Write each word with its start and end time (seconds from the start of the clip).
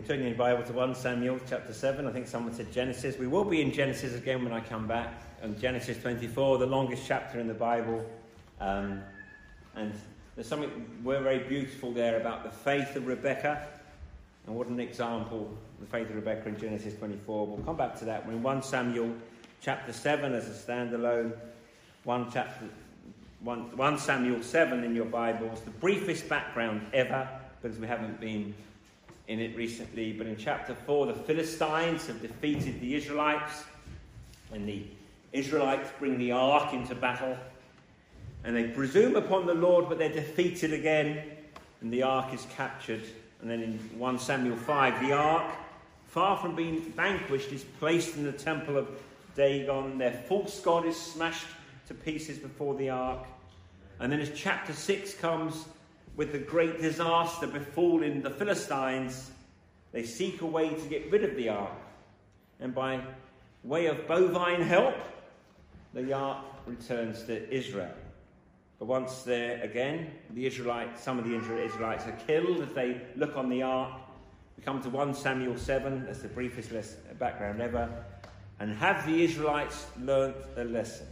Can 0.00 0.16
turn 0.16 0.26
your 0.26 0.34
Bible 0.34 0.62
to 0.62 0.72
1 0.72 0.94
Samuel 0.94 1.38
chapter 1.46 1.74
7. 1.74 2.06
I 2.06 2.10
think 2.10 2.26
someone 2.26 2.54
said 2.54 2.72
Genesis. 2.72 3.18
We 3.18 3.26
will 3.26 3.44
be 3.44 3.60
in 3.60 3.70
Genesis 3.70 4.14
again 4.14 4.42
when 4.42 4.52
I 4.52 4.60
come 4.60 4.86
back. 4.86 5.12
And 5.42 5.60
Genesis 5.60 6.00
24, 6.00 6.56
the 6.56 6.64
longest 6.64 7.02
chapter 7.06 7.38
in 7.38 7.46
the 7.46 7.52
Bible. 7.52 8.08
Um, 8.62 9.02
and 9.74 9.92
there's 10.34 10.46
something 10.46 10.70
very 11.02 11.40
beautiful 11.40 11.92
there 11.92 12.18
about 12.18 12.44
the 12.44 12.50
faith 12.50 12.96
of 12.96 13.06
Rebecca. 13.06 13.66
And 14.46 14.56
what 14.56 14.68
an 14.68 14.80
example, 14.80 15.54
the 15.80 15.86
faith 15.86 16.08
of 16.08 16.14
Rebecca 16.14 16.48
in 16.48 16.58
Genesis 16.58 16.94
24. 16.94 17.46
We'll 17.46 17.58
come 17.58 17.76
back 17.76 17.98
to 17.98 18.06
that. 18.06 18.26
We're 18.26 18.32
in 18.32 18.42
1 18.42 18.62
Samuel 18.62 19.14
chapter 19.60 19.92
7 19.92 20.32
as 20.32 20.48
a 20.48 20.52
standalone. 20.52 21.32
1, 22.04 22.30
chapter, 22.32 22.64
1, 23.40 23.76
1 23.76 23.98
Samuel 23.98 24.42
7 24.42 24.82
in 24.82 24.94
your 24.94 25.04
Bibles. 25.04 25.60
The 25.60 25.72
briefest 25.72 26.26
background 26.26 26.86
ever, 26.94 27.28
because 27.60 27.78
we 27.78 27.86
haven't 27.86 28.18
been 28.18 28.54
in 29.30 29.38
it 29.38 29.56
recently, 29.56 30.12
but 30.12 30.26
in 30.26 30.36
chapter 30.36 30.74
4, 30.74 31.06
the 31.06 31.14
Philistines 31.14 32.08
have 32.08 32.20
defeated 32.20 32.80
the 32.80 32.96
Israelites, 32.96 33.62
and 34.52 34.68
the 34.68 34.82
Israelites 35.32 35.88
bring 36.00 36.18
the 36.18 36.32
ark 36.32 36.74
into 36.74 36.96
battle, 36.96 37.38
and 38.42 38.56
they 38.56 38.64
presume 38.64 39.14
upon 39.14 39.46
the 39.46 39.54
Lord, 39.54 39.88
but 39.88 39.98
they're 39.98 40.12
defeated 40.12 40.72
again, 40.72 41.22
and 41.80 41.92
the 41.92 42.02
ark 42.02 42.34
is 42.34 42.44
captured. 42.56 43.04
And 43.40 43.48
then 43.48 43.62
in 43.62 43.78
1 43.96 44.18
Samuel 44.18 44.56
5, 44.56 45.00
the 45.06 45.12
ark, 45.12 45.54
far 46.08 46.36
from 46.36 46.56
being 46.56 46.80
vanquished, 46.80 47.52
is 47.52 47.62
placed 47.78 48.16
in 48.16 48.24
the 48.24 48.32
temple 48.32 48.76
of 48.76 48.88
Dagon. 49.36 49.96
Their 49.96 50.24
false 50.28 50.58
god 50.58 50.84
is 50.86 50.96
smashed 50.96 51.46
to 51.86 51.94
pieces 51.94 52.38
before 52.38 52.74
the 52.74 52.90
ark. 52.90 53.28
And 54.00 54.10
then 54.10 54.18
as 54.18 54.32
chapter 54.34 54.72
6 54.72 55.14
comes, 55.14 55.66
with 56.20 56.32
the 56.32 56.38
great 56.38 56.82
disaster 56.82 57.46
befalling 57.46 58.20
the 58.20 58.28
Philistines, 58.28 59.30
they 59.90 60.02
seek 60.02 60.42
a 60.42 60.46
way 60.46 60.68
to 60.68 60.86
get 60.86 61.10
rid 61.10 61.24
of 61.24 61.34
the 61.34 61.48
ark. 61.48 61.72
And 62.60 62.74
by 62.74 63.00
way 63.64 63.86
of 63.86 64.06
bovine 64.06 64.60
help, 64.60 64.96
the 65.94 66.12
ark 66.12 66.44
returns 66.66 67.22
to 67.22 67.50
Israel. 67.50 67.94
But 68.78 68.84
once 68.84 69.22
there 69.22 69.62
again, 69.62 70.10
the 70.34 70.44
Israelites, 70.44 71.02
some 71.02 71.18
of 71.18 71.24
the 71.24 71.34
Israelites 71.34 72.04
are 72.04 72.18
killed 72.26 72.60
as 72.60 72.74
they 72.74 73.00
look 73.16 73.38
on 73.38 73.48
the 73.48 73.62
ark. 73.62 73.90
We 74.58 74.62
come 74.62 74.82
to 74.82 74.90
1 74.90 75.14
Samuel 75.14 75.56
7, 75.56 76.04
that's 76.04 76.20
the 76.20 76.28
briefest 76.28 76.70
background 77.18 77.62
ever. 77.62 77.88
And 78.58 78.76
have 78.76 79.06
the 79.06 79.24
Israelites 79.24 79.86
learnt 79.98 80.36
a 80.58 80.64
lesson? 80.64 81.06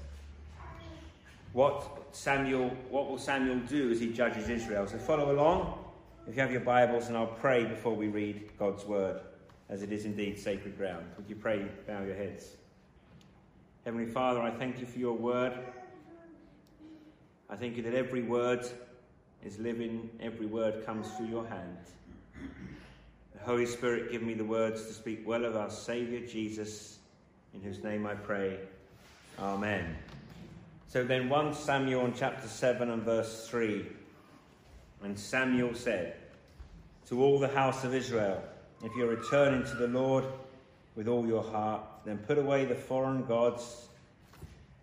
What 1.52 2.14
Samuel, 2.14 2.70
what 2.90 3.08
will 3.08 3.18
Samuel 3.18 3.58
do 3.60 3.90
as 3.90 4.00
he 4.00 4.12
judges 4.12 4.48
Israel? 4.48 4.86
So 4.86 4.98
follow 4.98 5.32
along 5.32 5.84
if 6.26 6.34
you 6.34 6.42
have 6.42 6.52
your 6.52 6.60
Bibles, 6.60 7.08
and 7.08 7.16
I'll 7.16 7.26
pray 7.26 7.64
before 7.64 7.94
we 7.94 8.08
read 8.08 8.50
God's 8.58 8.84
word, 8.84 9.20
as 9.70 9.82
it 9.82 9.92
is 9.92 10.04
indeed 10.04 10.38
sacred 10.38 10.76
ground. 10.76 11.06
Would 11.16 11.28
you 11.28 11.36
pray, 11.36 11.66
bow 11.86 12.02
your 12.02 12.14
heads? 12.14 12.50
Heavenly 13.84 14.06
Father, 14.06 14.40
I 14.42 14.50
thank 14.50 14.78
you 14.78 14.84
for 14.84 14.98
your 14.98 15.14
word. 15.14 15.54
I 17.48 17.56
thank 17.56 17.78
you 17.78 17.82
that 17.84 17.94
every 17.94 18.22
word 18.22 18.66
is 19.42 19.58
living, 19.58 20.10
every 20.20 20.44
word 20.44 20.84
comes 20.84 21.10
through 21.12 21.28
your 21.28 21.46
hand. 21.46 21.78
The 23.32 23.44
Holy 23.44 23.64
Spirit, 23.64 24.12
give 24.12 24.22
me 24.22 24.34
the 24.34 24.44
words 24.44 24.84
to 24.86 24.92
speak 24.92 25.26
well 25.26 25.46
of 25.46 25.56
our 25.56 25.70
Saviour 25.70 26.20
Jesus, 26.26 26.98
in 27.54 27.62
whose 27.62 27.82
name 27.82 28.06
I 28.06 28.14
pray. 28.14 28.58
Amen. 29.38 29.96
So 30.88 31.04
then 31.04 31.28
1 31.28 31.52
Samuel 31.52 32.06
in 32.06 32.14
chapter 32.14 32.48
7 32.48 32.88
and 32.88 33.02
verse 33.02 33.46
3. 33.46 33.84
And 35.02 35.18
Samuel 35.18 35.74
said 35.74 36.16
to 37.08 37.22
all 37.22 37.38
the 37.38 37.48
house 37.48 37.84
of 37.84 37.94
Israel, 37.94 38.42
If 38.82 38.92
you're 38.96 39.14
returning 39.14 39.64
to 39.64 39.74
the 39.74 39.88
Lord 39.88 40.24
with 40.96 41.06
all 41.06 41.26
your 41.26 41.42
heart, 41.42 41.82
then 42.06 42.16
put 42.16 42.38
away 42.38 42.64
the 42.64 42.74
foreign 42.74 43.26
gods 43.26 43.88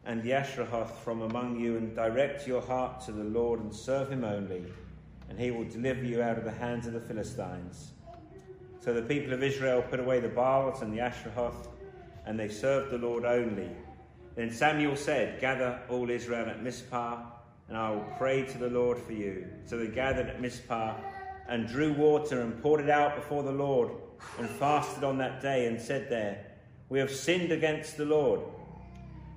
and 0.05 0.21
the 0.21 0.33
Ashtaroth 0.33 0.95
from 1.03 1.23
among 1.23 1.59
you, 1.59 1.77
and 1.77 1.95
direct 1.95 2.47
your 2.47 2.61
heart 2.61 3.01
to 3.05 3.11
the 3.11 3.23
Lord 3.23 3.59
and 3.59 3.73
serve 3.73 4.11
him 4.11 4.23
only, 4.23 4.63
and 5.27 5.39
he 5.39 5.49
will 5.49 5.65
deliver 5.65 6.03
you 6.03 6.21
out 6.21 6.37
of 6.37 6.43
the 6.43 6.51
hands 6.51 6.85
of 6.85 6.93
the 6.93 7.01
Philistines. 7.01 7.93
So 8.79 8.93
the 8.93 9.01
people 9.01 9.33
of 9.33 9.41
Israel 9.41 9.81
put 9.81 9.99
away 9.99 10.19
the 10.19 10.29
Baals 10.29 10.83
and 10.83 10.93
the 10.93 10.99
Ashtaroth, 10.99 11.67
and 12.27 12.39
they 12.39 12.47
served 12.47 12.91
the 12.91 12.99
Lord 12.99 13.25
only 13.25 13.71
then 14.35 14.51
Samuel 14.51 14.97
said, 14.97 15.39
Gather 15.39 15.79
all 15.89 16.09
Israel 16.09 16.49
at 16.49 16.61
Mizpah, 16.61 17.23
and 17.69 17.77
I 17.77 17.89
will 17.89 18.05
pray 18.17 18.45
to 18.45 18.57
the 18.57 18.69
Lord 18.69 18.97
for 18.97 19.13
you. 19.13 19.47
So 19.65 19.77
they 19.77 19.87
gathered 19.87 20.27
at 20.27 20.41
Mizpah 20.41 20.95
and 21.47 21.67
drew 21.67 21.93
water 21.93 22.41
and 22.41 22.61
poured 22.61 22.81
it 22.81 22.89
out 22.89 23.15
before 23.15 23.43
the 23.43 23.51
Lord 23.51 23.91
and 24.37 24.49
fasted 24.49 25.03
on 25.03 25.17
that 25.19 25.41
day 25.41 25.67
and 25.67 25.79
said 25.79 26.09
there, 26.09 26.45
We 26.89 26.99
have 26.99 27.11
sinned 27.11 27.51
against 27.51 27.97
the 27.97 28.05
Lord. 28.05 28.41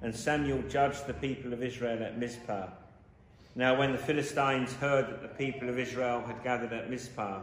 And 0.02 0.14
Samuel 0.14 0.62
judged 0.68 1.06
the 1.06 1.14
people 1.14 1.52
of 1.52 1.62
Israel 1.62 2.02
at 2.02 2.18
Mizpah. 2.18 2.68
Now, 3.54 3.76
when 3.76 3.92
the 3.92 3.98
Philistines 3.98 4.72
heard 4.74 5.08
that 5.08 5.22
the 5.22 5.28
people 5.28 5.68
of 5.68 5.78
Israel 5.78 6.22
had 6.26 6.42
gathered 6.44 6.72
at 6.72 6.90
Mizpah, 6.90 7.40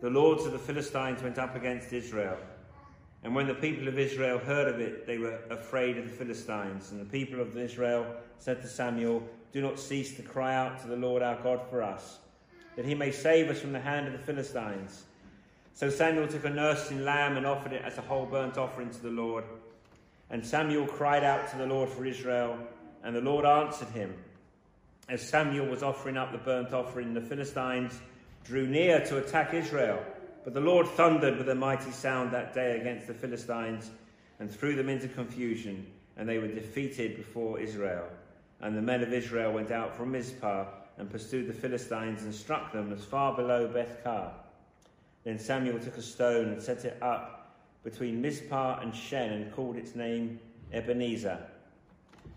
the 0.00 0.10
lords 0.10 0.44
of 0.44 0.52
the 0.52 0.58
Philistines 0.58 1.22
went 1.22 1.38
up 1.38 1.56
against 1.56 1.92
Israel 1.92 2.36
and 3.22 3.34
when 3.34 3.46
the 3.46 3.54
people 3.54 3.86
of 3.86 3.98
Israel 3.98 4.38
heard 4.38 4.66
of 4.66 4.80
it, 4.80 5.06
they 5.06 5.18
were 5.18 5.38
afraid 5.50 5.98
of 5.98 6.04
the 6.04 6.16
Philistines. 6.16 6.90
And 6.90 7.00
the 7.00 7.04
people 7.04 7.40
of 7.40 7.56
Israel 7.56 8.06
said 8.38 8.62
to 8.62 8.68
Samuel, 8.68 9.22
Do 9.52 9.60
not 9.60 9.78
cease 9.78 10.16
to 10.16 10.22
cry 10.22 10.54
out 10.54 10.80
to 10.82 10.88
the 10.88 10.96
Lord 10.96 11.22
our 11.22 11.40
God 11.42 11.60
for 11.68 11.82
us, 11.82 12.18
that 12.76 12.86
he 12.86 12.94
may 12.94 13.10
save 13.10 13.50
us 13.50 13.60
from 13.60 13.72
the 13.72 13.80
hand 13.80 14.06
of 14.06 14.14
the 14.14 14.18
Philistines. 14.18 15.04
So 15.74 15.90
Samuel 15.90 16.28
took 16.28 16.44
a 16.44 16.50
nursing 16.50 17.04
lamb 17.04 17.36
and 17.36 17.46
offered 17.46 17.72
it 17.72 17.82
as 17.84 17.98
a 17.98 18.02
whole 18.02 18.26
burnt 18.26 18.56
offering 18.56 18.90
to 18.90 19.02
the 19.02 19.10
Lord. 19.10 19.44
And 20.30 20.44
Samuel 20.44 20.86
cried 20.86 21.24
out 21.24 21.50
to 21.50 21.58
the 21.58 21.66
Lord 21.66 21.90
for 21.90 22.06
Israel, 22.06 22.58
and 23.04 23.14
the 23.14 23.20
Lord 23.20 23.44
answered 23.44 23.88
him. 23.88 24.14
As 25.08 25.20
Samuel 25.20 25.66
was 25.66 25.82
offering 25.82 26.16
up 26.16 26.32
the 26.32 26.38
burnt 26.38 26.72
offering, 26.72 27.12
the 27.12 27.20
Philistines 27.20 28.00
drew 28.44 28.66
near 28.66 29.04
to 29.06 29.18
attack 29.18 29.52
Israel. 29.52 30.02
But 30.44 30.54
the 30.54 30.60
Lord 30.60 30.86
thundered 30.88 31.36
with 31.36 31.48
a 31.50 31.54
mighty 31.54 31.90
sound 31.90 32.32
that 32.32 32.54
day 32.54 32.80
against 32.80 33.06
the 33.06 33.14
Philistines 33.14 33.90
and 34.38 34.50
threw 34.50 34.74
them 34.74 34.88
into 34.88 35.06
confusion, 35.06 35.86
and 36.16 36.28
they 36.28 36.38
were 36.38 36.48
defeated 36.48 37.16
before 37.16 37.60
Israel. 37.60 38.08
And 38.60 38.76
the 38.76 38.82
men 38.82 39.02
of 39.02 39.12
Israel 39.12 39.52
went 39.52 39.70
out 39.70 39.94
from 39.94 40.12
Mizpah 40.12 40.66
and 40.96 41.10
pursued 41.10 41.46
the 41.46 41.52
Philistines 41.52 42.22
and 42.22 42.34
struck 42.34 42.72
them 42.72 42.92
as 42.92 43.04
far 43.04 43.34
below 43.34 43.68
Beth-car. 43.68 44.32
Then 45.24 45.38
Samuel 45.38 45.78
took 45.78 45.98
a 45.98 46.02
stone 46.02 46.48
and 46.48 46.62
set 46.62 46.84
it 46.84 46.98
up 47.02 47.56
between 47.84 48.20
Mizpah 48.20 48.80
and 48.80 48.94
Shen 48.94 49.32
and 49.32 49.52
called 49.52 49.76
its 49.76 49.94
name 49.94 50.40
Ebenezer. 50.72 51.38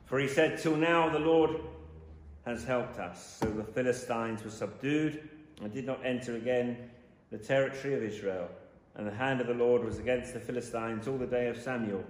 For 0.05 0.19
he 0.19 0.27
said, 0.27 0.59
Till 0.59 0.75
now 0.75 1.09
the 1.09 1.19
Lord 1.19 1.61
has 2.45 2.65
helped 2.65 2.99
us. 2.99 3.37
So 3.39 3.49
the 3.49 3.63
Philistines 3.63 4.43
were 4.43 4.49
subdued 4.49 5.29
and 5.61 5.73
did 5.73 5.85
not 5.85 6.05
enter 6.05 6.35
again 6.35 6.89
the 7.33 7.39
territory 7.39 7.95
of 7.95 8.03
Israel, 8.03 8.47
and 8.93 9.07
the 9.07 9.15
hand 9.15 9.41
of 9.41 9.47
the 9.47 9.55
Lord 9.55 9.83
was 9.83 9.97
against 9.97 10.35
the 10.35 10.39
Philistines 10.39 11.07
all 11.07 11.17
the 11.17 11.25
day 11.25 11.47
of 11.47 11.59
Samuel. 11.59 12.03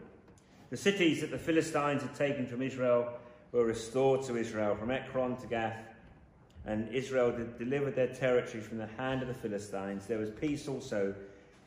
The 0.70 0.76
cities 0.76 1.22
that 1.22 1.32
the 1.32 1.38
Philistines 1.38 2.02
had 2.02 2.14
taken 2.14 2.46
from 2.46 2.62
Israel 2.62 3.08
were 3.54 3.66
restored 3.66 4.24
to 4.24 4.36
Israel, 4.36 4.76
from 4.76 4.92
Ekron 4.92 5.38
to 5.38 5.48
Gath, 5.48 5.80
and 6.66 6.94
Israel 6.94 7.34
delivered 7.58 7.96
their 7.96 8.14
territory 8.14 8.62
from 8.62 8.78
the 8.78 8.90
hand 8.98 9.22
of 9.22 9.30
the 9.30 9.34
Philistines. 9.34 10.08
There 10.08 10.18
was 10.18 10.30
peace 10.30 10.68
also 10.68 11.16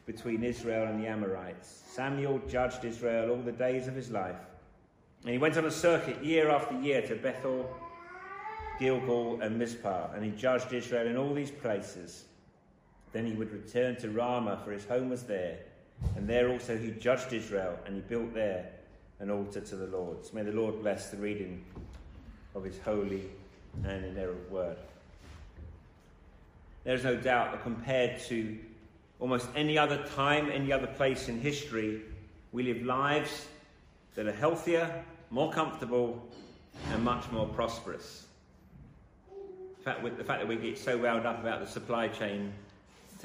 between 0.04 0.44
Israel 0.44 0.88
and 0.88 1.02
the 1.02 1.08
Amorites. 1.08 1.82
Samuel 1.88 2.42
judged 2.46 2.84
Israel 2.84 3.30
all 3.30 3.40
the 3.40 3.52
days 3.52 3.88
of 3.88 3.94
his 3.94 4.10
life. 4.10 4.36
And 5.22 5.32
he 5.32 5.38
went 5.38 5.56
on 5.56 5.64
a 5.64 5.70
circuit 5.70 6.22
year 6.22 6.50
after 6.50 6.78
year 6.78 7.00
to 7.06 7.16
Bethel, 7.16 7.74
Gilgal, 8.78 9.40
and 9.40 9.58
Mizpah, 9.58 10.12
and 10.14 10.22
he 10.22 10.30
judged 10.32 10.74
Israel 10.74 11.06
in 11.06 11.16
all 11.16 11.32
these 11.32 11.50
places. 11.50 12.26
Then 13.12 13.26
he 13.26 13.32
would 13.32 13.52
return 13.52 13.96
to 13.96 14.10
Ramah, 14.10 14.60
for 14.64 14.72
his 14.72 14.84
home 14.84 15.10
was 15.10 15.22
there. 15.22 15.58
And 16.16 16.28
there 16.28 16.50
also 16.50 16.76
he 16.76 16.90
judged 16.90 17.32
Israel, 17.32 17.78
and 17.86 17.94
he 17.94 18.02
built 18.02 18.34
there 18.34 18.70
an 19.20 19.30
altar 19.30 19.60
to 19.60 19.76
the 19.76 19.86
Lord. 19.86 20.24
So 20.24 20.34
may 20.34 20.42
the 20.42 20.52
Lord 20.52 20.82
bless 20.82 21.10
the 21.10 21.16
reading 21.16 21.64
of 22.54 22.64
his 22.64 22.78
holy 22.80 23.22
and 23.84 24.04
inerrant 24.04 24.50
word. 24.50 24.76
There 26.84 26.94
is 26.94 27.04
no 27.04 27.16
doubt 27.16 27.52
that 27.52 27.62
compared 27.62 28.20
to 28.24 28.58
almost 29.18 29.48
any 29.56 29.78
other 29.78 30.04
time, 30.14 30.50
any 30.50 30.72
other 30.72 30.86
place 30.86 31.28
in 31.28 31.40
history, 31.40 32.02
we 32.52 32.62
live 32.62 32.82
lives 32.82 33.46
that 34.14 34.26
are 34.26 34.32
healthier, 34.32 35.04
more 35.30 35.50
comfortable, 35.52 36.22
and 36.92 37.02
much 37.02 37.30
more 37.30 37.46
prosperous. 37.46 38.26
In 39.30 39.84
fact, 39.84 40.02
the 40.18 40.24
fact 40.24 40.40
that 40.40 40.48
we 40.48 40.56
get 40.56 40.78
so 40.78 40.96
wound 40.98 41.26
up 41.26 41.40
about 41.40 41.60
the 41.60 41.66
supply 41.66 42.08
chain 42.08 42.52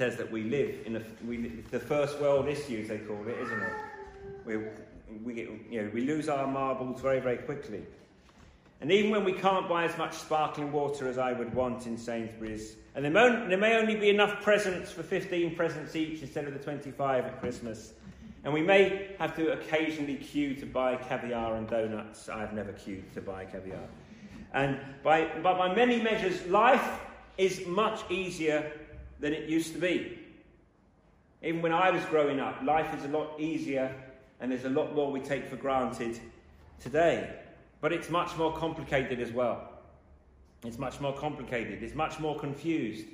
says 0.02 0.16
that 0.16 0.32
we 0.32 0.42
live 0.42 0.74
in 0.84 0.96
a, 0.96 1.02
we, 1.24 1.36
the 1.70 1.78
first 1.78 2.20
world 2.20 2.48
issues, 2.48 2.88
they 2.88 2.98
call 2.98 3.22
it, 3.28 3.38
isn't 3.38 3.62
it? 3.62 3.72
We, 4.44 4.56
we, 5.22 5.48
you 5.70 5.80
know, 5.80 5.90
we 5.94 6.00
lose 6.00 6.28
our 6.28 6.44
marbles 6.44 7.00
very, 7.00 7.20
very 7.20 7.36
quickly. 7.36 7.84
And 8.80 8.90
even 8.90 9.12
when 9.12 9.22
we 9.22 9.32
can't 9.32 9.68
buy 9.68 9.84
as 9.84 9.96
much 9.96 10.14
sparkling 10.14 10.72
water 10.72 11.06
as 11.06 11.18
I 11.18 11.32
would 11.32 11.54
want 11.54 11.86
in 11.86 11.96
Sainsbury's, 11.96 12.74
and 12.96 13.04
there 13.04 13.12
may, 13.12 13.46
there 13.46 13.58
may 13.58 13.76
only 13.76 13.94
be 13.94 14.08
enough 14.08 14.42
presents 14.42 14.90
for 14.90 15.04
15 15.04 15.54
presents 15.54 15.94
each 15.94 16.20
instead 16.20 16.48
of 16.48 16.52
the 16.52 16.58
25 16.58 17.24
at 17.24 17.38
Christmas, 17.38 17.92
and 18.42 18.52
we 18.52 18.60
may 18.60 19.14
have 19.20 19.36
to 19.36 19.52
occasionally 19.52 20.16
queue 20.16 20.56
to 20.56 20.66
buy 20.66 20.96
caviar 20.96 21.54
and 21.54 21.68
donuts. 21.68 22.28
I've 22.28 22.54
never 22.54 22.72
queued 22.72 23.14
to 23.14 23.20
buy 23.20 23.44
caviar. 23.44 23.86
And 24.52 24.80
by, 25.04 25.30
but 25.44 25.58
by 25.58 25.72
many 25.72 26.02
measures, 26.02 26.44
life 26.48 26.98
is 27.38 27.64
much 27.68 28.00
easier 28.10 28.72
than 29.22 29.32
it 29.32 29.48
used 29.48 29.72
to 29.72 29.78
be. 29.78 30.18
Even 31.42 31.62
when 31.62 31.72
I 31.72 31.90
was 31.90 32.04
growing 32.06 32.40
up, 32.40 32.60
life 32.62 32.92
is 32.98 33.04
a 33.04 33.08
lot 33.08 33.40
easier 33.40 33.94
and 34.40 34.50
there's 34.50 34.64
a 34.64 34.68
lot 34.68 34.94
more 34.94 35.10
we 35.10 35.20
take 35.20 35.48
for 35.48 35.56
granted 35.56 36.18
today. 36.80 37.32
But 37.80 37.92
it's 37.92 38.10
much 38.10 38.36
more 38.36 38.52
complicated 38.52 39.20
as 39.20 39.32
well. 39.32 39.70
It's 40.64 40.78
much 40.78 41.00
more 41.00 41.14
complicated. 41.14 41.82
It's 41.82 41.94
much 41.94 42.18
more 42.18 42.38
confused. 42.38 43.06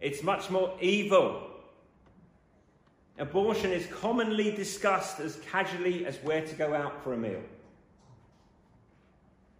It's 0.00 0.22
much 0.22 0.48
more 0.48 0.76
evil. 0.80 1.50
Abortion 3.18 3.72
is 3.72 3.86
commonly 3.86 4.52
discussed 4.52 5.18
as 5.18 5.36
casually 5.50 6.06
as 6.06 6.16
where 6.18 6.46
to 6.46 6.54
go 6.54 6.72
out 6.72 7.02
for 7.02 7.14
a 7.14 7.16
meal. 7.16 7.42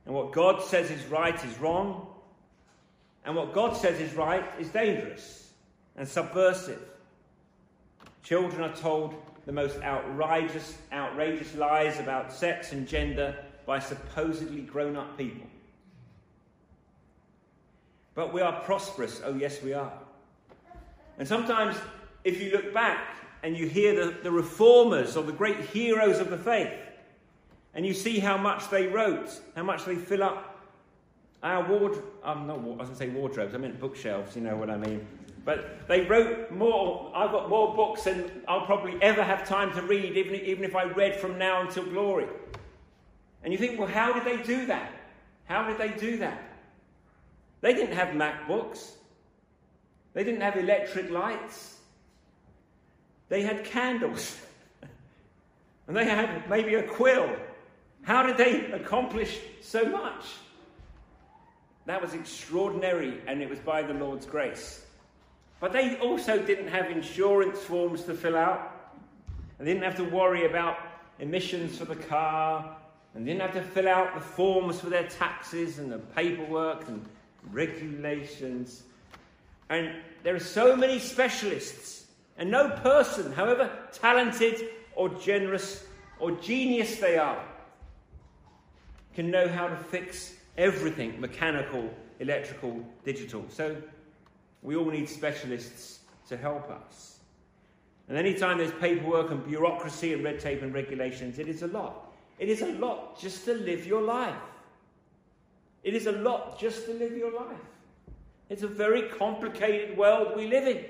And 0.06 0.15
what 0.15 0.33
God 0.33 0.62
says 0.62 0.93
is 0.93 1.05
right 1.06 1.45
is 1.45 1.59
wrong. 1.59 2.06
And 3.25 3.35
what 3.35 3.53
God 3.53 3.77
says 3.77 4.00
is 4.00 4.15
right 4.15 4.45
is 4.61 4.69
dangerous 4.69 5.48
and 5.99 6.09
subversive. 6.09 6.81
Children 8.23 8.62
are 8.62 8.77
told 8.77 9.15
the 9.47 9.53
most 9.53 9.79
outrageous, 9.83 10.79
outrageous 10.93 11.55
lies 11.55 11.99
about 11.99 12.33
sex 12.33 12.73
and 12.73 12.87
gender 12.87 13.37
by 13.67 13.79
supposedly 13.79 14.62
grown 14.62 14.97
up 14.97 15.19
people. 15.19 15.47
But 18.15 18.33
we 18.33 18.41
are 18.41 18.61
prosperous. 18.61 19.21
Oh, 19.25 19.35
yes, 19.35 19.62
we 19.62 19.75
are. 19.75 19.93
And 21.19 21.27
sometimes, 21.27 21.77
if 22.25 22.41
you 22.41 22.53
look 22.53 22.73
back 22.73 23.17
and 23.43 23.56
you 23.56 23.67
hear 23.67 24.06
the, 24.06 24.19
the 24.23 24.31
reformers 24.31 25.17
or 25.17 25.25
the 25.25 25.33
great 25.33 25.61
heroes 25.61 26.19
of 26.19 26.31
the 26.31 26.39
faith, 26.39 26.73
and 27.75 27.87
you 27.87 27.95
see 27.95 28.19
how 28.19 28.37
much 28.37 28.71
they 28.71 28.87
wrote, 28.87 29.31
how 29.55 29.62
much 29.62 29.85
they 29.85 29.95
fill 29.97 30.23
up 30.23 30.67
our 31.43 31.69
ward, 31.69 32.03
um, 32.25 32.47
not, 32.47 32.59
I 32.59 32.62
was 32.62 32.77
going 32.77 32.91
to 32.91 32.97
say 32.97 33.09
wardrobes, 33.09 33.55
I 33.55 33.59
meant 33.59 33.79
bookshelves, 33.81 34.35
you 34.35 34.43
know 34.43 34.56
what 34.56 34.71
I 34.71 34.77
mean. 34.77 35.06
But 35.49 35.89
they 35.89 36.03
wrote 36.03 36.50
more, 36.50 37.11
I've 37.15 37.31
got 37.31 37.49
more 37.49 37.75
books 37.75 38.05
than 38.05 38.31
I'll 38.47 38.67
probably 38.67 38.99
ever 39.00 39.23
have 39.23 39.49
time 39.49 39.73
to 39.73 39.81
read, 39.81 40.15
even, 40.15 40.35
even 40.35 40.62
if 40.62 40.77
I 40.77 40.83
read 40.83 41.17
from 41.17 41.39
now 41.39 41.62
until 41.62 41.85
glory. 41.85 42.27
And 43.43 43.50
you 43.50 43.59
think, 43.59 43.79
well, 43.79 43.89
how 43.89 44.12
did 44.12 44.27
they 44.27 44.43
do 44.43 44.67
that? 44.67 44.93
How 45.47 45.67
did 45.67 45.79
they 45.79 45.89
do 45.99 46.19
that? 46.19 46.43
They 47.62 47.73
didn't 47.73 47.95
have 47.95 48.09
MacBooks. 48.09 48.91
They 50.12 50.23
didn't 50.23 50.43
have 50.43 50.59
electric 50.59 51.09
lights. 51.09 51.79
They 53.31 53.41
had 53.41 53.65
candles. 53.65 54.39
and 55.89 55.97
they 55.97 56.05
had 56.05 56.47
maybe 56.50 56.75
a 56.75 56.83
quill. 56.83 57.35
How 58.03 58.23
did 58.23 58.37
they 58.37 58.71
accomplish 58.73 59.41
so 59.62 59.87
much? 59.87 60.27
That 61.87 62.03
was 62.03 62.12
extraordinary, 62.12 63.23
and 63.27 63.41
it 63.41 63.49
was 63.49 63.61
by 63.61 63.81
the 63.81 63.95
Lord's 63.95 64.27
grace. 64.27 64.85
But 65.60 65.72
they 65.72 65.96
also 65.99 66.40
didn't 66.40 66.69
have 66.69 66.90
insurance 66.90 67.58
forms 67.58 68.05
to 68.05 68.14
fill 68.14 68.37
out. 68.37 68.96
They 69.58 69.64
didn't 69.64 69.82
have 69.82 69.96
to 69.96 70.05
worry 70.05 70.46
about 70.46 70.78
emissions 71.19 71.78
for 71.78 71.84
the 71.84 71.96
car. 71.96 72.76
And 73.14 73.26
they 73.26 73.32
didn't 73.32 73.50
have 73.50 73.64
to 73.64 73.70
fill 73.70 73.88
out 73.88 74.14
the 74.14 74.20
forms 74.20 74.81
for 74.81 74.90
their 74.90 75.08
taxes 75.08 75.78
and 75.78 75.90
the 75.90 75.99
paperwork 75.99 76.87
and 76.88 77.05
regulations. 77.50 78.84
And 79.70 79.96
there 80.22 80.34
are 80.34 80.40
so 80.40 80.76
many 80.76 80.99
specialists, 80.99 82.06
and 82.37 82.50
no 82.50 82.70
person, 82.70 83.32
however 83.32 83.70
talented 83.93 84.69
or 84.94 85.08
generous 85.08 85.84
or 86.19 86.32
genius 86.32 86.96
they 86.96 87.19
are, 87.19 87.43
can 89.14 89.31
know 89.31 89.49
how 89.49 89.69
to 89.69 89.76
fix 89.76 90.34
everything 90.56 91.20
mechanical, 91.20 91.93
electrical, 92.20 92.84
digital. 93.04 93.44
So 93.49 93.76
we 94.62 94.76
all 94.76 94.90
need 94.90 95.08
specialists 95.08 96.00
to 96.28 96.37
help 96.37 96.70
us. 96.70 97.19
And 98.08 98.16
anytime 98.16 98.58
there's 98.58 98.72
paperwork 98.72 99.31
and 99.31 99.44
bureaucracy 99.46 100.14
and 100.14 100.25
red 100.25 100.40
tape 100.40 100.62
and 100.62 100.72
regulations, 100.72 101.38
it 101.38 101.49
is 101.49 101.62
a 101.62 101.66
lot. 101.66 102.12
It 102.38 102.49
is 102.49 102.62
a 102.62 102.72
lot 102.72 103.20
just 103.20 103.44
to 103.44 103.55
live 103.55 103.87
your 103.87 104.02
life. 104.02 104.34
It 105.82 105.94
is 105.94 106.06
a 106.06 106.12
lot 106.12 106.58
just 106.58 106.87
to 106.87 106.94
live 106.94 107.16
your 107.16 107.32
life. 107.32 107.60
It's 108.49 108.62
a 108.62 108.69
very 108.69 109.02
complicated 109.02 109.96
world 109.96 110.37
we 110.37 110.46
live 110.46 110.66
in. 110.66 110.84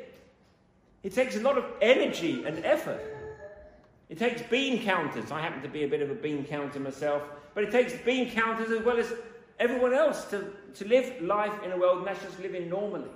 It 1.03 1.12
takes 1.12 1.37
a 1.37 1.41
lot 1.41 1.59
of 1.59 1.64
energy 1.81 2.44
and 2.44 2.64
effort. 2.64 3.00
It 4.09 4.19
takes 4.19 4.43
bean 4.43 4.82
counters. 4.82 5.31
I 5.31 5.41
happen 5.41 5.62
to 5.62 5.69
be 5.69 5.85
a 5.85 5.88
bit 5.88 6.03
of 6.03 6.11
a 6.11 6.14
bean 6.14 6.44
counter 6.44 6.81
myself, 6.81 7.23
but 7.55 7.64
it 7.64 7.71
takes 7.71 7.93
bean 8.05 8.31
counters 8.31 8.71
as 8.71 8.85
well 8.85 8.99
as 8.99 9.12
everyone 9.59 9.93
else 9.93 10.25
to, 10.26 10.53
to 10.75 10.88
live 10.88 11.21
life 11.21 11.53
in 11.64 11.73
a 11.73 11.76
world, 11.76 11.99
and 11.99 12.06
that's 12.06 12.23
just 12.23 12.38
living 12.41 12.69
normally. 12.69 13.11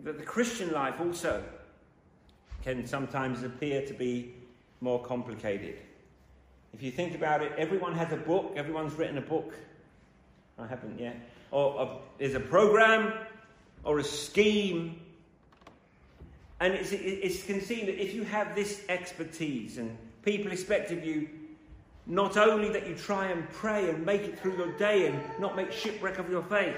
But 0.00 0.18
the 0.18 0.24
Christian 0.24 0.72
life 0.72 1.00
also 1.00 1.42
can 2.62 2.86
sometimes 2.86 3.42
appear 3.42 3.84
to 3.86 3.94
be 3.94 4.34
more 4.80 5.02
complicated. 5.02 5.76
If 6.72 6.82
you 6.82 6.90
think 6.90 7.14
about 7.14 7.42
it, 7.42 7.52
everyone 7.56 7.94
has 7.94 8.12
a 8.12 8.16
book, 8.16 8.52
everyone's 8.56 8.94
written 8.94 9.18
a 9.18 9.22
book. 9.22 9.54
I 10.58 10.66
haven't 10.66 10.98
yet. 10.98 11.16
Or 11.50 12.00
there's 12.18 12.34
a 12.34 12.40
program 12.40 13.12
or 13.84 13.98
a 13.98 14.04
scheme. 14.04 15.00
And 16.60 16.74
it's, 16.74 16.92
it's 16.92 17.44
conceded 17.44 17.88
that 17.88 18.02
if 18.02 18.14
you 18.14 18.24
have 18.24 18.54
this 18.54 18.82
expertise 18.88 19.78
and 19.78 19.96
people 20.22 20.52
expect 20.52 20.90
of 20.90 21.04
you 21.04 21.28
not 22.06 22.36
only 22.36 22.68
that 22.70 22.88
you 22.88 22.94
try 22.94 23.28
and 23.28 23.48
pray 23.50 23.88
and 23.88 24.04
make 24.04 24.22
it 24.22 24.38
through 24.38 24.56
your 24.56 24.72
day 24.78 25.06
and 25.06 25.20
not 25.38 25.56
make 25.56 25.70
shipwreck 25.70 26.18
of 26.18 26.30
your 26.30 26.42
faith, 26.42 26.76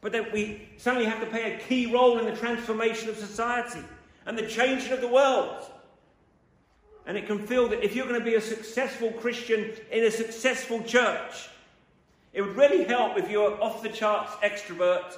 but 0.00 0.12
that 0.12 0.32
we 0.32 0.68
suddenly 0.76 1.06
have 1.06 1.20
to 1.20 1.26
play 1.26 1.52
a 1.52 1.58
key 1.58 1.92
role 1.92 2.18
in 2.18 2.24
the 2.24 2.36
transformation 2.36 3.08
of 3.08 3.16
society 3.16 3.80
and 4.26 4.38
the 4.38 4.46
changing 4.46 4.92
of 4.92 5.00
the 5.00 5.08
world. 5.08 5.64
And 7.06 7.16
it 7.16 7.26
can 7.26 7.46
feel 7.46 7.68
that 7.68 7.82
if 7.82 7.96
you're 7.96 8.06
going 8.06 8.20
to 8.20 8.24
be 8.24 8.34
a 8.34 8.40
successful 8.40 9.10
Christian 9.12 9.72
in 9.90 10.04
a 10.04 10.10
successful 10.10 10.82
church, 10.82 11.48
it 12.34 12.42
would 12.42 12.56
really 12.56 12.84
help 12.84 13.18
if 13.18 13.30
you're 13.30 13.60
off 13.62 13.82
the 13.82 13.88
charts 13.88 14.32
extrovert, 14.44 15.14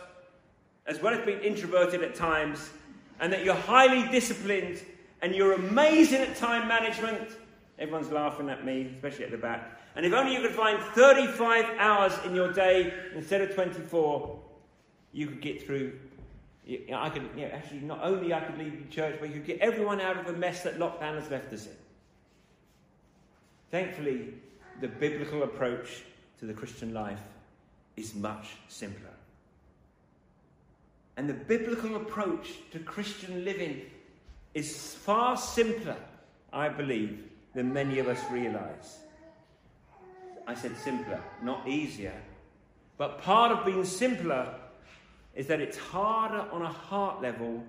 as 0.86 1.02
well 1.02 1.12
as 1.12 1.24
being 1.26 1.40
introverted 1.40 2.02
at 2.02 2.14
times, 2.14 2.70
and 3.18 3.32
that 3.32 3.44
you're 3.44 3.54
highly 3.54 4.08
disciplined 4.10 4.80
and 5.20 5.34
you're 5.34 5.52
amazing 5.52 6.22
at 6.22 6.36
time 6.36 6.66
management. 6.68 7.28
Everyone's 7.78 8.10
laughing 8.10 8.48
at 8.48 8.64
me, 8.64 8.92
especially 8.94 9.24
at 9.24 9.30
the 9.30 9.36
back. 9.36 9.78
And 9.96 10.06
if 10.06 10.12
only 10.12 10.34
you 10.34 10.40
could 10.40 10.54
find 10.54 10.78
35 10.94 11.64
hours 11.78 12.12
in 12.24 12.34
your 12.34 12.52
day 12.52 12.94
instead 13.14 13.40
of 13.40 13.54
24, 13.54 14.38
you 15.12 15.26
could 15.26 15.40
get 15.40 15.64
through. 15.64 15.98
You 16.64 16.86
know, 16.90 17.00
I 17.00 17.10
could, 17.10 17.28
you 17.36 17.42
know, 17.42 17.52
actually, 17.52 17.80
not 17.80 18.00
only 18.02 18.32
I 18.32 18.40
could 18.40 18.58
leave 18.58 18.86
the 18.86 18.94
church, 18.94 19.16
but 19.18 19.28
you 19.28 19.36
could 19.36 19.46
get 19.46 19.58
everyone 19.60 20.00
out 20.00 20.16
of 20.16 20.26
the 20.26 20.32
mess 20.32 20.62
that 20.62 20.78
lockdown 20.78 21.20
has 21.20 21.30
left 21.30 21.52
us 21.52 21.66
in. 21.66 21.72
Thankfully, 23.70 24.34
the 24.80 24.88
biblical 24.88 25.42
approach 25.42 26.02
to 26.38 26.46
the 26.46 26.54
Christian 26.54 26.94
life 26.94 27.20
is 27.96 28.14
much 28.14 28.48
simpler. 28.68 29.10
And 31.16 31.28
the 31.28 31.34
biblical 31.34 31.96
approach 31.96 32.54
to 32.72 32.78
Christian 32.78 33.44
living 33.44 33.82
is 34.54 34.94
far 34.94 35.36
simpler, 35.36 35.96
I 36.52 36.68
believe, 36.68 37.24
than 37.54 37.72
many 37.72 37.98
of 37.98 38.08
us 38.08 38.20
realize. 38.30 38.98
I 40.46 40.54
said 40.54 40.76
simpler, 40.78 41.20
not 41.42 41.68
easier. 41.68 42.14
But 42.96 43.20
part 43.22 43.52
of 43.52 43.64
being 43.64 43.84
simpler 43.84 44.54
is 45.40 45.46
that 45.46 45.60
it's 45.60 45.78
harder 45.78 46.44
on 46.52 46.60
a 46.60 46.70
heart 46.70 47.22
level, 47.22 47.64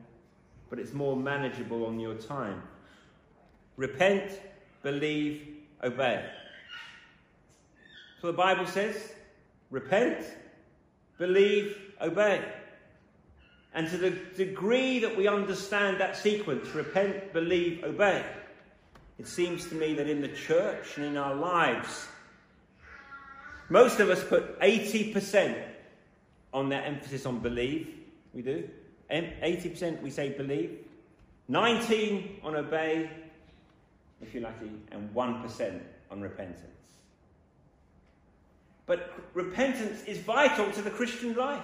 but 0.70 0.78
it's 0.78 0.92
more 0.92 1.16
manageable 1.16 1.86
on 1.86 2.00
your 2.00 2.16
time. 2.16 2.62
Repent, 3.78 4.42
believe, 4.84 5.48
obey. 5.82 6.30
So 8.20 8.28
the 8.28 8.34
Bible 8.34 8.68
says 8.68 9.14
repent, 9.70 10.26
believe, 11.18 11.78
obey. 12.02 12.44
And 13.74 13.90
to 13.90 13.98
the 13.98 14.12
degree 14.36 15.00
that 15.00 15.16
we 15.16 15.30
understand 15.30 16.02
that 16.02 16.18
sequence 16.18 16.68
repent, 16.76 17.32
believe, 17.32 17.86
obey 17.86 18.26
it 19.22 19.28
seems 19.28 19.68
to 19.70 19.76
me 19.76 19.94
that 19.94 20.10
in 20.10 20.20
the 20.20 20.30
church 20.30 20.98
and 20.98 21.06
in 21.06 21.16
our 21.16 21.36
lives, 21.36 22.08
most 23.70 24.00
of 24.00 24.10
us 24.10 24.24
put 24.24 24.60
80% 24.60 25.64
on 26.54 26.70
that 26.70 26.86
emphasis 26.86 27.26
on 27.26 27.40
believe. 27.40 27.88
We 28.34 28.42
do. 28.42 28.68
80% 29.12 30.02
we 30.02 30.10
say 30.10 30.30
believe. 30.30 30.78
19 31.48 32.40
on 32.44 32.56
obey, 32.56 33.10
if 34.22 34.34
you're 34.34 34.44
lucky, 34.44 34.72
and 34.92 35.14
1% 35.14 35.80
on 36.10 36.22
repentance. 36.22 36.68
But 38.86 39.12
repentance 39.34 40.04
is 40.06 40.18
vital 40.20 40.72
to 40.72 40.82
the 40.82 40.90
Christian 40.90 41.36
life. 41.36 41.64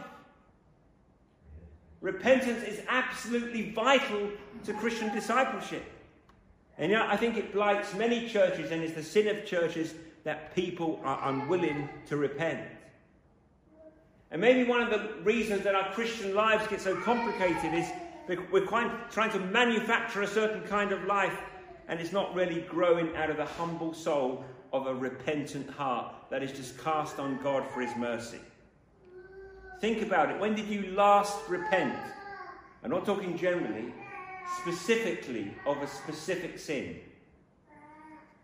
Repentance 2.02 2.64
is 2.64 2.82
absolutely 2.88 3.72
vital 3.72 4.30
to 4.66 4.74
Christian 4.74 5.14
discipleship. 5.14 5.84
And 6.78 6.92
know, 6.92 7.08
I 7.08 7.18
think 7.18 7.38
it 7.38 7.54
blights 7.54 7.94
many 7.96 8.28
churches 8.28 8.72
and 8.72 8.84
is 8.84 8.94
the 8.94 9.04
sin 9.04 9.28
of 9.28 9.46
churches 9.46 9.96
that 10.24 10.54
people 10.54 11.00
are 11.04 11.30
unwilling 11.30 11.90
to 12.08 12.18
repent. 12.18 12.62
And 14.32 14.42
maybe 14.42 14.68
one 14.68 14.82
of 14.82 14.90
the 14.90 15.22
reasons 15.24 15.64
that 15.64 15.76
our 15.76 15.92
Christian 15.94 16.36
lives 16.36 16.68
get 16.68 16.82
so 16.82 16.96
complicated 16.98 17.74
is 17.74 17.88
we're 18.52 18.66
trying 18.66 19.32
to 19.32 19.40
manufacture 19.40 20.22
a 20.22 20.28
certain 20.28 20.62
kind 20.64 20.92
of 20.92 21.06
life 21.06 21.38
and 21.88 22.00
it's 22.00 22.12
not 22.12 22.36
really 22.36 22.62
growing 22.62 23.16
out 23.16 23.30
of 23.30 23.38
the 23.38 23.46
humble 23.46 23.94
soul 23.94 24.44
of 24.74 24.88
a 24.88 24.94
repentant 24.94 25.70
heart 25.70 26.14
that 26.30 26.44
is 26.44 26.52
just 26.52 26.78
cast 26.84 27.20
on 27.20 27.40
God 27.42 27.66
for 27.72 27.82
his 27.82 27.96
mercy. 27.96 28.40
Think 29.80 30.02
about 30.02 30.30
it. 30.30 30.40
When 30.40 30.56
did 30.56 30.68
you 30.68 30.92
last 30.92 31.38
repent? 31.48 31.98
I'm 32.84 32.92
not 32.92 33.06
talking 33.06 33.38
generally, 33.38 33.94
specifically 34.62 35.54
of 35.66 35.78
a 35.82 35.88
specific 35.88 36.60
sin. 36.60 36.98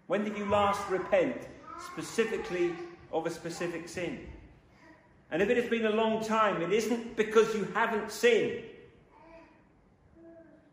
When 0.07 0.23
did 0.23 0.37
you 0.37 0.45
last 0.45 0.89
repent 0.89 1.47
specifically 1.91 2.73
of 3.11 3.25
a 3.25 3.29
specific 3.29 3.89
sin? 3.89 4.27
And 5.33 5.41
if 5.41 5.49
it 5.49 5.57
has 5.57 5.65
been 5.65 5.87
a 5.87 5.89
long 5.89 6.23
time, 6.23 6.61
it 6.61 6.71
isn't 6.71 7.17
because 7.17 7.55
you 7.55 7.67
haven't 7.73 8.11
sinned 8.11 8.61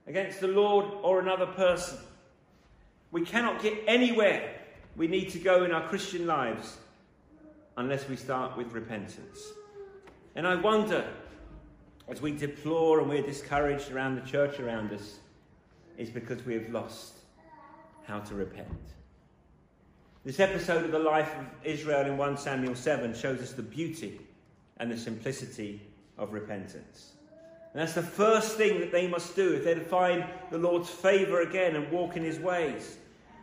against 0.06 0.40
the 0.40 0.48
Lord 0.48 0.84
or 1.02 1.18
another 1.18 1.46
person. 1.46 1.96
We 3.10 3.24
cannot 3.24 3.62
get 3.62 3.82
anywhere 3.86 4.60
we 4.96 5.08
need 5.08 5.30
to 5.30 5.38
go 5.38 5.64
in 5.64 5.72
our 5.72 5.88
Christian 5.88 6.26
lives 6.26 6.76
unless 7.78 8.06
we 8.06 8.16
start 8.16 8.54
with 8.58 8.70
repentance. 8.72 9.40
And 10.34 10.46
I 10.46 10.56
wonder, 10.56 11.08
as 12.06 12.20
we 12.20 12.32
deplore 12.32 13.00
and 13.00 13.08
we're 13.08 13.22
discouraged 13.22 13.90
around 13.90 14.16
the 14.16 14.28
church 14.28 14.60
around 14.60 14.92
us, 14.92 15.20
is 15.96 16.10
because 16.10 16.44
we 16.44 16.52
have 16.52 16.68
lost 16.68 17.14
how 18.04 18.18
to 18.20 18.34
repent. 18.34 18.68
This 20.22 20.38
episode 20.38 20.84
of 20.84 20.92
the 20.92 20.98
life 20.98 21.34
of 21.38 21.46
Israel 21.64 22.04
in 22.04 22.18
1 22.18 22.36
Samuel 22.36 22.74
7 22.74 23.14
shows 23.14 23.40
us 23.40 23.52
the 23.54 23.62
beauty 23.62 24.20
and 24.80 24.90
the 24.90 24.96
simplicity 24.96 25.80
of 26.18 26.32
repentance. 26.32 27.12
And 27.72 27.80
that's 27.80 27.92
the 27.92 28.02
first 28.02 28.56
thing 28.56 28.80
that 28.80 28.90
they 28.90 29.06
must 29.06 29.36
do 29.36 29.52
if 29.52 29.62
they're 29.62 29.76
to 29.76 29.80
find 29.80 30.24
the 30.50 30.58
Lord's 30.58 30.90
favour 30.90 31.42
again 31.42 31.76
and 31.76 31.90
walk 31.92 32.16
in 32.16 32.24
his 32.24 32.40
ways. 32.40 32.96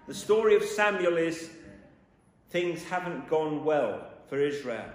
The 0.07 0.13
story 0.13 0.55
of 0.55 0.63
Samuel 0.63 1.15
is 1.15 1.49
things 2.49 2.83
haven't 2.83 3.29
gone 3.29 3.63
well 3.63 4.05
for 4.27 4.37
Israel. 4.37 4.89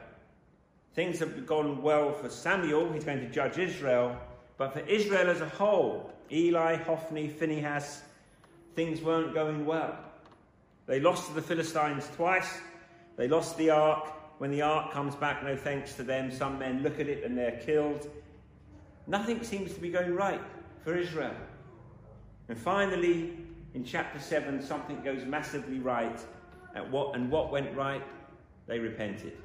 Things 0.95 1.19
have 1.21 1.47
gone 1.47 1.81
well 1.81 2.13
for 2.13 2.29
Samuel, 2.29 2.93
he's 2.93 3.05
going 3.05 3.21
to 3.21 3.31
judge 3.31 3.57
Israel, 3.57 4.15
but 4.59 4.75
for 4.75 4.81
Israel 4.81 5.31
as 5.31 5.41
a 5.41 5.49
whole, 5.49 6.11
Eli, 6.31 6.77
Hophni, 6.77 7.29
Phinehas, 7.29 8.03
things 8.75 9.01
weren't 9.01 9.33
going 9.33 9.65
well. 9.65 9.97
They 10.87 11.01
lost 11.01 11.29
to 11.29 11.35
the 11.35 11.43
Philistines 11.43 12.09
twice. 12.17 12.59
They 13.17 13.29
lost 13.29 13.57
the 13.57 13.71
ark. 13.71 14.13
When 14.43 14.51
the 14.51 14.63
ark 14.63 14.91
comes 14.91 15.15
back, 15.15 15.45
no 15.45 15.55
thanks 15.57 15.95
to 15.95 16.03
them, 16.03 16.33
some 16.33 16.59
men 16.59 16.83
look 16.83 16.99
at 16.99 17.07
it 17.07 17.23
and 17.23 17.39
they're 17.39 17.61
killed. 17.65 18.11
Nothing 19.07 19.41
seems 19.45 19.73
to 19.73 19.81
be 19.81 19.89
going 19.89 20.17
right 20.17 20.41
for 20.83 20.99
Israel. 20.99 21.37
And 22.49 22.59
finally, 22.59 23.39
in 23.75 23.85
chapter 23.85 24.19
7, 24.19 24.61
something 24.61 25.01
goes 25.03 25.25
massively 25.25 25.79
right. 25.79 26.19
At 26.75 26.91
what, 26.91 27.15
and 27.15 27.31
what 27.31 27.53
went 27.53 27.73
right? 27.77 28.03
They 28.67 28.81
repented. 28.81 29.39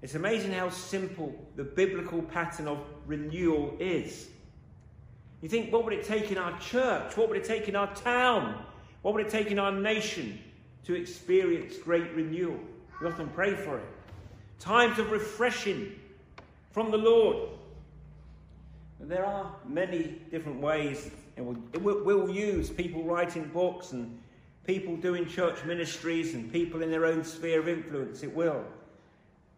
It's 0.00 0.14
amazing 0.14 0.52
how 0.52 0.70
simple 0.70 1.34
the 1.54 1.64
biblical 1.64 2.22
pattern 2.22 2.66
of 2.66 2.78
renewal 3.06 3.76
is. 3.78 4.30
You 5.42 5.50
think, 5.50 5.70
what 5.70 5.84
would 5.84 5.92
it 5.92 6.06
take 6.06 6.32
in 6.32 6.38
our 6.38 6.58
church? 6.60 7.14
What 7.14 7.28
would 7.28 7.36
it 7.36 7.44
take 7.44 7.68
in 7.68 7.76
our 7.76 7.94
town? 7.94 8.64
What 9.02 9.12
would 9.12 9.26
it 9.26 9.30
take 9.30 9.48
in 9.48 9.58
our 9.58 9.70
nation 9.70 10.40
to 10.84 10.94
experience 10.94 11.76
great 11.76 12.10
renewal? 12.14 12.58
We 13.00 13.06
often 13.06 13.28
pray 13.28 13.54
for 13.54 13.78
it. 13.78 13.86
Times 14.58 14.98
of 14.98 15.10
refreshing 15.10 15.92
from 16.70 16.90
the 16.90 16.98
Lord. 16.98 17.50
There 19.00 19.24
are 19.24 19.54
many 19.68 20.16
different 20.30 20.60
ways 20.60 21.10
and 21.36 21.46
we'll, 21.82 22.04
we'll 22.04 22.30
use 22.30 22.70
people 22.70 23.02
writing 23.02 23.44
books 23.52 23.92
and 23.92 24.18
people 24.66 24.96
doing 24.96 25.26
church 25.26 25.64
ministries 25.64 26.34
and 26.34 26.50
people 26.52 26.82
in 26.82 26.90
their 26.90 27.06
own 27.06 27.24
sphere 27.24 27.60
of 27.60 27.68
influence. 27.68 28.22
It 28.22 28.34
will. 28.34 28.64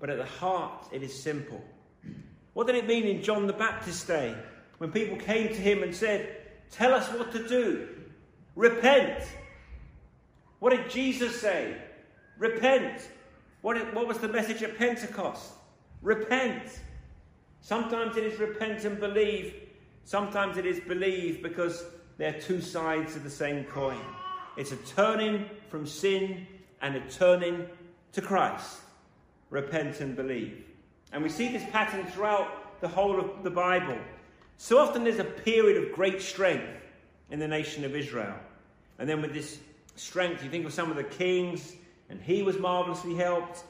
But 0.00 0.10
at 0.10 0.18
the 0.18 0.24
heart, 0.24 0.88
it 0.92 1.02
is 1.02 1.22
simple. 1.22 1.62
What 2.54 2.66
did 2.66 2.76
it 2.76 2.86
mean 2.86 3.04
in 3.04 3.22
John 3.22 3.46
the 3.46 3.52
Baptist's 3.52 4.04
day 4.04 4.34
when 4.78 4.90
people 4.90 5.16
came 5.16 5.48
to 5.48 5.54
him 5.54 5.82
and 5.82 5.94
said, 5.94 6.36
Tell 6.70 6.92
us 6.92 7.08
what 7.12 7.30
to 7.32 7.46
do? 7.46 7.88
Repent. 8.56 9.22
What 10.58 10.70
did 10.70 10.90
Jesus 10.90 11.40
say? 11.40 11.76
Repent. 12.38 13.08
What, 13.66 13.92
what 13.94 14.06
was 14.06 14.18
the 14.18 14.28
message 14.28 14.62
at 14.62 14.78
Pentecost? 14.78 15.50
Repent. 16.00 16.70
Sometimes 17.62 18.16
it 18.16 18.22
is 18.22 18.38
repent 18.38 18.84
and 18.84 19.00
believe, 19.00 19.54
Sometimes 20.04 20.56
it 20.56 20.64
is 20.64 20.78
believe 20.78 21.42
because 21.42 21.84
they're 22.16 22.40
two 22.40 22.60
sides 22.60 23.16
of 23.16 23.24
the 23.24 23.28
same 23.28 23.64
coin. 23.64 23.98
It's 24.56 24.70
a 24.70 24.76
turning 24.76 25.50
from 25.68 25.84
sin 25.84 26.46
and 26.80 26.94
a 26.94 27.00
turning 27.10 27.66
to 28.12 28.22
Christ. 28.22 28.76
Repent 29.50 30.00
and 30.00 30.14
believe. 30.14 30.64
And 31.10 31.24
we 31.24 31.28
see 31.28 31.48
this 31.48 31.68
pattern 31.72 32.06
throughout 32.06 32.80
the 32.80 32.86
whole 32.86 33.18
of 33.18 33.42
the 33.42 33.50
Bible. 33.50 33.98
So 34.58 34.78
often 34.78 35.02
there's 35.02 35.18
a 35.18 35.24
period 35.24 35.82
of 35.82 35.92
great 35.92 36.22
strength 36.22 36.86
in 37.32 37.40
the 37.40 37.48
nation 37.48 37.84
of 37.84 37.96
Israel. 37.96 38.36
And 39.00 39.08
then 39.08 39.20
with 39.20 39.34
this 39.34 39.58
strength, 39.96 40.44
you 40.44 40.50
think 40.50 40.66
of 40.66 40.72
some 40.72 40.88
of 40.88 40.96
the 40.96 41.02
kings, 41.02 41.72
and 42.08 42.20
he 42.20 42.42
was 42.42 42.58
marvelously 42.58 43.14
helped, 43.14 43.64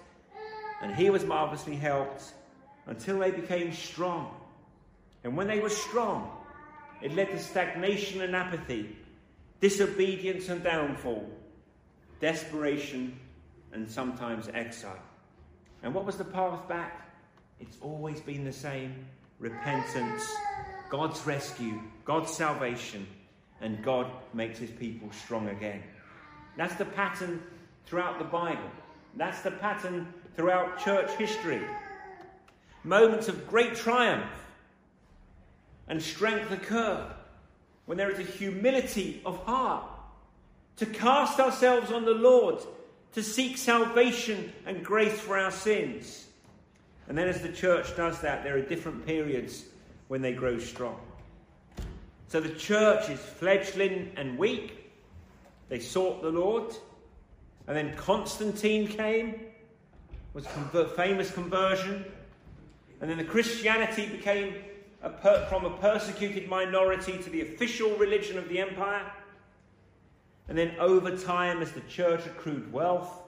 and 0.83 0.95
he 0.95 1.11
was 1.11 1.25
marvelously 1.25 1.77
helped 1.77 2.33
until 2.87 3.19
they 3.19 3.31
became 3.31 3.73
strong. 3.73 4.35
And 5.25 5.37
when 5.37 5.47
they 5.47 5.61
were 5.61 5.71
strong, 5.71 6.31
it 7.03 7.15
led 7.15 7.31
to 7.31 7.39
stagnation 7.39 8.21
and 8.23 8.35
apathy, 8.35 8.97
disobedience 9.61 10.49
and 10.49 10.63
downfall, 10.63 11.29
desperation 12.21 13.19
and 13.73 13.91
sometimes 13.91 14.49
exile. 14.55 14.99
And 15.83 15.95
what 15.95 16.05
was 16.05 16.17
the 16.17 16.25
path 16.25 16.69
back? 16.69 17.11
It's 17.61 17.77
always 17.81 18.21
been 18.21 18.45
the 18.45 18.53
same 18.53 19.07
repentance, 19.39 20.27
God's 20.91 21.27
rescue, 21.27 21.81
God's 22.05 22.33
salvation, 22.33 23.07
and 23.61 23.83
God 23.83 24.11
makes 24.33 24.59
his 24.59 24.71
people 24.71 25.11
strong 25.13 25.49
again. 25.49 25.83
That's 26.57 26.75
the 26.77 26.85
pattern 26.85 27.43
throughout 27.87 28.19
the 28.19 28.25
Bible. 28.25 28.71
That's 29.17 29.41
the 29.41 29.51
pattern 29.51 30.13
throughout 30.35 30.79
church 30.79 31.11
history. 31.13 31.63
Moments 32.85 33.29
of 33.29 33.49
great 33.49 33.75
triumph 33.75 34.31
and 35.89 36.03
strength 36.03 36.51
occur 36.51 37.07
when 37.87 37.97
there 37.97 38.11
is 38.11 38.19
a 38.19 38.31
humility 38.31 39.23
of 39.25 39.39
heart 39.45 39.89
to 40.77 40.87
cast 40.87 41.41
ourselves 41.41 41.91
on 41.91 42.05
the 42.05 42.13
Lord, 42.13 42.63
to 43.13 43.23
seek 43.23 43.57
salvation 43.57 44.53
and 44.67 44.85
grace 44.85 45.19
for 45.19 45.39
our 45.39 45.51
sins. 45.51 46.27
And 47.09 47.17
then, 47.17 47.29
as 47.29 47.41
the 47.41 47.53
church 47.53 47.97
does 47.97 48.21
that, 48.21 48.43
there 48.45 48.57
are 48.57 48.63
different 48.63 49.07
periods 49.07 49.65
when 50.09 50.21
they 50.21 50.33
grow 50.33 50.59
strong. 50.59 51.01
So 52.29 52.41
the 52.41 52.51
church 52.51 53.09
is 53.09 53.21
fledgling 53.21 54.13
and 54.17 54.37
weak. 54.37 54.93
They 55.69 55.79
sought 55.79 56.23
the 56.23 56.31
Lord. 56.31 56.75
And 57.67 57.77
then 57.77 57.97
Constantine 57.97 58.87
came, 58.87 59.41
was 60.35 60.47
a 60.75 60.89
famous 60.89 61.31
conversion. 61.31 62.05
And 63.01 63.11
then 63.11 63.19
the 63.19 63.25
Christianity 63.25 64.07
became 64.07 64.55
a 65.03 65.11
per- 65.11 65.47
from 65.47 65.65
a 65.65 65.71
persecuted 65.71 66.49
minority 66.49 67.19
to 67.19 67.31
the 67.31 67.43
official 67.43 67.91
religion 67.97 68.39
of 68.39 68.49
the 68.49 68.61
empire. 68.61 69.11
And 70.49 70.57
then 70.57 70.77
over 70.79 71.17
time, 71.17 71.61
as 71.61 71.73
the 71.73 71.81
church 71.83 72.25
accrued 72.27 72.73
wealth, 72.73 73.23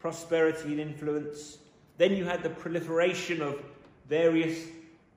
prosperity, 0.00 0.72
and 0.72 0.80
influence, 0.80 1.58
then 1.96 2.12
you 2.12 2.24
had 2.24 2.42
the 2.42 2.50
proliferation 2.50 3.40
of 3.40 3.62
various 4.08 4.66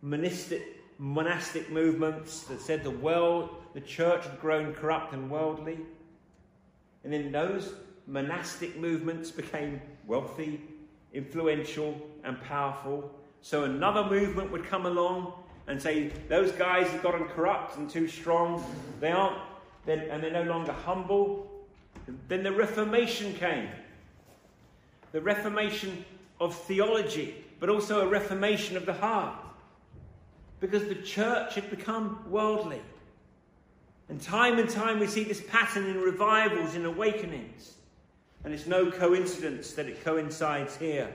monastic, 0.01 0.61
monastic 0.97 1.69
movements 1.71 2.43
that 2.43 2.61
said 2.61 2.83
the 2.83 2.91
world, 2.91 3.49
the 3.73 3.81
church 3.81 4.25
had 4.25 4.39
grown 4.39 4.73
corrupt 4.73 5.13
and 5.13 5.29
worldly. 5.29 5.79
And 7.03 7.11
then 7.11 7.31
those 7.31 7.73
monastic 8.09 8.75
movements 8.77 9.29
became 9.29 9.79
wealthy, 10.07 10.59
influential, 11.13 11.95
and 12.23 12.41
powerful. 12.41 13.11
So 13.41 13.63
another 13.63 14.03
movement 14.03 14.51
would 14.51 14.65
come 14.65 14.87
along 14.87 15.33
and 15.67 15.79
say 15.79 16.11
those 16.27 16.51
guys 16.53 16.87
have 16.89 17.03
gotten 17.03 17.25
corrupt 17.25 17.77
and 17.77 17.87
too 17.89 18.07
strong, 18.07 18.65
they 18.99 19.11
aren't, 19.11 19.37
and 19.87 20.23
they're 20.23 20.31
no 20.31 20.43
longer 20.43 20.73
humble. 20.73 21.49
Then 22.27 22.43
the 22.43 22.51
Reformation 22.51 23.33
came. 23.35 23.69
The 25.11 25.21
Reformation 25.21 26.03
of 26.39 26.55
theology, 26.55 27.35
but 27.59 27.69
also 27.69 28.01
a 28.01 28.07
reformation 28.07 28.75
of 28.75 28.85
the 28.85 28.93
heart. 28.93 29.35
Because 30.59 30.87
the 30.87 30.95
church 30.95 31.55
had 31.55 31.69
become 31.69 32.23
worldly. 32.29 32.81
And 34.09 34.19
time 34.19 34.57
and 34.57 34.67
time 34.67 34.99
we 34.99 35.07
see 35.07 35.23
this 35.23 35.41
pattern 35.41 35.85
in 35.85 36.01
revivals, 36.01 36.73
in 36.73 36.85
awakenings. 36.85 37.75
And 38.43 38.53
it's 38.53 38.67
no 38.67 38.89
coincidence 38.89 39.73
that 39.73 39.87
it 39.87 40.03
coincides 40.03 40.77
here 40.77 41.09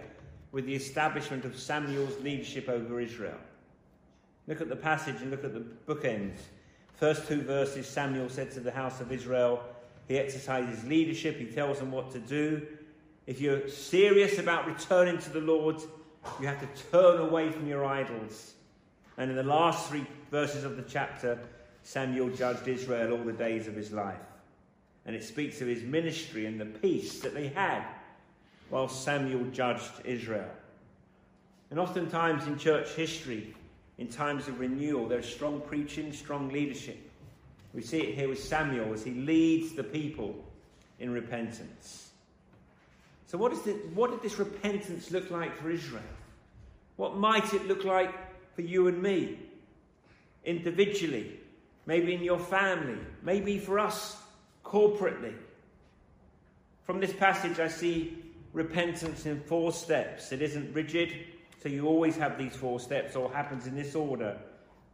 with 0.53 0.67
the 0.67 0.75
establishment 0.75 1.45
of 1.45 1.59
Samuel's 1.59 2.21
leadership 2.21 2.69
over 2.69 3.01
Israel. 3.01 3.39
Look 4.47 4.61
at 4.61 4.69
the 4.69 4.77
passage 4.77 5.23
and 5.23 5.31
look 5.31 5.45
at 5.45 5.55
the 5.55 5.65
bookends. 5.87 6.39
First 6.97 7.27
two 7.27 7.43
verses 7.43 7.89
Samuel 7.89 8.29
said 8.29 8.51
to 8.53 8.61
the 8.61 8.71
house 8.71 9.01
of 9.01 9.11
Israel, 9.11 9.63
he 10.07 10.19
exercises 10.19 10.85
leadership, 10.85 11.39
he 11.39 11.47
tells 11.47 11.79
them 11.79 11.91
what 11.91 12.13
to 12.13 12.19
do. 12.21 12.67
If 13.27 13.41
you're 13.41 13.69
serious 13.69 14.39
about 14.39 14.67
returning 14.67 15.19
to 15.19 15.31
the 15.31 15.41
Lord, 15.41 15.81
you 16.41 16.47
have 16.47 16.61
to 16.61 16.83
turn 16.91 17.21
away 17.21 17.51
from 17.51 17.67
your 17.67 17.85
idols. 17.85 18.55
And 19.17 19.31
in 19.31 19.37
the 19.37 19.43
last 19.43 19.89
three 19.89 20.07
verses 20.31 20.65
of 20.65 20.77
the 20.77 20.83
chapter, 20.83 21.39
Samuel 21.83 22.31
judged 22.31 22.69
Israel 22.69 23.13
all 23.13 23.25
the 23.25 23.33
days 23.33 23.67
of 23.67 23.75
his 23.75 23.93
life. 23.93 24.21
And 25.07 25.15
it 25.15 25.25
speaks 25.25 25.61
of 25.61 25.69
his 25.69 25.83
ministry 25.83 26.47
and 26.47 26.61
the 26.61 26.65
peace 26.65 27.21
that 27.21 27.35
they 27.35 27.49
had 27.49 27.85
while 28.71 28.89
Samuel 28.89 29.45
judged 29.53 29.91
Israel. 30.05 30.49
And 31.71 31.79
oftentimes 31.79 32.47
in 32.47 32.59
church 32.59 32.91
history, 32.91 33.55
in 33.99 34.09
times 34.09 34.49
of 34.49 34.61
renewal, 34.61 35.07
there's 35.07 35.29
strong 35.33 35.61
preaching, 35.61 36.13
strong 36.13 36.49
leadership. 36.49 36.99
We 37.73 37.83
see 37.83 37.99
it 37.99 38.15
here 38.15 38.29
with 38.29 38.43
Samuel 38.43 38.93
as 38.93 39.05
he 39.05 39.13
leads 39.13 39.73
the 39.73 39.85
people 39.85 40.45
in 41.01 41.13
repentance. 41.13 42.11
So, 43.27 43.39
what, 43.39 43.53
is 43.53 43.63
the, 43.63 43.73
what 43.95 44.11
did 44.11 44.23
this 44.23 44.39
repentance 44.39 45.11
look 45.11 45.31
like 45.31 45.57
for 45.57 45.71
Israel? 45.71 46.03
What 46.97 47.17
might 47.17 47.53
it 47.53 47.67
look 47.67 47.85
like 47.85 48.15
for 48.55 48.63
you 48.63 48.87
and 48.87 49.03
me? 49.03 49.39
Individually, 50.45 51.41
maybe 51.87 52.15
in 52.15 52.23
your 52.23 52.39
family, 52.39 52.99
maybe 53.23 53.59
for 53.59 53.79
us 53.79 54.17
corporately. 54.65 55.35
From 56.83 57.01
this 57.01 57.13
passage, 57.13 57.61
I 57.61 57.69
see 57.69 58.19
repentance 58.53 59.27
in 59.27 59.41
four 59.43 59.73
steps. 59.73 60.33
It 60.33 60.43
isn't 60.43 60.73
rigid, 60.75 61.15
so 61.63 61.69
you 61.69 61.87
always 61.87 62.17
have 62.17 62.39
these 62.39 62.57
four 62.57 62.81
steps, 62.81 63.17
or 63.17 63.31
happens 63.31 63.67
in 63.67 63.75
this 63.75 63.95
order. 63.95 64.37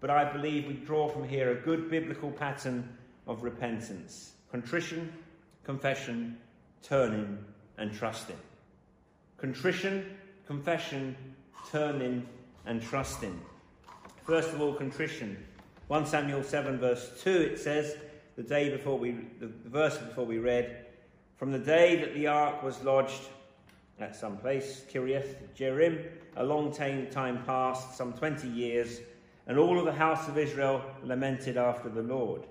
But 0.00 0.10
I 0.10 0.30
believe 0.32 0.66
we 0.66 0.74
draw 0.74 1.08
from 1.08 1.28
here 1.28 1.52
a 1.52 1.54
good 1.54 1.90
biblical 1.90 2.30
pattern 2.30 2.88
of 3.26 3.42
repentance 3.42 4.32
contrition, 4.50 5.12
confession, 5.64 6.36
turning, 6.82 7.38
and 7.78 7.92
trusting. 7.92 8.36
Contrition, 9.36 10.16
confession, 10.46 11.16
turning, 11.70 12.26
and 12.66 12.82
trusting. 12.82 13.40
First 14.24 14.50
of 14.52 14.60
all, 14.60 14.74
contrition. 14.74 15.36
1 15.86 16.06
Samuel 16.06 16.42
7, 16.42 16.78
verse 16.78 17.20
2, 17.22 17.30
it 17.30 17.58
says, 17.58 17.96
the 18.40 18.48
day 18.48 18.70
before 18.70 18.98
we, 18.98 19.10
the, 19.38 19.50
verse 19.66 19.98
before 19.98 20.24
we 20.24 20.38
read, 20.38 20.86
from 21.36 21.52
the 21.52 21.58
day 21.58 21.96
that 21.96 22.14
the 22.14 22.26
ark 22.26 22.62
was 22.62 22.82
lodged 22.82 23.20
at 23.98 24.16
some 24.16 24.38
place, 24.38 24.82
Kiriath 24.90 25.34
Jearim, 25.54 26.06
a 26.36 26.42
long 26.42 26.72
time, 26.72 27.42
passed, 27.44 27.98
some 27.98 28.14
20 28.14 28.48
years, 28.48 29.00
and 29.46 29.58
all 29.58 29.78
of 29.78 29.84
the 29.84 29.92
house 29.92 30.26
of 30.26 30.38
Israel 30.38 30.82
lamented 31.04 31.58
after 31.58 31.90
the 31.90 32.00
Lord. 32.00 32.46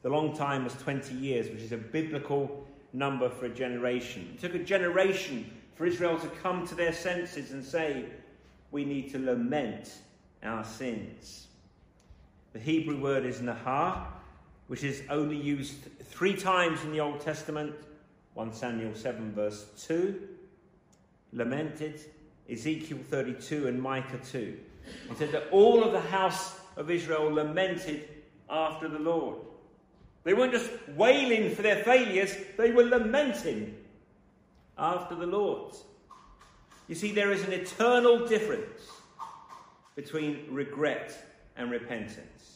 The 0.00 0.08
long 0.08 0.34
time 0.34 0.64
was 0.64 0.72
20 0.76 1.14
years, 1.14 1.50
which 1.50 1.60
is 1.60 1.72
a 1.72 1.76
biblical 1.76 2.66
number 2.94 3.28
for 3.28 3.44
a 3.44 3.50
generation. 3.50 4.30
It 4.32 4.40
took 4.40 4.54
a 4.54 4.64
generation 4.64 5.50
for 5.74 5.84
Israel 5.84 6.18
to 6.18 6.28
come 6.28 6.66
to 6.68 6.74
their 6.74 6.94
senses 6.94 7.50
and 7.50 7.62
say, 7.62 8.06
We 8.70 8.86
need 8.86 9.12
to 9.12 9.18
lament 9.18 9.98
our 10.42 10.64
sins. 10.64 11.48
The 12.54 12.58
Hebrew 12.58 12.98
word 12.98 13.26
is 13.26 13.40
nahar, 13.40 14.06
which 14.66 14.84
is 14.84 15.02
only 15.08 15.36
used 15.36 15.76
three 16.04 16.34
times 16.34 16.82
in 16.82 16.92
the 16.92 17.00
Old 17.00 17.20
Testament 17.20 17.74
1 18.34 18.52
Samuel 18.52 18.94
7, 18.94 19.32
verse 19.32 19.64
2, 19.86 20.20
lamented, 21.32 22.00
Ezekiel 22.50 22.98
32, 23.08 23.66
and 23.66 23.80
Micah 23.80 24.20
2. 24.30 24.58
It 25.10 25.18
said 25.18 25.32
that 25.32 25.48
all 25.50 25.82
of 25.82 25.92
the 25.92 26.00
house 26.00 26.60
of 26.76 26.90
Israel 26.90 27.32
lamented 27.32 28.06
after 28.50 28.88
the 28.88 28.98
Lord. 28.98 29.38
They 30.24 30.34
weren't 30.34 30.52
just 30.52 30.70
wailing 30.96 31.54
for 31.54 31.62
their 31.62 31.82
failures, 31.82 32.36
they 32.58 32.72
were 32.72 32.84
lamenting 32.84 33.74
after 34.76 35.14
the 35.14 35.26
Lord. 35.26 35.74
You 36.88 36.94
see, 36.94 37.12
there 37.12 37.32
is 37.32 37.42
an 37.44 37.52
eternal 37.52 38.26
difference 38.26 38.90
between 39.94 40.46
regret 40.50 41.16
and 41.56 41.70
repentance. 41.70 42.55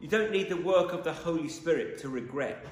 You 0.00 0.08
don't 0.08 0.30
need 0.30 0.48
the 0.48 0.56
work 0.56 0.92
of 0.92 1.04
the 1.04 1.12
Holy 1.12 1.48
Spirit 1.48 1.98
to 1.98 2.08
regret. 2.08 2.64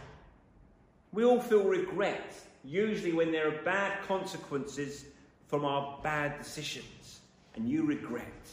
We 1.13 1.25
all 1.25 1.41
feel 1.41 1.65
regret, 1.65 2.35
usually 2.65 3.13
when 3.13 3.33
there 3.33 3.49
are 3.49 3.63
bad 3.63 4.03
consequences 4.07 5.07
from 5.47 5.65
our 5.65 5.99
bad 6.03 6.39
decisions, 6.39 7.21
and 7.55 7.69
you 7.69 7.85
regret. 7.85 8.49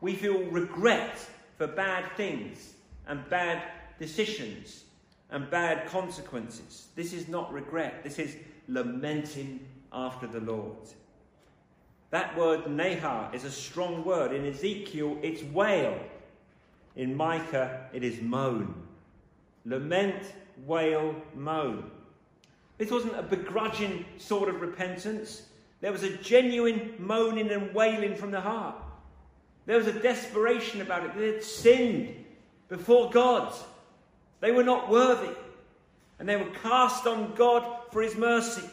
We 0.00 0.14
feel 0.14 0.42
regret 0.44 1.16
for 1.56 1.68
bad 1.68 2.16
things 2.16 2.74
and 3.06 3.28
bad 3.30 3.62
decisions 3.98 4.84
and 5.30 5.48
bad 5.48 5.86
consequences. 5.86 6.88
This 6.96 7.12
is 7.12 7.28
not 7.28 7.52
regret, 7.52 8.02
this 8.02 8.18
is 8.18 8.36
lamenting 8.68 9.60
after 9.92 10.26
the 10.26 10.40
Lord. 10.40 10.76
That 12.10 12.36
word 12.36 12.64
nahar 12.64 13.34
is 13.34 13.44
a 13.44 13.50
strong 13.50 14.04
word. 14.04 14.34
In 14.34 14.44
Ezekiel, 14.44 15.16
it's 15.22 15.42
wail. 15.44 15.98
In 16.96 17.16
Micah, 17.16 17.88
it 17.92 18.04
is 18.04 18.20
moan. 18.20 18.74
Lament, 19.64 20.22
wail, 20.66 21.14
moan. 21.34 21.90
This 22.78 22.90
wasn't 22.90 23.18
a 23.18 23.22
begrudging 23.22 24.04
sort 24.18 24.48
of 24.48 24.60
repentance. 24.60 25.42
There 25.80 25.92
was 25.92 26.02
a 26.02 26.16
genuine 26.18 26.94
moaning 26.98 27.50
and 27.50 27.74
wailing 27.74 28.14
from 28.14 28.30
the 28.30 28.40
heart. 28.40 28.76
There 29.66 29.78
was 29.78 29.86
a 29.86 29.92
desperation 29.92 30.80
about 30.80 31.04
it. 31.04 31.16
They 31.16 31.32
had 31.34 31.44
sinned 31.44 32.24
before 32.68 33.10
God. 33.10 33.54
They 34.40 34.50
were 34.50 34.64
not 34.64 34.90
worthy. 34.90 35.32
And 36.18 36.28
they 36.28 36.36
were 36.36 36.50
cast 36.62 37.06
on 37.06 37.34
God 37.34 37.64
for 37.90 38.02
his 38.02 38.16
mercy. 38.16 38.68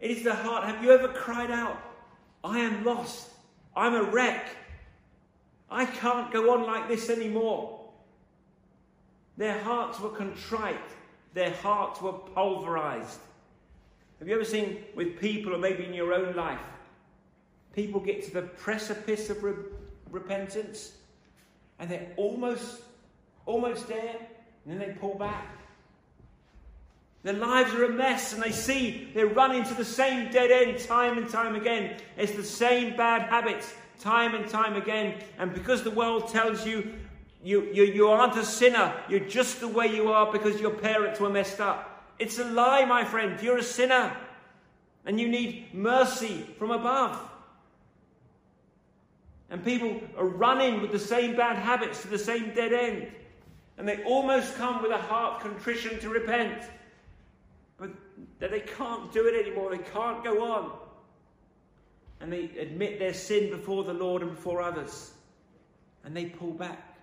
It 0.00 0.10
is 0.10 0.24
the 0.24 0.34
heart. 0.34 0.64
Have 0.64 0.82
you 0.82 0.90
ever 0.90 1.08
cried 1.08 1.50
out, 1.50 1.78
I 2.42 2.58
am 2.58 2.84
lost. 2.84 3.30
I'm 3.76 3.94
a 3.94 4.02
wreck. 4.02 4.56
I 5.72 5.86
can't 5.86 6.32
go 6.32 6.52
on 6.52 6.66
like 6.66 6.88
this 6.88 7.08
anymore. 7.08 7.80
Their 9.36 9.58
hearts 9.60 9.98
were 10.00 10.10
contrite, 10.10 10.76
their 11.34 11.52
hearts 11.52 12.00
were 12.00 12.12
pulverized. 12.12 13.18
Have 14.18 14.28
you 14.28 14.34
ever 14.34 14.44
seen 14.44 14.84
with 14.94 15.18
people, 15.18 15.54
or 15.54 15.58
maybe 15.58 15.84
in 15.84 15.94
your 15.94 16.12
own 16.12 16.36
life, 16.36 16.60
people 17.74 18.00
get 18.00 18.22
to 18.24 18.32
the 18.32 18.42
precipice 18.42 19.30
of 19.30 19.42
re- 19.42 19.54
repentance 20.10 20.92
and 21.78 21.90
they're 21.90 22.12
almost, 22.16 22.82
almost 23.46 23.88
there, 23.88 24.16
and 24.64 24.72
then 24.72 24.78
they 24.78 24.94
pull 24.94 25.16
back. 25.16 25.58
Their 27.24 27.34
lives 27.34 27.74
are 27.74 27.84
a 27.84 27.88
mess, 27.88 28.32
and 28.32 28.42
they 28.42 28.52
see 28.52 29.10
they're 29.14 29.26
running 29.26 29.64
to 29.64 29.74
the 29.74 29.84
same 29.84 30.30
dead 30.30 30.50
end 30.50 30.78
time 30.80 31.18
and 31.18 31.28
time 31.28 31.56
again. 31.56 31.96
It's 32.16 32.32
the 32.32 32.44
same 32.44 32.96
bad 32.96 33.22
habits 33.22 33.74
time 34.02 34.34
and 34.34 34.48
time 34.48 34.76
again. 34.76 35.22
And 35.38 35.54
because 35.54 35.82
the 35.82 35.90
world 35.90 36.28
tells 36.28 36.66
you 36.66 36.92
you, 37.42 37.70
you, 37.72 37.84
you 37.84 38.08
aren't 38.08 38.36
a 38.36 38.44
sinner, 38.44 38.94
you're 39.08 39.20
just 39.20 39.60
the 39.60 39.68
way 39.68 39.86
you 39.86 40.12
are 40.12 40.30
because 40.30 40.60
your 40.60 40.70
parents 40.70 41.18
were 41.18 41.30
messed 41.30 41.60
up, 41.60 42.06
it's 42.18 42.38
a 42.38 42.44
lie, 42.44 42.84
my 42.84 43.04
friend. 43.04 43.40
You're 43.42 43.58
a 43.58 43.64
sinner, 43.64 44.16
and 45.04 45.18
you 45.18 45.28
need 45.28 45.74
mercy 45.74 46.46
from 46.56 46.70
above. 46.70 47.18
And 49.50 49.64
people 49.64 50.00
are 50.16 50.26
running 50.26 50.80
with 50.80 50.92
the 50.92 51.00
same 51.00 51.34
bad 51.36 51.56
habits 51.58 52.02
to 52.02 52.08
the 52.08 52.18
same 52.18 52.54
dead 52.54 52.72
end. 52.72 53.08
And 53.76 53.88
they 53.88 54.04
almost 54.04 54.54
come 54.54 54.80
with 54.80 54.92
a 54.92 54.98
heart 54.98 55.40
contrition 55.40 55.98
to 56.00 56.08
repent. 56.08 56.62
But 57.76 57.90
they 58.38 58.60
can't 58.60 59.12
do 59.12 59.26
it 59.26 59.34
anymore. 59.34 59.70
They 59.70 59.82
can't 59.82 60.22
go 60.22 60.44
on 60.44 60.72
and 62.22 62.32
they 62.32 62.44
admit 62.58 63.00
their 63.00 63.12
sin 63.12 63.50
before 63.50 63.82
the 63.82 63.92
Lord 63.92 64.22
and 64.22 64.30
before 64.30 64.62
others, 64.62 65.12
and 66.04 66.16
they 66.16 66.26
pull 66.26 66.52
back. 66.52 66.96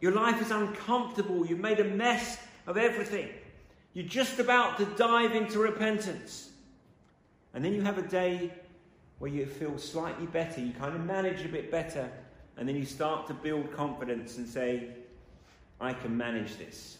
Your 0.00 0.12
life 0.12 0.42
is 0.42 0.50
uncomfortable. 0.50 1.46
You've 1.46 1.60
made 1.60 1.78
a 1.78 1.84
mess 1.84 2.38
of 2.66 2.76
everything. 2.76 3.28
You're 3.94 4.04
just 4.04 4.40
about 4.40 4.76
to 4.78 4.86
dive 4.96 5.36
into 5.36 5.60
repentance. 5.60 6.50
And 7.54 7.64
then 7.64 7.72
you 7.72 7.82
have 7.82 7.98
a 7.98 8.02
day 8.02 8.52
where 9.20 9.30
you 9.30 9.46
feel 9.46 9.78
slightly 9.78 10.26
better. 10.26 10.60
You 10.60 10.72
kind 10.72 10.96
of 10.96 11.04
manage 11.04 11.44
a 11.44 11.48
bit 11.48 11.70
better. 11.70 12.10
And 12.56 12.68
then 12.68 12.74
you 12.74 12.84
start 12.84 13.28
to 13.28 13.34
build 13.34 13.72
confidence 13.72 14.38
and 14.38 14.48
say, 14.48 14.88
I 15.80 15.92
can 15.92 16.16
manage 16.16 16.56
this. 16.56 16.98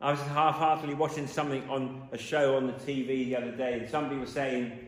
I 0.00 0.10
was 0.10 0.20
half 0.20 0.56
heartedly 0.56 0.94
watching 0.94 1.26
something 1.26 1.68
on 1.68 2.08
a 2.12 2.18
show 2.18 2.56
on 2.56 2.66
the 2.66 2.72
TV 2.72 3.06
the 3.26 3.36
other 3.36 3.52
day, 3.52 3.78
and 3.78 3.88
somebody 3.88 4.18
was 4.18 4.30
saying, 4.30 4.83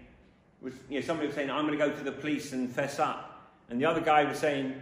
was, 0.66 0.74
you 0.90 0.98
know, 0.98 1.06
somebody 1.06 1.28
was 1.28 1.36
saying, 1.36 1.48
I'm 1.48 1.64
going 1.64 1.78
to 1.78 1.86
go 1.86 1.94
to 1.94 2.04
the 2.04 2.10
police 2.10 2.52
and 2.52 2.68
fess 2.68 2.98
up. 2.98 3.50
And 3.70 3.80
the 3.80 3.86
other 3.86 4.00
guy 4.00 4.24
was 4.24 4.38
saying, 4.38 4.74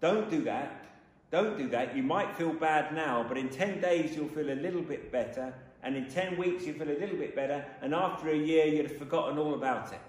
Don't 0.00 0.30
do 0.30 0.44
that. 0.44 0.84
Don't 1.30 1.56
do 1.56 1.66
that. 1.70 1.96
You 1.96 2.02
might 2.02 2.36
feel 2.36 2.52
bad 2.52 2.94
now, 2.94 3.24
but 3.26 3.38
in 3.38 3.48
10 3.48 3.80
days 3.80 4.14
you'll 4.14 4.28
feel 4.28 4.50
a 4.50 4.54
little 4.54 4.82
bit 4.82 5.10
better, 5.10 5.52
and 5.82 5.96
in 5.96 6.08
10 6.08 6.36
weeks 6.36 6.66
you'll 6.66 6.78
feel 6.78 6.90
a 6.90 7.00
little 7.00 7.16
bit 7.16 7.34
better, 7.34 7.64
and 7.80 7.94
after 7.94 8.28
a 8.28 8.36
year 8.36 8.66
you'd 8.66 8.86
have 8.86 8.98
forgotten 8.98 9.38
all 9.38 9.54
about 9.54 9.92
it. 9.92 10.00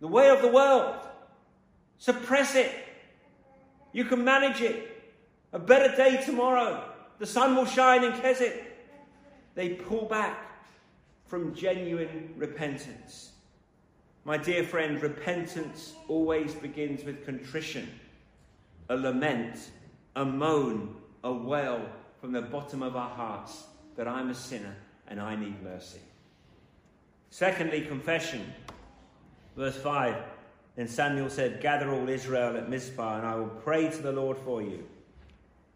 The 0.00 0.06
way 0.06 0.30
of 0.30 0.40
the 0.40 0.48
world. 0.48 0.96
Suppress 1.98 2.54
it. 2.54 2.72
You 3.92 4.04
can 4.04 4.24
manage 4.24 4.62
it. 4.62 5.02
A 5.52 5.58
better 5.58 5.94
day 5.94 6.22
tomorrow. 6.24 6.84
The 7.18 7.26
sun 7.26 7.56
will 7.56 7.66
shine 7.66 8.04
in 8.04 8.12
Keswick. 8.12 8.64
They 9.54 9.70
pull 9.70 10.06
back 10.06 10.38
from 11.26 11.54
genuine 11.54 12.32
repentance. 12.36 13.29
My 14.24 14.36
dear 14.36 14.64
friend, 14.64 15.00
repentance 15.02 15.94
always 16.06 16.54
begins 16.54 17.04
with 17.04 17.24
contrition, 17.24 17.88
a 18.90 18.96
lament, 18.96 19.70
a 20.14 20.24
moan, 20.24 20.94
a 21.24 21.32
wail 21.32 21.88
from 22.20 22.32
the 22.32 22.42
bottom 22.42 22.82
of 22.82 22.96
our 22.96 23.08
hearts 23.08 23.64
that 23.96 24.06
I'm 24.06 24.28
a 24.28 24.34
sinner 24.34 24.76
and 25.08 25.20
I 25.20 25.36
need 25.36 25.62
mercy. 25.62 26.00
Secondly, 27.30 27.80
confession. 27.82 28.52
Verse 29.56 29.76
5 29.76 30.16
Then 30.76 30.86
Samuel 30.86 31.30
said, 31.30 31.62
Gather 31.62 31.90
all 31.90 32.08
Israel 32.08 32.56
at 32.58 32.68
Mizpah, 32.68 33.18
and 33.18 33.26
I 33.26 33.36
will 33.36 33.48
pray 33.48 33.88
to 33.88 34.02
the 34.02 34.12
Lord 34.12 34.36
for 34.38 34.60
you. 34.60 34.84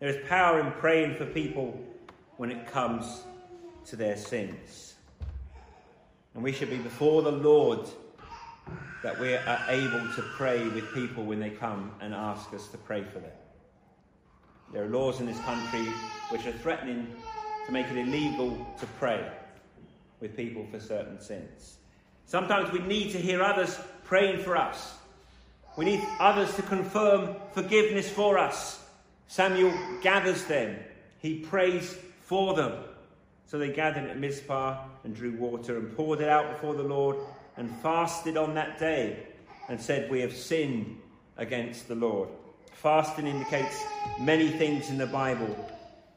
There 0.00 0.08
is 0.08 0.28
power 0.28 0.60
in 0.60 0.70
praying 0.72 1.14
for 1.16 1.24
people 1.24 1.80
when 2.36 2.50
it 2.50 2.66
comes 2.66 3.22
to 3.86 3.96
their 3.96 4.16
sins. 4.16 4.94
And 6.34 6.42
we 6.42 6.52
should 6.52 6.70
be 6.70 6.76
before 6.76 7.22
the 7.22 7.32
Lord 7.32 7.88
that 9.02 9.18
we 9.20 9.34
are 9.34 9.60
able 9.68 10.12
to 10.14 10.22
pray 10.36 10.66
with 10.68 10.92
people 10.94 11.24
when 11.24 11.40
they 11.40 11.50
come 11.50 11.92
and 12.00 12.14
ask 12.14 12.52
us 12.54 12.68
to 12.68 12.78
pray 12.78 13.04
for 13.04 13.18
them. 13.18 13.30
There 14.72 14.84
are 14.84 14.88
laws 14.88 15.20
in 15.20 15.26
this 15.26 15.38
country 15.40 15.86
which 16.30 16.46
are 16.46 16.52
threatening 16.52 17.14
to 17.66 17.72
make 17.72 17.86
it 17.86 17.96
illegal 17.96 18.66
to 18.80 18.86
pray 18.98 19.30
with 20.20 20.36
people 20.36 20.66
for 20.70 20.80
certain 20.80 21.20
sins. 21.20 21.76
Sometimes 22.26 22.72
we 22.72 22.78
need 22.80 23.12
to 23.12 23.18
hear 23.18 23.42
others 23.42 23.78
praying 24.04 24.42
for 24.42 24.56
us. 24.56 24.94
We 25.76 25.84
need 25.84 26.02
others 26.18 26.54
to 26.56 26.62
confirm 26.62 27.36
forgiveness 27.52 28.08
for 28.08 28.38
us. 28.38 28.82
Samuel 29.28 29.72
gathers 30.02 30.44
them. 30.44 30.76
He 31.18 31.40
prays 31.40 31.96
for 32.22 32.54
them. 32.54 32.72
So 33.46 33.58
they 33.58 33.70
gathered 33.70 34.08
at 34.08 34.18
Mizpah 34.18 34.82
and 35.04 35.14
drew 35.14 35.36
water 35.36 35.76
and 35.76 35.94
poured 35.94 36.20
it 36.20 36.28
out 36.28 36.52
before 36.52 36.74
the 36.74 36.82
Lord 36.82 37.16
and 37.56 37.70
fasted 37.80 38.36
on 38.36 38.54
that 38.54 38.78
day 38.78 39.26
and 39.68 39.80
said, 39.80 40.10
We 40.10 40.20
have 40.20 40.34
sinned 40.34 40.98
against 41.36 41.88
the 41.88 41.94
Lord. 41.94 42.28
Fasting 42.72 43.26
indicates 43.26 43.82
many 44.20 44.48
things 44.48 44.90
in 44.90 44.98
the 44.98 45.06
Bible, 45.06 45.56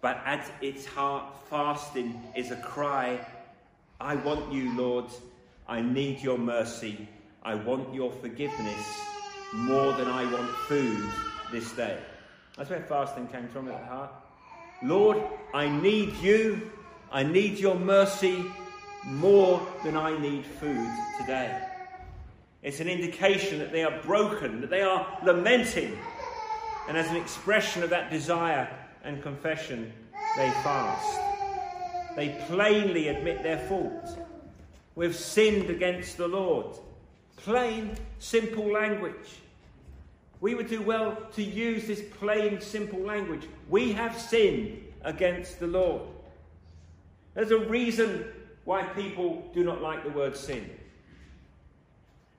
but 0.02 0.22
at 0.26 0.50
its 0.62 0.86
heart, 0.86 1.24
fasting 1.50 2.22
is 2.36 2.52
a 2.52 2.58
cry 2.58 3.20
I 4.00 4.16
want 4.16 4.54
you, 4.54 4.78
Lord, 4.78 5.06
I 5.68 5.82
need 5.82 6.22
your 6.22 6.38
mercy. 6.38 7.08
I 7.44 7.56
want 7.56 7.94
your 7.94 8.12
forgiveness 8.12 9.02
more 9.54 9.92
than 9.94 10.08
I 10.08 10.32
want 10.32 10.50
food 10.68 11.10
this 11.52 11.72
day. 11.72 11.98
That's 12.56 12.70
where 12.70 12.82
fasting 12.82 13.28
came 13.28 13.48
from 13.48 13.68
at 13.70 13.80
the 13.80 13.86
heart. 13.88 14.12
Lord, 14.84 15.18
I 15.54 15.68
need 15.68 16.14
you. 16.18 16.70
I 17.12 17.24
need 17.24 17.58
your 17.58 17.76
mercy 17.76 18.46
more 19.06 19.66
than 19.84 19.96
I 19.96 20.18
need 20.18 20.46
food 20.46 20.90
today. 21.20 21.62
It's 22.64 22.80
an 22.80 22.88
indication 22.88 23.60
that 23.60 23.72
they 23.72 23.84
are 23.84 24.02
broken, 24.02 24.62
that 24.62 24.70
they 24.70 24.82
are 24.82 25.20
lamenting. 25.24 25.98
And 26.88 26.98
as 26.98 27.10
an 27.10 27.16
expression 27.16 27.84
of 27.84 27.90
that 27.92 28.10
desire 28.10 28.70
and 29.04 29.22
confession, 29.22 29.94
they 30.36 30.50
fast. 30.64 31.20
They 32.16 32.30
plainly 32.48 33.10
admit 33.10 33.44
their 33.44 33.60
fault. 33.68 34.18
We've 34.96 35.16
sinned 35.16 35.70
against 35.70 36.18
the 36.18 36.28
Lord. 36.28 36.76
Plain, 37.36 37.96
simple 38.20 38.72
language. 38.72 39.40
We 40.42 40.56
would 40.56 40.68
do 40.68 40.82
well 40.82 41.18
to 41.36 41.44
use 41.44 41.88
this 41.88 42.02
plain, 42.20 42.60
simple 42.62 43.00
language. 43.00 43.48
We 43.70 43.92
have 43.94 44.20
sinned 44.20 44.84
against 45.04 45.60
the 45.60 45.68
Lord. 45.68 46.02
There's 47.34 47.52
a 47.52 47.60
reason 47.60 48.26
why 48.68 48.84
people 48.84 49.50
do 49.54 49.64
not 49.64 49.82
like 49.82 50.04
the 50.04 50.10
word 50.10 50.36
sin. 50.36 50.70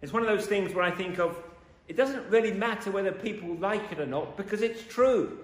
It's 0.02 0.12
one 0.12 0.20
of 0.20 0.28
those 0.28 0.44
things 0.44 0.74
where 0.74 0.84
I 0.84 0.90
think 0.90 1.18
of 1.18 1.42
it 1.88 1.96
doesn't 1.96 2.28
really 2.28 2.52
matter 2.52 2.90
whether 2.90 3.12
people 3.12 3.54
like 3.54 3.90
it 3.90 3.98
or 3.98 4.04
not 4.04 4.36
because 4.36 4.60
it's 4.60 4.82
true. 4.82 5.38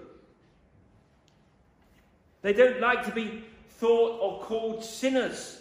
They 2.43 2.53
don't 2.53 2.79
like 2.79 3.03
to 3.05 3.11
be 3.11 3.43
thought 3.79 4.19
or 4.21 4.43
called 4.43 4.83
sinners 4.83 5.59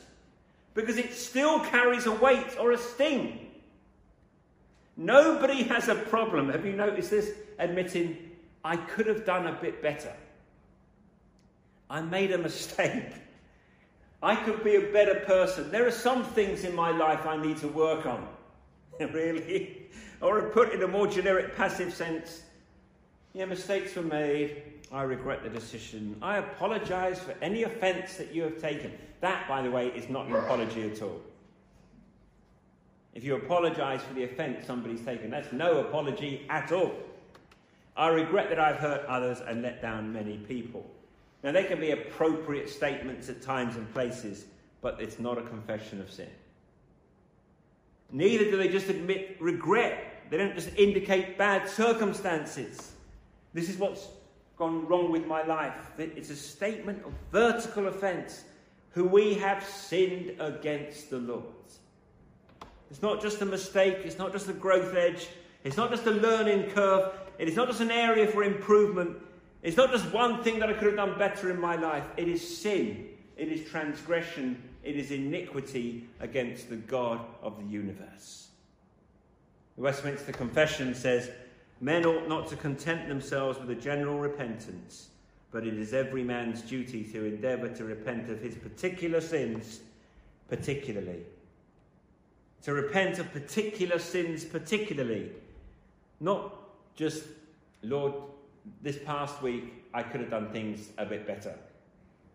because 0.75 0.99
it 0.99 1.15
still 1.15 1.59
carries 1.61 2.05
a 2.05 2.13
weight 2.13 2.59
or 2.61 2.73
a 2.73 2.79
sting. 2.79 3.51
Nobody 4.95 5.63
has 5.63 5.89
a 5.89 5.95
problem, 5.95 6.51
have 6.51 6.67
you 6.67 6.75
noticed 6.75 7.11
this? 7.11 7.31
Admitting, 7.59 8.19
I 8.63 8.77
could 8.77 9.07
have 9.07 9.25
done 9.25 9.47
a 9.47 9.55
bit 9.55 9.81
better. 9.81 10.13
I 11.89 12.03
made 12.03 12.31
a 12.31 12.39
mistake. 12.51 13.24
I 14.25 14.37
could 14.37 14.65
be 14.65 14.77
a 14.77 14.81
better 14.91 15.17
person. 15.17 15.71
There 15.71 15.87
are 15.87 15.91
some 15.91 16.25
things 16.25 16.65
in 16.65 16.75
my 16.75 16.91
life 16.91 17.27
I 17.27 17.37
need 17.37 17.59
to 17.59 17.69
work 17.69 18.07
on. 18.07 18.27
really? 19.13 19.83
Or 20.23 20.49
put 20.49 20.73
in 20.73 20.83
a 20.83 20.89
more 20.89 21.07
generic 21.07 21.55
passive 21.55 21.93
sense, 21.93 22.41
yeah, 23.35 23.45
mistakes 23.45 23.95
were 23.95 24.03
made. 24.03 24.63
I 24.91 25.03
regret 25.03 25.43
the 25.43 25.51
decision. 25.51 26.17
I 26.23 26.39
apologize 26.39 27.19
for 27.19 27.35
any 27.43 27.65
offense 27.65 28.17
that 28.17 28.35
you 28.35 28.45
have 28.45 28.59
taken. 28.59 28.93
That, 29.21 29.47
by 29.47 29.61
the 29.61 29.71
way, 29.71 29.89
is 29.89 30.09
not 30.09 30.27
an 30.27 30.37
apology 30.37 30.91
at 30.91 31.03
all. 31.03 31.21
If 33.13 33.25
you 33.25 33.37
apologize 33.37 34.01
for 34.01 34.15
the 34.15 34.25
offense 34.25 34.67
somebody's 34.67 35.03
taken, 35.03 35.31
that's 35.31 35.53
no 35.53 35.81
apology 35.81 36.47
at 36.49 36.73
all. 36.73 36.95
I 37.95 38.09
regret 38.09 38.49
that 38.49 38.59
I've 38.59 38.77
hurt 38.77 39.05
others 39.07 39.43
and 39.47 39.61
let 39.61 39.83
down 39.83 40.15
many 40.15 40.39
people. 40.39 40.91
Now, 41.45 41.53
they 41.53 41.65
can 41.65 41.79
be 41.79 41.91
appropriate 41.91 42.71
statements 42.71 43.29
at 43.29 43.43
times 43.43 43.77
and 43.77 43.93
places, 43.93 44.47
but 44.81 44.99
it's 44.99 45.19
not 45.19 45.37
a 45.37 45.43
confession 45.43 46.01
of 46.01 46.11
sin. 46.11 46.31
Neither 48.11 48.51
do 48.51 48.57
they 48.57 48.69
just 48.69 48.89
admit 48.89 49.37
regret, 49.41 50.23
they 50.31 50.39
don't 50.39 50.55
just 50.55 50.71
indicate 50.77 51.37
bad 51.37 51.69
circumstances. 51.69 52.93
This 53.53 53.69
is 53.69 53.77
what's 53.77 54.09
gone 54.57 54.87
wrong 54.87 55.13
with 55.13 55.27
my 55.27 55.43
life. 55.43 55.75
It's 55.99 56.31
a 56.31 56.37
statement 56.37 57.05
of 57.05 57.13
vertical 57.31 57.89
offence, 57.89 58.45
who 58.93 59.05
we 59.05 59.35
have 59.35 59.63
sinned 59.63 60.41
against 60.41 61.11
the 61.11 61.19
Lord. 61.19 61.45
It's 62.91 63.03
not 63.03 63.21
just 63.21 63.43
a 63.43 63.47
mistake, 63.47 63.99
it's 64.05 64.17
not 64.17 64.33
just 64.33 64.49
a 64.49 64.55
growth 64.55 64.97
edge, 64.97 65.29
it's 65.63 65.77
not 65.77 65.91
just 65.91 66.07
a 66.07 66.11
learning 66.11 66.71
curve, 66.71 67.13
it 67.39 67.49
is 67.49 67.57
not 67.57 67.69
just 67.69 67.83
an 67.83 67.91
area 67.91 68.27
for 68.27 68.45
improvement, 68.45 69.19
it's 69.65 69.79
not 69.79 69.91
just 69.91 70.13
one 70.13 70.45
thing 70.45 70.59
that 70.59 70.69
I 70.69 70.75
could 70.75 70.89
have 70.89 70.97
done 70.97 71.19
better 71.19 71.51
in 71.51 71.59
my 71.59 71.75
life. 71.75 72.05
It 72.19 72.29
is 72.29 72.59
sin, 72.59 73.09
it 73.39 73.49
is 73.49 73.67
transgression, 73.69 74.63
it 74.83 74.95
is 74.95 75.11
iniquity 75.11 76.07
against 76.21 76.69
the 76.69 76.77
God 76.77 77.21
of 77.43 77.57
the 77.57 77.65
universe. 77.65 78.49
The 79.77 79.83
Westminster 79.83 80.33
Confession 80.33 80.95
says, 80.95 81.31
Men 81.81 82.05
ought 82.05 82.29
not 82.29 82.47
to 82.49 82.57
content 82.57 83.09
themselves 83.09 83.59
with 83.59 83.71
a 83.71 83.75
general 83.75 84.19
repentance, 84.19 85.09
but 85.51 85.67
it 85.67 85.79
is 85.79 85.95
every 85.95 86.23
man's 86.23 86.61
duty 86.61 87.03
to 87.03 87.25
endeavour 87.25 87.71
to 87.71 87.85
repent 87.85 88.29
of 88.29 88.43
his 88.43 88.55
particular 88.57 89.23
sins, 89.23 89.81
particularly. 90.49 91.23
To 92.65 92.75
repent 92.75 93.19
of 93.19 93.33
particular 93.33 93.99
sins, 93.99 94.45
particularly. 94.45 95.31
Not 96.21 96.55
just, 96.97 97.25
Lord, 97.83 98.15
this 98.83 98.99
past 99.05 99.43
week 99.43 99.85
I 99.93 100.03
could 100.03 100.21
have 100.21 100.31
done 100.31 100.51
things 100.51 100.91
a 100.99 101.07
bit 101.07 101.27
better. 101.27 101.55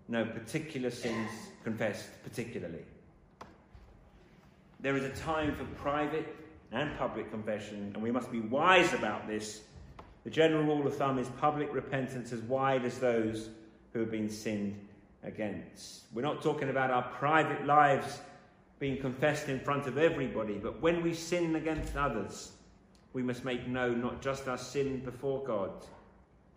No, 0.07 0.25
particular 0.25 0.89
sins 0.89 1.29
confessed, 1.63 2.07
particularly. 2.23 2.83
There 4.79 4.95
is 4.95 5.03
a 5.03 5.09
time 5.09 5.55
for 5.55 5.65
private 5.81 6.35
and 6.71 6.97
public 6.97 7.29
confession, 7.31 7.91
and 7.93 8.01
we 8.01 8.11
must 8.11 8.31
be 8.31 8.39
wise 8.39 8.93
about 8.93 9.27
this. 9.27 9.61
The 10.23 10.29
general 10.29 10.63
rule 10.63 10.87
of 10.87 10.95
thumb 10.95 11.19
is 11.19 11.27
public 11.39 11.73
repentance 11.73 12.31
as 12.31 12.41
wide 12.41 12.85
as 12.85 12.97
those 12.99 13.49
who 13.93 13.99
have 13.99 14.11
been 14.11 14.29
sinned 14.29 14.79
against. 15.23 16.03
We're 16.13 16.21
not 16.21 16.41
talking 16.41 16.69
about 16.69 16.91
our 16.91 17.03
private 17.03 17.65
lives 17.65 18.19
being 18.79 18.97
confessed 18.97 19.49
in 19.49 19.59
front 19.59 19.87
of 19.87 19.97
everybody, 19.97 20.53
but 20.53 20.81
when 20.81 21.03
we 21.03 21.13
sin 21.13 21.55
against 21.55 21.97
others, 21.97 22.51
we 23.13 23.21
must 23.21 23.43
make 23.43 23.67
known 23.67 24.01
not 24.01 24.21
just 24.21 24.47
our 24.47 24.57
sin 24.57 25.01
before 25.03 25.43
God, 25.43 25.71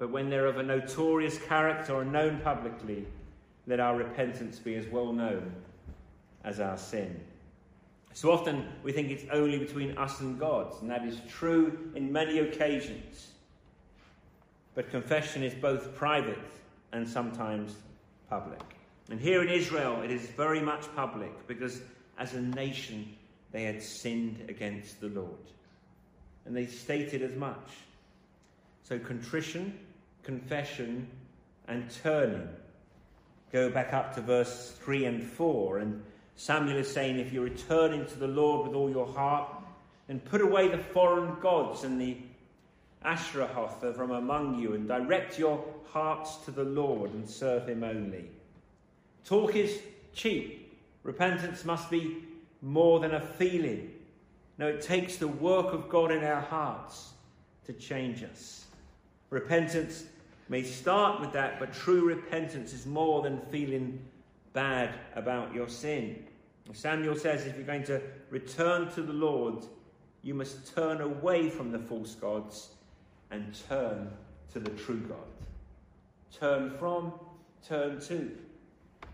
but 0.02 0.10
when 0.10 0.28
they're 0.28 0.46
of 0.46 0.56
a 0.56 0.62
notorious 0.64 1.38
character 1.38 1.94
or 1.94 2.04
known 2.04 2.40
publicly, 2.40 3.06
let 3.68 3.78
our 3.78 3.94
repentance 3.96 4.58
be 4.58 4.74
as 4.74 4.84
well 4.88 5.12
known 5.12 5.52
as 6.42 6.58
our 6.58 6.76
sin. 6.76 7.20
So 8.12 8.32
often 8.32 8.66
we 8.82 8.90
think 8.90 9.12
it's 9.12 9.26
only 9.30 9.60
between 9.60 9.96
us 9.96 10.18
and 10.18 10.40
God, 10.40 10.74
and 10.80 10.90
that 10.90 11.04
is 11.04 11.20
true 11.28 11.92
in 11.94 12.10
many 12.10 12.40
occasions. 12.40 13.28
But 14.74 14.90
confession 14.90 15.44
is 15.44 15.54
both 15.54 15.94
private 15.94 16.50
and 16.90 17.08
sometimes 17.08 17.76
public. 18.28 18.60
And 19.08 19.20
here 19.20 19.40
in 19.40 19.48
Israel, 19.48 20.02
it 20.02 20.10
is 20.10 20.22
very 20.30 20.60
much 20.60 20.92
public 20.96 21.46
because 21.46 21.80
as 22.18 22.34
a 22.34 22.40
nation, 22.42 23.14
they 23.52 23.62
had 23.62 23.80
sinned 23.80 24.46
against 24.48 25.00
the 25.00 25.10
Lord. 25.10 25.46
And 26.44 26.56
they 26.56 26.66
stated 26.66 27.22
as 27.22 27.36
much. 27.36 27.70
So 28.82 28.98
contrition, 28.98 29.78
confession, 30.22 31.08
and 31.68 31.90
turning 32.02 32.48
go 33.52 33.68
back 33.70 33.92
up 33.92 34.14
to 34.14 34.20
verse 34.20 34.72
3 34.80 35.04
and 35.04 35.22
4. 35.22 35.78
And 35.78 36.02
Samuel 36.36 36.78
is 36.78 36.90
saying, 36.90 37.18
if 37.18 37.32
you 37.32 37.42
return 37.42 38.06
to 38.06 38.18
the 38.18 38.26
Lord 38.26 38.66
with 38.66 38.74
all 38.74 38.90
your 38.90 39.06
heart, 39.06 39.48
and 40.08 40.24
put 40.24 40.40
away 40.40 40.68
the 40.68 40.78
foreign 40.78 41.38
gods 41.40 41.84
and 41.84 42.00
the 42.00 42.16
Ashtaroth 43.04 43.94
from 43.94 44.10
among 44.10 44.60
you, 44.60 44.74
and 44.74 44.88
direct 44.88 45.38
your 45.38 45.64
hearts 45.86 46.36
to 46.44 46.50
the 46.50 46.64
Lord 46.64 47.12
and 47.12 47.28
serve 47.28 47.68
him 47.68 47.84
only. 47.84 48.30
Talk 49.24 49.54
is 49.54 49.80
cheap. 50.14 50.72
Repentance 51.02 51.64
must 51.64 51.90
be 51.90 52.24
more 52.62 53.00
than 53.00 53.14
a 53.14 53.20
feeling. 53.20 53.92
No, 54.58 54.68
it 54.68 54.80
takes 54.80 55.16
the 55.16 55.28
work 55.28 55.72
of 55.72 55.88
God 55.88 56.10
in 56.10 56.24
our 56.24 56.40
hearts 56.40 57.10
to 57.66 57.72
change 57.72 58.22
us. 58.22 58.66
Repentance 59.30 60.04
may 60.52 60.62
start 60.62 61.18
with 61.18 61.32
that, 61.32 61.58
but 61.58 61.72
true 61.72 62.04
repentance 62.04 62.74
is 62.74 62.84
more 62.84 63.22
than 63.22 63.40
feeling 63.50 63.98
bad 64.52 64.94
about 65.16 65.54
your 65.54 65.66
sin. 65.66 66.22
Samuel 66.74 67.16
says 67.16 67.46
if 67.46 67.56
you're 67.56 67.64
going 67.64 67.84
to 67.84 68.02
return 68.28 68.90
to 68.90 69.00
the 69.00 69.14
Lord, 69.14 69.64
you 70.20 70.34
must 70.34 70.74
turn 70.74 71.00
away 71.00 71.48
from 71.48 71.72
the 71.72 71.78
false 71.78 72.14
gods 72.14 72.68
and 73.30 73.58
turn 73.66 74.10
to 74.52 74.60
the 74.60 74.68
true 74.68 75.00
God. 75.00 75.18
Turn 76.38 76.76
from, 76.78 77.14
turn 77.66 77.98
to. 78.02 78.30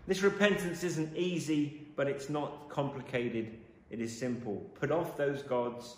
This 0.07 0.21
repentance 0.21 0.83
isn't 0.83 1.15
easy, 1.15 1.87
but 1.95 2.07
it's 2.07 2.29
not 2.29 2.67
complicated. 2.67 3.57
It 3.89 4.01
is 4.01 4.17
simple. 4.17 4.57
Put 4.77 4.91
off 4.91 5.15
those 5.15 5.41
gods, 5.41 5.95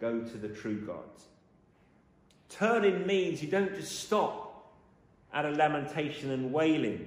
go 0.00 0.20
to 0.20 0.38
the 0.38 0.48
true 0.48 0.80
God. 0.86 1.10
Turning 2.48 3.04
means 3.04 3.42
you 3.42 3.48
don't 3.48 3.74
just 3.74 3.98
stop 4.04 4.45
at 5.36 5.44
of 5.44 5.54
lamentation 5.54 6.30
and 6.30 6.50
wailing. 6.50 7.06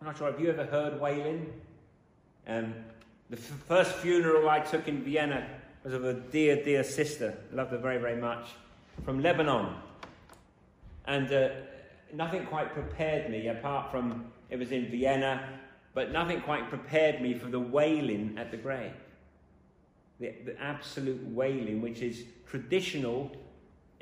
I'm 0.00 0.06
not 0.06 0.16
sure, 0.16 0.30
have 0.30 0.40
you 0.40 0.48
ever 0.48 0.64
heard 0.64 0.98
wailing? 0.98 1.52
Um, 2.48 2.72
the 3.28 3.36
f- 3.36 3.42
first 3.68 3.92
funeral 3.96 4.48
I 4.48 4.60
took 4.60 4.88
in 4.88 5.02
Vienna 5.02 5.46
was 5.84 5.92
of 5.92 6.02
a 6.02 6.14
dear, 6.14 6.64
dear 6.64 6.82
sister, 6.82 7.36
loved 7.52 7.72
her 7.72 7.78
very, 7.78 7.98
very 7.98 8.18
much, 8.18 8.46
from 9.04 9.20
Lebanon. 9.20 9.74
And 11.04 11.30
uh, 11.30 11.50
nothing 12.14 12.46
quite 12.46 12.72
prepared 12.72 13.30
me, 13.30 13.48
apart 13.48 13.90
from 13.90 14.32
it 14.48 14.58
was 14.58 14.72
in 14.72 14.90
Vienna, 14.90 15.46
but 15.92 16.10
nothing 16.10 16.40
quite 16.40 16.70
prepared 16.70 17.20
me 17.20 17.34
for 17.34 17.48
the 17.48 17.60
wailing 17.60 18.34
at 18.38 18.50
the 18.50 18.56
grave. 18.56 18.94
The, 20.20 20.32
the 20.46 20.58
absolute 20.58 21.22
wailing, 21.26 21.82
which 21.82 22.00
is 22.00 22.24
traditional 22.46 23.30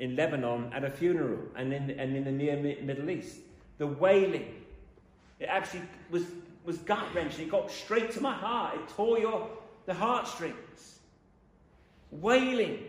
in 0.01 0.15
Lebanon 0.15 0.73
at 0.73 0.83
a 0.83 0.89
funeral 0.89 1.37
and 1.55 1.71
in, 1.71 1.91
and 1.91 2.17
in 2.17 2.23
the 2.23 2.31
near 2.31 2.57
Middle 2.57 3.09
East. 3.11 3.37
The 3.77 3.85
wailing. 3.85 4.47
It 5.39 5.45
actually 5.45 5.83
was, 6.09 6.23
was 6.65 6.79
gut 6.79 7.05
wrenching. 7.13 7.45
It 7.45 7.51
got 7.51 7.71
straight 7.71 8.11
to 8.13 8.21
my 8.21 8.33
heart. 8.33 8.75
It 8.75 8.89
tore 8.89 9.19
your, 9.19 9.47
the 9.85 9.93
heartstrings. 9.93 10.99
Wailing. 12.09 12.79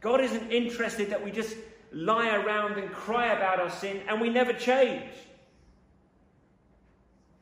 God 0.00 0.22
isn't 0.22 0.50
interested 0.50 1.10
that 1.10 1.22
we 1.22 1.30
just 1.30 1.54
lie 1.92 2.34
around 2.36 2.78
and 2.78 2.90
cry 2.90 3.34
about 3.34 3.60
our 3.60 3.70
sin 3.70 4.00
and 4.08 4.18
we 4.18 4.30
never 4.30 4.54
change. 4.54 5.12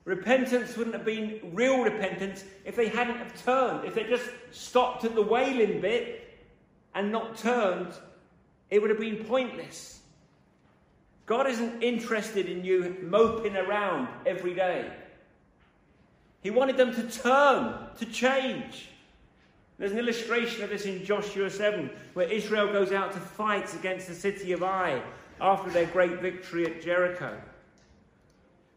Repentance 0.04 0.76
wouldn't 0.76 0.96
have 0.96 1.04
been 1.04 1.38
real 1.52 1.84
repentance 1.84 2.42
if 2.64 2.74
they 2.74 2.88
hadn't 2.88 3.18
have 3.18 3.44
turned. 3.44 3.84
If 3.84 3.94
they 3.94 4.04
just 4.04 4.28
stopped 4.50 5.04
at 5.04 5.14
the 5.14 5.22
wailing 5.22 5.80
bit 5.80 6.36
and 6.94 7.12
not 7.12 7.36
turned, 7.36 7.92
it 8.70 8.80
would 8.80 8.90
have 8.90 9.00
been 9.00 9.24
pointless. 9.24 10.00
God 11.26 11.46
isn't 11.46 11.82
interested 11.82 12.48
in 12.48 12.64
you 12.64 12.96
moping 13.02 13.56
around 13.56 14.08
every 14.24 14.54
day. 14.54 14.90
He 16.42 16.50
wanted 16.50 16.76
them 16.76 16.94
to 16.94 17.02
turn, 17.02 17.74
to 17.98 18.06
change. 18.06 18.88
There's 19.78 19.92
an 19.92 19.98
illustration 19.98 20.64
of 20.64 20.70
this 20.70 20.86
in 20.86 21.04
Joshua 21.04 21.50
7, 21.50 21.90
where 22.14 22.30
Israel 22.30 22.72
goes 22.72 22.92
out 22.92 23.12
to 23.12 23.20
fight 23.20 23.74
against 23.74 24.08
the 24.08 24.14
city 24.14 24.52
of 24.52 24.62
Ai 24.62 25.02
after 25.40 25.70
their 25.70 25.86
great 25.86 26.20
victory 26.20 26.66
at 26.66 26.82
Jericho. 26.82 27.38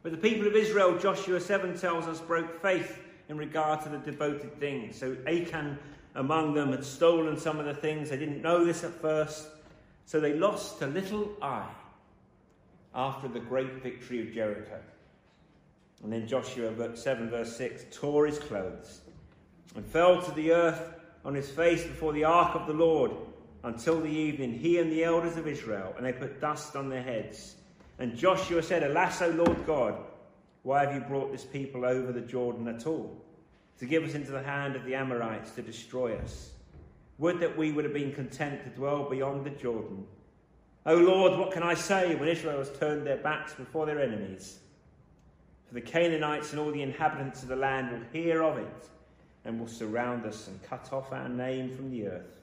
But 0.04 0.12
the 0.12 0.18
people 0.18 0.48
of 0.48 0.56
Israel, 0.56 0.98
Joshua 0.98 1.40
7 1.40 1.78
tells 1.78 2.06
us, 2.06 2.20
broke 2.20 2.62
faith 2.62 3.00
in 3.30 3.38
regard 3.38 3.82
to 3.82 3.90
the 3.90 3.98
devoted 4.00 4.60
things. 4.60 4.98
So 4.98 5.16
Achan 5.26 5.78
among 6.16 6.54
them 6.54 6.72
had 6.72 6.84
stolen 6.84 7.38
some 7.38 7.60
of 7.60 7.66
the 7.66 7.74
things. 7.74 8.10
They 8.10 8.18
didn't 8.18 8.42
know 8.42 8.66
this 8.66 8.84
at 8.84 8.94
first. 9.02 9.48
So 10.12 10.20
they 10.20 10.34
lost 10.34 10.80
to 10.80 10.88
little 10.88 11.32
Ai 11.42 11.66
after 12.94 13.30
the 13.30 13.40
great 13.40 13.82
victory 13.82 14.20
of 14.20 14.34
Jericho. 14.34 14.78
And 16.04 16.12
then 16.12 16.28
Joshua 16.28 16.98
7, 16.98 17.30
verse 17.30 17.56
6, 17.56 17.86
tore 17.94 18.26
his 18.26 18.38
clothes 18.38 19.00
and 19.74 19.86
fell 19.86 20.22
to 20.22 20.32
the 20.32 20.52
earth 20.52 20.96
on 21.24 21.34
his 21.34 21.50
face 21.50 21.84
before 21.84 22.12
the 22.12 22.26
ark 22.26 22.58
of 22.58 22.68
the 22.68 22.74
Lord 22.74 23.12
until 23.64 24.02
the 24.02 24.10
evening, 24.10 24.52
he 24.52 24.80
and 24.80 24.92
the 24.92 25.06
elders 25.06 25.38
of 25.38 25.48
Israel, 25.48 25.94
and 25.96 26.06
they 26.06 26.12
put 26.12 26.42
dust 26.42 26.76
on 26.76 26.90
their 26.90 27.04
heads. 27.04 27.56
And 27.98 28.18
Joshua 28.18 28.62
said, 28.64 28.84
Alas, 28.84 29.22
O 29.22 29.30
Lord 29.30 29.66
God, 29.66 29.96
why 30.64 30.84
have 30.84 30.94
you 30.94 31.00
brought 31.08 31.32
this 31.32 31.46
people 31.46 31.86
over 31.86 32.12
the 32.12 32.20
Jordan 32.20 32.68
at 32.68 32.86
all? 32.86 33.16
To 33.80 33.86
give 33.86 34.04
us 34.04 34.14
into 34.14 34.32
the 34.32 34.44
hand 34.44 34.76
of 34.76 34.84
the 34.84 34.94
Amorites 34.94 35.52
to 35.52 35.62
destroy 35.62 36.18
us. 36.18 36.52
Would 37.22 37.40
that 37.42 37.56
we 37.56 37.72
would 37.72 37.86
have 37.86 37.94
been 37.94 38.12
content 38.14 38.64
to 38.64 38.70
dwell 38.72 39.08
beyond 39.08 39.46
the 39.46 39.52
Jordan. 39.52 40.08
O 40.88 40.96
Lord, 40.96 41.38
what 41.38 41.52
can 41.52 41.62
I 41.62 41.76
say 41.76 42.16
when 42.16 42.28
Israel 42.28 42.58
has 42.58 42.76
turned 42.80 43.06
their 43.06 43.18
backs 43.18 43.54
before 43.54 43.86
their 43.86 44.02
enemies? 44.02 44.58
For 45.68 45.76
the 45.76 45.82
Canaanites 45.82 46.50
and 46.50 46.60
all 46.60 46.72
the 46.72 46.82
inhabitants 46.82 47.44
of 47.44 47.50
the 47.50 47.56
land 47.56 47.92
will 47.92 48.08
hear 48.12 48.42
of 48.42 48.58
it 48.58 48.90
and 49.46 49.60
will 49.60 49.68
surround 49.68 50.26
us 50.26 50.48
and 50.48 50.64
cut 50.64 50.92
off 50.92 51.12
our 51.12 51.30
name 51.30 51.70
from 51.70 51.92
the 51.92 52.08
earth. 52.08 52.42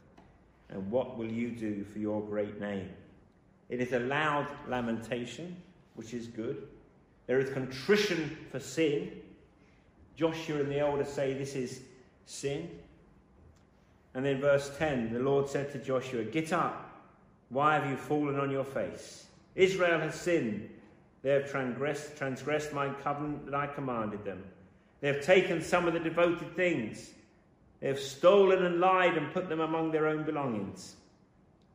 And 0.71 0.89
what 0.93 1.19
will 1.19 1.29
you 1.29 1.51
do 1.51 1.85
for 1.93 1.99
your 1.99 2.23
great 2.23 2.61
name? 2.61 2.89
It 3.69 3.81
is 3.81 3.93
a 3.93 3.99
loud 3.99 4.47
lamentation, 4.69 5.57
which 5.97 6.15
is 6.15 6.29
good. 6.29 6.69
There 7.27 7.41
is 7.41 7.51
contrition 7.51 8.47
for 8.53 8.61
sin. 8.61 9.11
Joshua 10.15 10.61
and 10.61 10.71
the 10.71 10.79
elders 10.79 11.09
say 11.09 11.35
this 11.35 11.57
is 11.57 11.81
sin. 12.27 12.71
And 14.15 14.25
then 14.25 14.41
verse 14.41 14.71
10 14.79 15.13
the 15.13 15.21
Lord 15.21 15.49
said 15.49 15.73
to 15.73 15.79
Joshua, 15.79 16.25
Get 16.25 16.53
up. 16.53 16.85
Why 17.51 17.75
have 17.75 17.89
you 17.89 17.97
fallen 17.97 18.39
on 18.39 18.51
your 18.51 18.65
face? 18.65 19.27
Israel 19.55 20.01
has 20.01 20.15
sinned. 20.15 20.69
They 21.23 21.31
have 21.31 21.51
transgressed, 21.51 22.17
transgressed 22.17 22.73
my 22.73 22.91
covenant 22.91 23.47
that 23.47 23.55
I 23.55 23.67
commanded 23.67 24.25
them. 24.25 24.45
They 25.01 25.09
have 25.09 25.23
taken 25.23 25.63
some 25.63 25.87
of 25.87 25.95
the 25.95 26.01
devoted 26.01 26.55
things. 26.55 27.11
They 27.81 27.89
have 27.89 27.99
stolen 27.99 28.65
and 28.65 28.81
lied 28.81 29.17
and 29.17 29.33
put 29.33 29.49
them 29.49 29.61
among 29.61 29.93
their 29.93 30.07
own 30.07 30.25
belongings. 30.25 30.97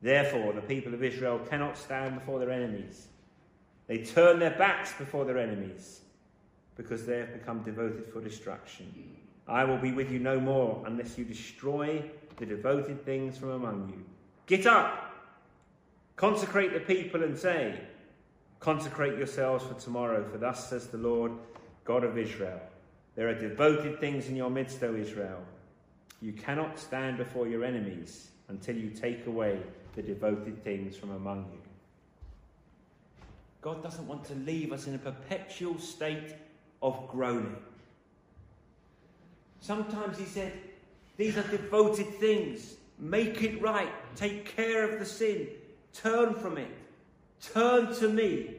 Therefore, 0.02 0.54
the 0.54 0.62
people 0.62 0.94
of 0.94 1.04
Israel 1.04 1.40
cannot 1.40 1.78
stand 1.78 2.16
before 2.16 2.40
their 2.40 2.52
enemies. 2.52 3.08
They 3.88 4.00
turn 4.00 4.40
their 4.40 4.58
backs 4.58 4.94
before 4.94 5.26
their 5.26 5.38
enemies 5.38 6.02
because 6.76 7.06
they 7.06 7.20
have 7.20 7.34
become 7.34 7.64
devoted 7.64 8.06
for 8.12 8.22
destruction. 8.22 8.94
I 9.48 9.64
will 9.64 9.78
be 9.78 9.92
with 9.92 10.12
you 10.12 10.20
no 10.20 10.40
more 10.40 10.84
unless 10.86 11.18
you 11.18 11.26
destroy 11.26 12.04
the 12.38 12.46
devoted 12.46 13.06
things 13.06 13.38
from 13.38 13.52
among 13.52 13.90
you. 13.90 14.04
Get 14.46 14.66
up! 14.66 15.14
Consecrate 16.16 16.74
the 16.74 16.80
people 16.80 17.24
and 17.24 17.38
say, 17.38 17.80
Consecrate 18.60 19.18
yourselves 19.18 19.66
for 19.66 19.74
tomorrow, 19.74 20.24
for 20.30 20.38
thus 20.38 20.70
says 20.70 20.88
the 20.88 20.98
Lord, 20.98 21.34
God 21.84 22.04
of 22.04 22.18
Israel. 22.18 22.62
There 23.16 23.28
are 23.28 23.34
devoted 23.34 24.00
things 24.00 24.28
in 24.28 24.36
your 24.36 24.50
midst, 24.50 24.82
O 24.84 24.96
Israel. 24.96 25.44
You 26.22 26.32
cannot 26.32 26.80
stand 26.80 27.18
before 27.18 27.48
your 27.48 27.66
enemies 27.66 28.30
until 28.48 28.78
you 28.78 28.90
take 28.90 29.28
away 29.28 29.60
the 29.96 30.02
devoted 30.02 30.64
things 30.64 30.96
from 30.96 31.12
among 31.12 31.46
you. 31.52 31.60
God 33.62 33.84
doesn't 33.84 34.08
want 34.08 34.24
to 34.26 34.36
leave 34.36 34.72
us 34.72 34.88
in 34.88 34.96
a 34.96 34.98
perpetual 34.98 35.78
state 35.78 36.36
of 36.82 37.08
groaning. 37.08 37.58
Sometimes 39.60 40.18
He 40.18 40.26
said, 40.26 40.54
These 41.18 41.38
are 41.38 41.48
devoted 41.48 42.08
things. 42.16 42.76
Make 43.00 43.42
it 43.44 43.62
right. 43.62 43.92
Take 44.16 44.56
care 44.56 44.90
of 44.90 45.00
the 45.00 45.06
sin. 45.06 45.48
Turn 45.94 46.34
from 46.34 46.58
it. 46.58 46.72
Turn 47.54 47.94
to 47.96 48.10
me 48.10 48.56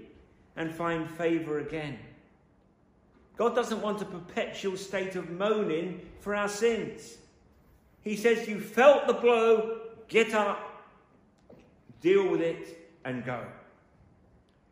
and 0.56 0.72
find 0.72 1.10
favour 1.10 1.58
again. 1.58 1.98
God 3.36 3.54
doesn't 3.54 3.80
want 3.80 4.00
a 4.02 4.04
perpetual 4.04 4.76
state 4.76 5.16
of 5.16 5.30
moaning 5.30 6.00
for 6.20 6.34
our 6.34 6.48
sins. 6.48 7.16
He 8.02 8.16
says, 8.16 8.46
You 8.46 8.60
felt 8.60 9.06
the 9.06 9.14
blow, 9.14 9.80
get 10.08 10.34
up, 10.34 10.84
deal 12.00 12.28
with 12.28 12.40
it, 12.40 12.90
and 13.04 13.24
go. 13.24 13.44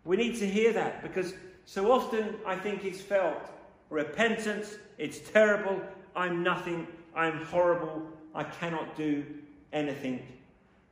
We 0.04 0.16
need 0.16 0.36
to 0.38 0.46
hear 0.46 0.72
that 0.72 1.02
because 1.02 1.34
so 1.64 1.90
often 1.90 2.36
I 2.46 2.56
think 2.56 2.84
it's 2.84 3.00
felt 3.00 3.50
repentance, 3.90 4.76
it's 4.98 5.18
terrible, 5.18 5.80
I'm 6.14 6.42
nothing, 6.42 6.86
I'm 7.14 7.44
horrible, 7.46 8.02
I 8.34 8.44
cannot 8.44 8.96
do 8.96 9.24
anything 9.72 10.26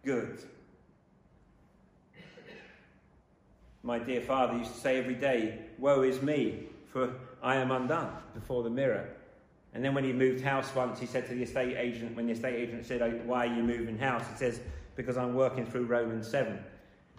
good. 0.05 0.43
My 3.83 3.99
dear 3.99 4.21
father 4.21 4.59
used 4.59 4.75
to 4.75 4.81
say 4.81 4.99
every 4.99 5.15
day, 5.15 5.59
Woe 5.79 6.03
is 6.03 6.21
me, 6.21 6.65
for 6.93 7.15
I 7.43 7.57
am 7.57 7.71
undone 7.71 8.13
before 8.35 8.63
the 8.63 8.71
mirror. 8.71 9.09
And 9.73 9.85
then 9.85 9.95
when 9.95 10.05
he 10.05 10.13
moved 10.13 10.43
house 10.43 10.75
once, 10.75 10.99
he 10.99 11.07
said 11.07 11.27
to 11.29 11.35
the 11.35 11.43
estate 11.43 11.77
agent, 11.77 12.17
when 12.17 12.27
the 12.27 12.33
estate 12.33 12.57
agent 12.57 12.85
said, 12.85 13.01
oh, 13.01 13.11
Why 13.25 13.47
are 13.47 13.55
you 13.55 13.63
moving 13.63 13.97
house? 13.97 14.23
He 14.31 14.37
says, 14.37 14.61
Because 14.97 15.17
I'm 15.17 15.35
working 15.35 15.65
through 15.65 15.87
Romans 15.87 16.29
7. 16.29 16.59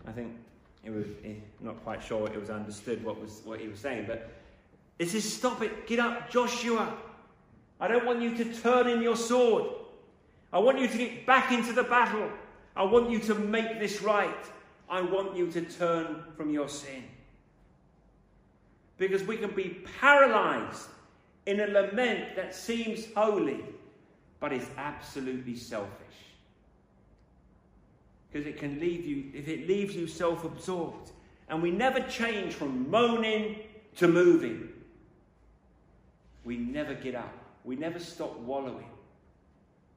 I 0.06 0.12
think 0.12 0.36
it 0.84 0.92
was 0.92 1.08
eh, 1.24 1.34
not 1.62 1.82
quite 1.84 2.04
sure 2.04 2.28
it 2.28 2.40
was 2.40 2.50
understood 2.50 3.04
what, 3.04 3.20
was, 3.20 3.42
what 3.46 3.60
he 3.60 3.68
was 3.68 3.80
saying, 3.80 4.06
but 4.08 4.32
it 5.00 5.10
says, 5.10 5.32
Stop 5.32 5.64
it, 5.64 5.88
get 5.88 6.00
up, 6.00 6.30
Joshua. 6.30 6.96
I 7.82 7.88
don't 7.88 8.06
want 8.06 8.22
you 8.22 8.38
to 8.38 8.46
turn 8.62 8.88
in 8.88 9.02
your 9.02 9.18
sword. 9.18 9.66
I 10.54 10.60
want 10.60 10.80
you 10.80 10.88
to 10.88 10.98
get 10.98 11.26
back 11.26 11.52
into 11.52 11.74
the 11.74 11.84
battle. 11.84 12.30
I 12.76 12.84
want 12.84 13.10
you 13.10 13.20
to 13.22 13.34
make 13.36 13.80
this 13.80 14.04
right. 14.04 14.46
I 14.88 15.02
want 15.02 15.36
you 15.36 15.52
to 15.52 15.62
turn 15.62 16.24
from 16.38 16.52
your 16.52 16.70
sin. 16.70 17.04
Because 18.98 19.24
we 19.24 19.36
can 19.38 19.50
be 19.56 19.82
paralyzed 20.00 20.90
in 21.48 21.60
a 21.60 21.68
lament 21.68 22.36
that 22.36 22.54
seems 22.54 23.08
holy, 23.16 23.62
but 24.40 24.54
is 24.54 24.68
absolutely 24.78 25.56
selfish. 25.56 25.90
Because 28.32 28.46
it 28.46 28.60
can 28.60 28.80
leave 28.80 29.06
you, 29.06 29.32
if 29.34 29.48
it 29.48 29.68
leaves 29.68 29.96
you 29.96 30.08
self 30.08 30.46
absorbed. 30.46 31.12
And 31.50 31.64
we 31.64 31.72
never 31.72 32.00
change 32.02 32.54
from 32.54 32.92
moaning 32.92 33.58
to 33.98 34.08
moving. 34.08 34.70
We 36.46 36.58
never 36.58 36.94
get 36.94 37.16
up. 37.16 37.41
We 37.64 37.76
never 37.76 38.00
stop 38.00 38.38
wallowing. 38.40 38.90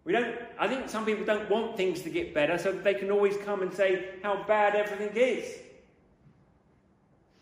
We 0.04 0.12
don't, 0.12 0.36
I 0.58 0.68
think 0.68 0.88
some 0.88 1.06
people 1.06 1.24
don't 1.24 1.48
want 1.50 1.76
things 1.76 2.02
to 2.02 2.10
get 2.10 2.34
better 2.34 2.58
so 2.58 2.72
that 2.72 2.84
they 2.84 2.94
can 2.94 3.10
always 3.10 3.36
come 3.38 3.62
and 3.62 3.72
say 3.72 4.10
how 4.22 4.44
bad 4.44 4.74
everything 4.74 5.16
is. 5.16 5.44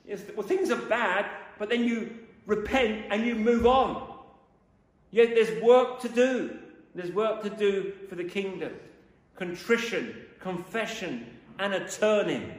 Yes, 0.06 0.22
well, 0.36 0.46
things 0.46 0.70
are 0.70 0.76
bad, 0.76 1.26
but 1.58 1.68
then 1.68 1.84
you 1.84 2.18
repent 2.46 3.06
and 3.10 3.26
you 3.26 3.34
move 3.34 3.66
on. 3.66 4.10
Yet 5.10 5.34
there's 5.34 5.62
work 5.62 6.00
to 6.00 6.08
do. 6.08 6.56
There's 6.94 7.10
work 7.12 7.42
to 7.42 7.50
do 7.50 7.92
for 8.08 8.14
the 8.14 8.24
kingdom 8.24 8.72
contrition, 9.36 10.14
confession, 10.38 11.26
and 11.58 11.74
a 11.74 11.88
turning. 11.88 12.52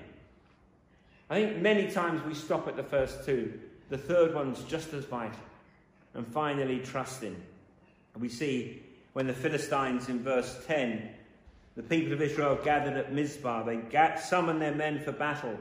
I 1.29 1.35
think 1.35 1.61
many 1.61 1.89
times 1.89 2.21
we 2.25 2.33
stop 2.33 2.67
at 2.67 2.75
the 2.75 2.83
first 2.83 3.25
two. 3.25 3.59
The 3.89 3.97
third 3.97 4.33
one's 4.33 4.63
just 4.63 4.93
as 4.93 5.05
vital. 5.05 5.39
And 6.13 6.27
finally, 6.27 6.79
trusting. 6.79 7.35
We 8.19 8.29
see 8.29 8.83
when 9.13 9.27
the 9.27 9.33
Philistines 9.33 10.09
in 10.09 10.23
verse 10.23 10.63
10, 10.67 11.09
the 11.75 11.83
people 11.83 12.13
of 12.13 12.21
Israel 12.21 12.57
gathered 12.63 12.97
at 12.97 13.13
Mizpah, 13.13 13.63
they 13.63 13.79
summoned 14.21 14.61
their 14.61 14.75
men 14.75 14.99
for 14.99 15.11
battle. 15.11 15.57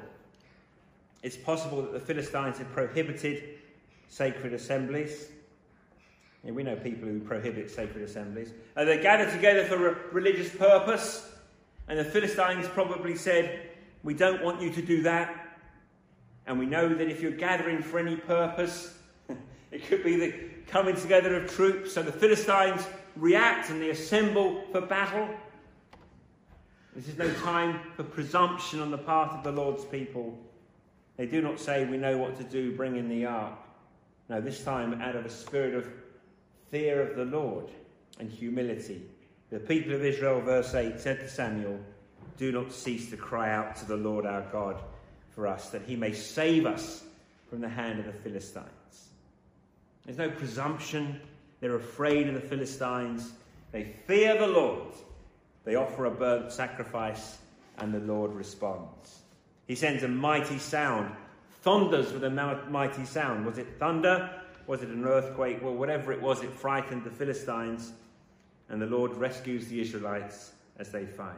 It's 1.23 1.37
possible 1.37 1.83
that 1.83 1.93
the 1.93 2.01
Philistines 2.01 2.59
had 2.59 2.71
prohibited 2.73 3.59
sacred 4.09 4.53
assemblies. 4.53 5.29
Yeah, 6.45 6.53
we 6.53 6.63
know 6.63 6.77
people 6.77 7.09
who 7.09 7.21
prohibit 7.21 7.71
sacred 7.71 8.03
assemblies. 8.03 8.53
Uh, 8.77 8.85
they 8.85 9.01
gathered 9.01 9.33
together 9.33 9.65
for 9.65 9.89
a 9.89 9.95
religious 10.13 10.55
purpose, 10.55 11.31
and 11.89 11.99
the 11.99 12.05
Philistines 12.05 12.67
probably 12.69 13.15
said, 13.15 13.71
We 14.03 14.15
don't 14.15 14.43
want 14.43 14.61
you 14.61 14.73
to 14.73 14.83
do 14.83 15.03
that. 15.03 15.39
And 16.47 16.59
we 16.59 16.67
know 16.67 16.89
that 16.89 17.09
if 17.09 17.21
you're 17.21 17.31
gathering 17.31 17.83
for 17.83 18.01
any 18.01 18.17
purpose, 18.17 18.99
it 19.71 19.87
could 19.87 20.03
be 20.03 20.17
the 20.17 20.35
coming 20.73 20.97
together 20.97 21.37
of 21.37 21.53
troops. 21.53 21.93
So 21.93 22.03
the 22.03 22.11
Philistines 22.11 22.85
react 23.15 23.69
and 23.71 23.81
they 23.81 23.91
assemble 23.91 24.65
for 24.73 24.81
battle. 24.81 25.29
This 26.97 27.09
is 27.09 27.19
no 27.19 27.33
time 27.35 27.79
for 27.95 28.03
presumption 28.03 28.81
on 28.81 28.91
the 28.91 28.99
part 28.99 29.33
of 29.33 29.45
the 29.45 29.53
Lord's 29.53 29.85
people. 29.85 30.37
They 31.19 31.27
do 31.27 31.43
not 31.43 31.61
say, 31.61 31.85
We 31.85 31.99
know 31.99 32.17
what 32.17 32.37
to 32.39 32.45
do, 32.45 32.75
bring 32.75 32.97
in 32.97 33.09
the 33.09 33.27
ark. 33.27 33.59
No, 34.29 34.41
this 34.41 34.65
time 34.65 35.01
out 35.01 35.15
of 35.15 35.27
a 35.27 35.31
spirit 35.31 35.75
of 35.75 35.87
fear 36.71 37.03
of 37.03 37.17
the 37.17 37.25
Lord 37.25 37.69
and 38.19 38.31
humility. 38.31 39.03
The 39.51 39.59
people 39.59 39.95
of 39.95 40.03
Israel, 40.03 40.41
verse 40.41 40.75
8, 40.75 40.99
said 40.99 41.21
to 41.21 41.29
Samuel, 41.29 41.79
Do 42.39 42.51
not 42.51 42.73
cease 42.73 43.11
to 43.11 43.17
cry 43.19 43.53
out 43.53 43.77
to 43.77 43.85
the 43.85 43.97
Lord 43.97 44.25
our 44.25 44.43
God 44.51 44.83
for 45.35 45.47
us, 45.47 45.69
that 45.71 45.83
he 45.83 45.97
may 45.97 46.13
save 46.13 46.65
us 46.65 47.05
from 47.51 47.61
the 47.61 47.69
hand 47.69 48.01
of 48.01 48.07
the 48.07 48.13
Philistines. 48.13 48.82
There's 50.05 50.19
no 50.19 50.31
presumption. 50.31 51.21
They're 51.61 51.77
afraid 51.77 52.29
of 52.29 52.35
the 52.35 52.41
Philistines. 52.41 53.33
They 53.71 53.85
fear 54.07 54.37
the 54.39 54.47
Lord. 54.47 54.95
They 55.65 55.77
offer 55.77 56.07
a 56.07 56.11
burnt 56.11 56.53
sacrifice, 56.53 57.39
and 57.79 57.95
the 57.95 58.01
Lord 58.01 58.33
responds. 58.35 59.21
He 59.67 59.77
sends 59.77 60.03
a 60.03 60.09
mighty 60.09 60.59
sound, 60.59 61.15
thunders 61.63 62.13
with 62.13 62.25
a 62.25 62.31
mighty 62.69 63.05
sound. 63.05 63.47
Was 63.47 63.59
it 63.59 63.79
thunder? 63.79 64.31
Was 64.67 64.83
it 64.83 64.89
an 64.89 65.05
earthquake? 65.05 65.63
Well, 65.63 65.75
whatever 65.75 66.13
it 66.13 66.21
was, 66.21 66.43
it 66.43 66.51
frightened 66.51 67.05
the 67.05 67.11
Philistines, 67.11 67.93
and 68.69 68.83
the 68.83 68.87
Lord 68.87 69.17
rescues 69.17 69.69
the 69.69 69.81
Israelites 69.81 70.53
as 70.79 70.91
they 70.91 71.07
fight. 71.07 71.37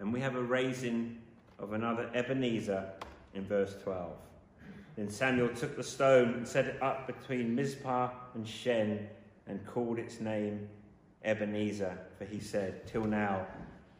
And 0.00 0.12
we 0.12 0.20
have 0.20 0.34
a 0.34 0.42
raising 0.42 1.18
of 1.58 1.72
another 1.72 2.10
Ebenezer 2.14 2.84
in 3.34 3.44
verse 3.44 3.76
12. 3.84 4.12
Then 4.96 5.10
Samuel 5.10 5.48
took 5.48 5.76
the 5.76 5.82
stone 5.82 6.34
and 6.34 6.46
set 6.46 6.66
it 6.66 6.82
up 6.82 7.06
between 7.06 7.54
Mizpah 7.54 8.10
and 8.34 8.46
Shen 8.46 9.08
and 9.46 9.66
called 9.66 9.98
its 9.98 10.20
name 10.20 10.68
Ebenezer, 11.24 11.98
for 12.18 12.24
he 12.24 12.38
said, 12.38 12.86
Till 12.86 13.04
now 13.04 13.46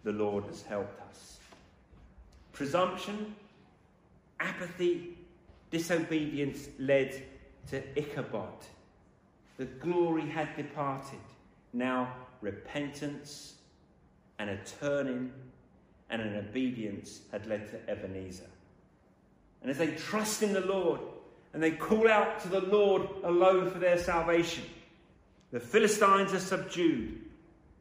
the 0.04 0.12
Lord 0.12 0.44
has 0.44 0.62
helped 0.62 1.00
us. 1.08 1.38
Presumption, 2.52 3.34
apathy, 4.38 5.18
disobedience 5.70 6.68
led 6.78 7.22
to 7.70 7.82
Ichabod. 7.98 8.52
The 9.56 9.64
glory 9.64 10.28
had 10.28 10.54
departed. 10.56 11.18
Now 11.72 12.14
repentance 12.40 13.54
and 14.38 14.50
a 14.50 14.58
turning 14.80 15.32
and 16.10 16.22
an 16.22 16.36
obedience 16.36 17.22
had 17.32 17.46
led 17.46 17.68
to 17.70 17.90
Ebenezer. 17.90 18.50
And 19.64 19.70
as 19.70 19.78
they 19.78 19.92
trust 19.92 20.42
in 20.42 20.52
the 20.52 20.60
Lord 20.60 21.00
and 21.54 21.62
they 21.62 21.70
call 21.70 22.06
out 22.06 22.38
to 22.40 22.48
the 22.48 22.60
Lord 22.60 23.08
alone 23.24 23.70
for 23.70 23.78
their 23.78 23.96
salvation, 23.96 24.64
the 25.52 25.58
Philistines 25.58 26.34
are 26.34 26.38
subdued, 26.38 27.22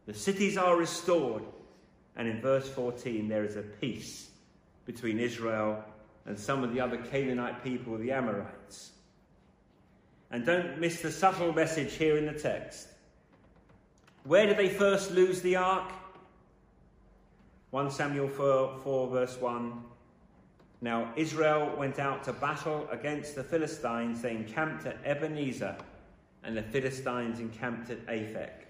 the 0.05 0.13
cities 0.13 0.57
are 0.57 0.77
restored, 0.77 1.43
and 2.15 2.25
in 2.25 2.39
verse 2.39 2.69
14 2.69 3.27
there 3.27 3.43
is 3.43 3.57
a 3.57 3.63
peace 3.63 4.29
between 4.85 5.19
Israel 5.19 5.83
and 6.25 6.39
some 6.39 6.63
of 6.63 6.73
the 6.73 6.79
other 6.79 6.95
Canaanite 6.95 7.65
people, 7.65 7.97
the 7.97 8.13
Amorites. 8.13 8.91
And 10.31 10.45
don't 10.45 10.79
miss 10.79 11.01
the 11.01 11.11
subtle 11.11 11.51
message 11.51 11.95
here 11.95 12.15
in 12.15 12.27
the 12.27 12.39
text. 12.39 12.87
Where 14.23 14.45
did 14.45 14.55
they 14.55 14.69
first 14.69 15.11
lose 15.11 15.41
the 15.41 15.57
ark? 15.57 15.91
1 17.71 17.91
Samuel 17.91 18.29
4, 18.29 18.79
4 18.83 19.09
verse 19.09 19.37
1 19.41 19.83
now 20.83 21.13
Israel 21.15 21.73
went 21.77 21.97
out 21.97 22.25
to 22.25 22.33
battle 22.33 22.89
against 22.91 23.35
the 23.35 23.43
Philistines. 23.43 24.21
They 24.21 24.31
encamped 24.31 24.85
at 24.85 24.97
Ebenezer, 25.05 25.77
and 26.43 26.57
the 26.57 26.61
Philistines 26.61 27.39
encamped 27.39 27.89
at 27.89 28.05
Aphek. 28.07 28.65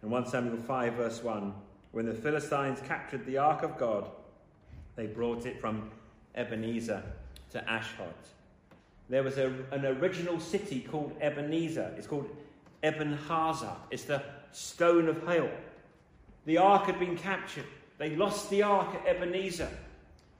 And 0.00 0.10
1 0.10 0.28
Samuel 0.28 0.56
5, 0.56 0.94
verse 0.94 1.22
1 1.22 1.52
When 1.92 2.06
the 2.06 2.14
Philistines 2.14 2.80
captured 2.88 3.26
the 3.26 3.36
ark 3.36 3.62
of 3.62 3.76
God, 3.76 4.10
they 4.96 5.06
brought 5.06 5.44
it 5.44 5.60
from 5.60 5.90
Ebenezer 6.34 7.02
to 7.50 7.70
Ashdod. 7.70 8.14
There 9.10 9.22
was 9.22 9.36
a, 9.36 9.52
an 9.70 9.84
original 9.84 10.40
city 10.40 10.80
called 10.80 11.14
Ebenezer. 11.20 11.92
It's 11.98 12.06
called 12.06 12.34
Ebenhazer. 12.82 13.76
It's 13.90 14.04
the 14.04 14.22
stone 14.52 15.06
of 15.06 15.22
hail. 15.26 15.50
The 16.46 16.56
ark 16.56 16.86
had 16.86 16.98
been 16.98 17.18
captured. 17.18 17.66
They 17.98 18.16
lost 18.16 18.48
the 18.48 18.62
ark 18.62 18.94
at 18.94 19.06
Ebenezer. 19.06 19.68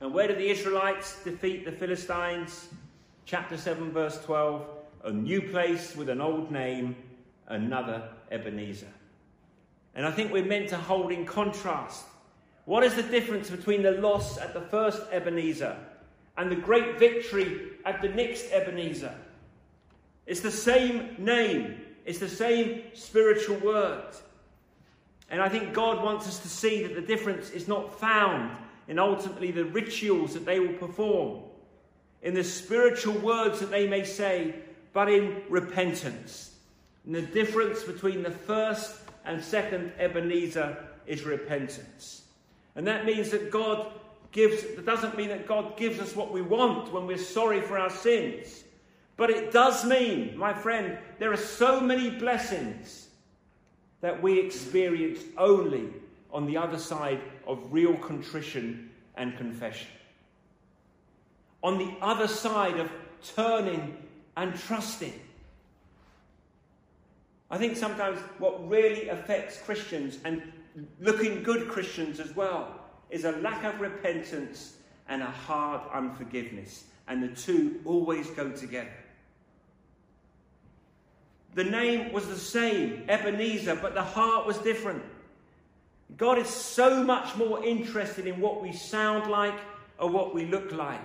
And 0.01 0.15
where 0.15 0.29
did 0.29 0.39
the 0.39 0.49
Israelites 0.49 1.23
defeat 1.25 1.65
the 1.65 1.73
Philistines? 1.73 2.69
Chapter 3.25 3.57
7, 3.57 3.91
verse 3.91 4.23
12. 4.25 4.67
A 5.05 5.13
new 5.13 5.43
place 5.43 5.97
with 5.97 6.09
an 6.09 6.21
old 6.21 6.51
name, 6.53 6.95
another 7.49 8.09
Ebenezer. 8.31 8.93
And 9.95 10.07
I 10.07 10.13
think 10.13 10.33
we're 10.33 10.45
meant 10.45 10.69
to 10.69 10.77
hold 10.77 11.11
in 11.11 11.27
contrast. 11.27 12.05
What 12.65 12.85
is 12.85 12.95
the 12.95 13.03
difference 13.03 13.51
between 13.51 13.83
the 13.83 13.93
loss 13.93 14.39
at 14.39 14.55
the 14.55 14.61
first 14.61 15.03
Ebenezer 15.11 15.77
and 16.37 16.51
the 16.51 16.57
great 16.57 16.99
victory 16.99 17.71
at 17.85 18.01
the 18.01 18.09
next 18.09 18.53
Ebenezer? 18.53 19.15
It's 20.27 20.41
the 20.41 20.51
same 20.51 21.17
name, 21.19 21.81
it's 22.05 22.19
the 22.19 22.29
same 22.29 22.83
spiritual 22.93 23.57
word. 23.57 24.05
And 25.31 25.43
I 25.43 25.49
think 25.49 25.73
God 25.73 26.05
wants 26.05 26.29
us 26.29 26.39
to 26.41 26.49
see 26.49 26.83
that 26.85 26.95
the 26.95 27.01
difference 27.01 27.51
is 27.51 27.67
not 27.67 27.99
found 27.99 28.57
in 28.89 28.99
ultimately 28.99 29.51
the 29.51 29.65
rituals 29.67 30.35
that 30.35 30.45
they 30.47 30.59
will 30.59 30.75
perform, 30.75 31.43
in 32.23 32.35
the 32.35 32.43
spiritual 32.43 33.15
words 33.19 33.61
that 33.61 33.71
they 33.71 33.87
may 33.87 34.03
say, 34.03 34.55
but 34.93 35.09
in 35.09 35.43
repentance. 35.49 36.57
And 37.05 37.15
the 37.15 37.23
difference 37.23 37.85
between 37.85 38.23
the 38.23 38.31
first 38.31 38.97
and 39.25 39.43
second 39.45 39.93
Ebenezer 39.99 40.77
is 41.07 41.23
repentance. 41.23 42.23
And 42.75 42.87
that 42.87 43.05
means 43.05 43.31
that 43.31 43.51
God 43.51 43.93
gives, 44.33 44.63
that 44.75 44.87
doesn't 44.87 45.17
mean 45.17 45.29
that 45.29 45.47
God 45.47 45.77
gives 45.77 46.01
us 46.01 46.17
what 46.17 46.33
we 46.33 46.43
want 46.43 46.93
when 46.93 47.07
we're 47.07 47.19
sorry 47.19 47.61
for 47.61 47.79
our 47.79 47.91
sins. 47.91 48.65
But 49.17 49.31
it 49.31 49.53
does 49.53 49.85
mean, 49.85 50.37
my 50.37 50.55
friend, 50.55 50.97
there 51.19 51.33
are 51.33 51.37
so 51.37 51.81
many 51.81 52.11
blessings 52.11 53.09
that 54.01 54.23
we 54.23 54.39
experience 54.39 55.21
only 55.37 55.89
on 56.31 56.47
the 56.47 56.57
other 56.57 56.79
side 56.79 57.21
of 57.49 57.73
real 57.73 57.97
contrition 57.97 58.91
and 59.17 59.37
confession. 59.37 59.89
On 61.63 61.79
the 61.79 61.93
other 62.01 62.29
side 62.29 62.79
of 62.79 62.89
turning 63.35 63.97
and 64.37 64.55
trusting. 64.57 65.19
I 67.51 67.59
think 67.59 67.77
sometimes 67.77 68.21
what 68.39 68.69
really 68.69 69.09
affects 69.09 69.61
Christians 69.63 70.19
and 70.25 70.53
looking 71.01 71.43
good 71.43 71.69
Christians 71.69 72.21
as 72.21 72.37
well 72.37 72.75
is 73.11 73.25
a 73.25 73.33
lack 73.33 73.65
of 73.65 73.81
repentance 73.81 74.77
and 75.09 75.23
a 75.23 75.27
hard 75.27 75.81
unforgiveness. 75.93 76.85
And 77.09 77.23
the 77.23 77.35
two 77.35 77.81
always 77.85 78.29
go 78.31 78.51
together. 78.51 78.93
The 81.55 81.65
name 81.65 82.13
was 82.13 82.29
the 82.29 82.37
same, 82.37 83.05
Ebenezer, 83.09 83.77
but 83.77 83.95
the 83.95 84.03
heart 84.03 84.47
was 84.47 84.59
different. 84.59 85.03
God 86.17 86.39
is 86.39 86.49
so 86.49 87.03
much 87.05 87.37
more 87.37 87.65
interested 87.65 88.27
in 88.27 88.41
what 88.41 88.63
we 88.63 88.73
sound 88.73 89.31
like 89.31 89.59
or 89.99 90.09
what 90.09 90.35
we 90.35 90.47
look 90.47 90.73
like. 90.73 91.01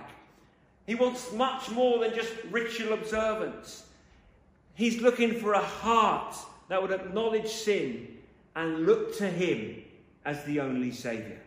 He 0.86 0.94
wants 0.94 1.32
much 1.32 1.70
more 1.70 1.98
than 1.98 2.14
just 2.14 2.32
ritual 2.50 2.92
observance. 2.92 3.86
He's 4.74 5.00
looking 5.00 5.40
for 5.40 5.52
a 5.52 5.60
heart 5.60 6.36
that 6.68 6.80
would 6.80 6.90
acknowledge 6.90 7.48
sin 7.48 8.18
and 8.56 8.86
look 8.86 9.16
to 9.18 9.28
Him 9.28 9.82
as 10.24 10.42
the 10.44 10.60
only 10.60 10.90
Saviour. 10.90 11.38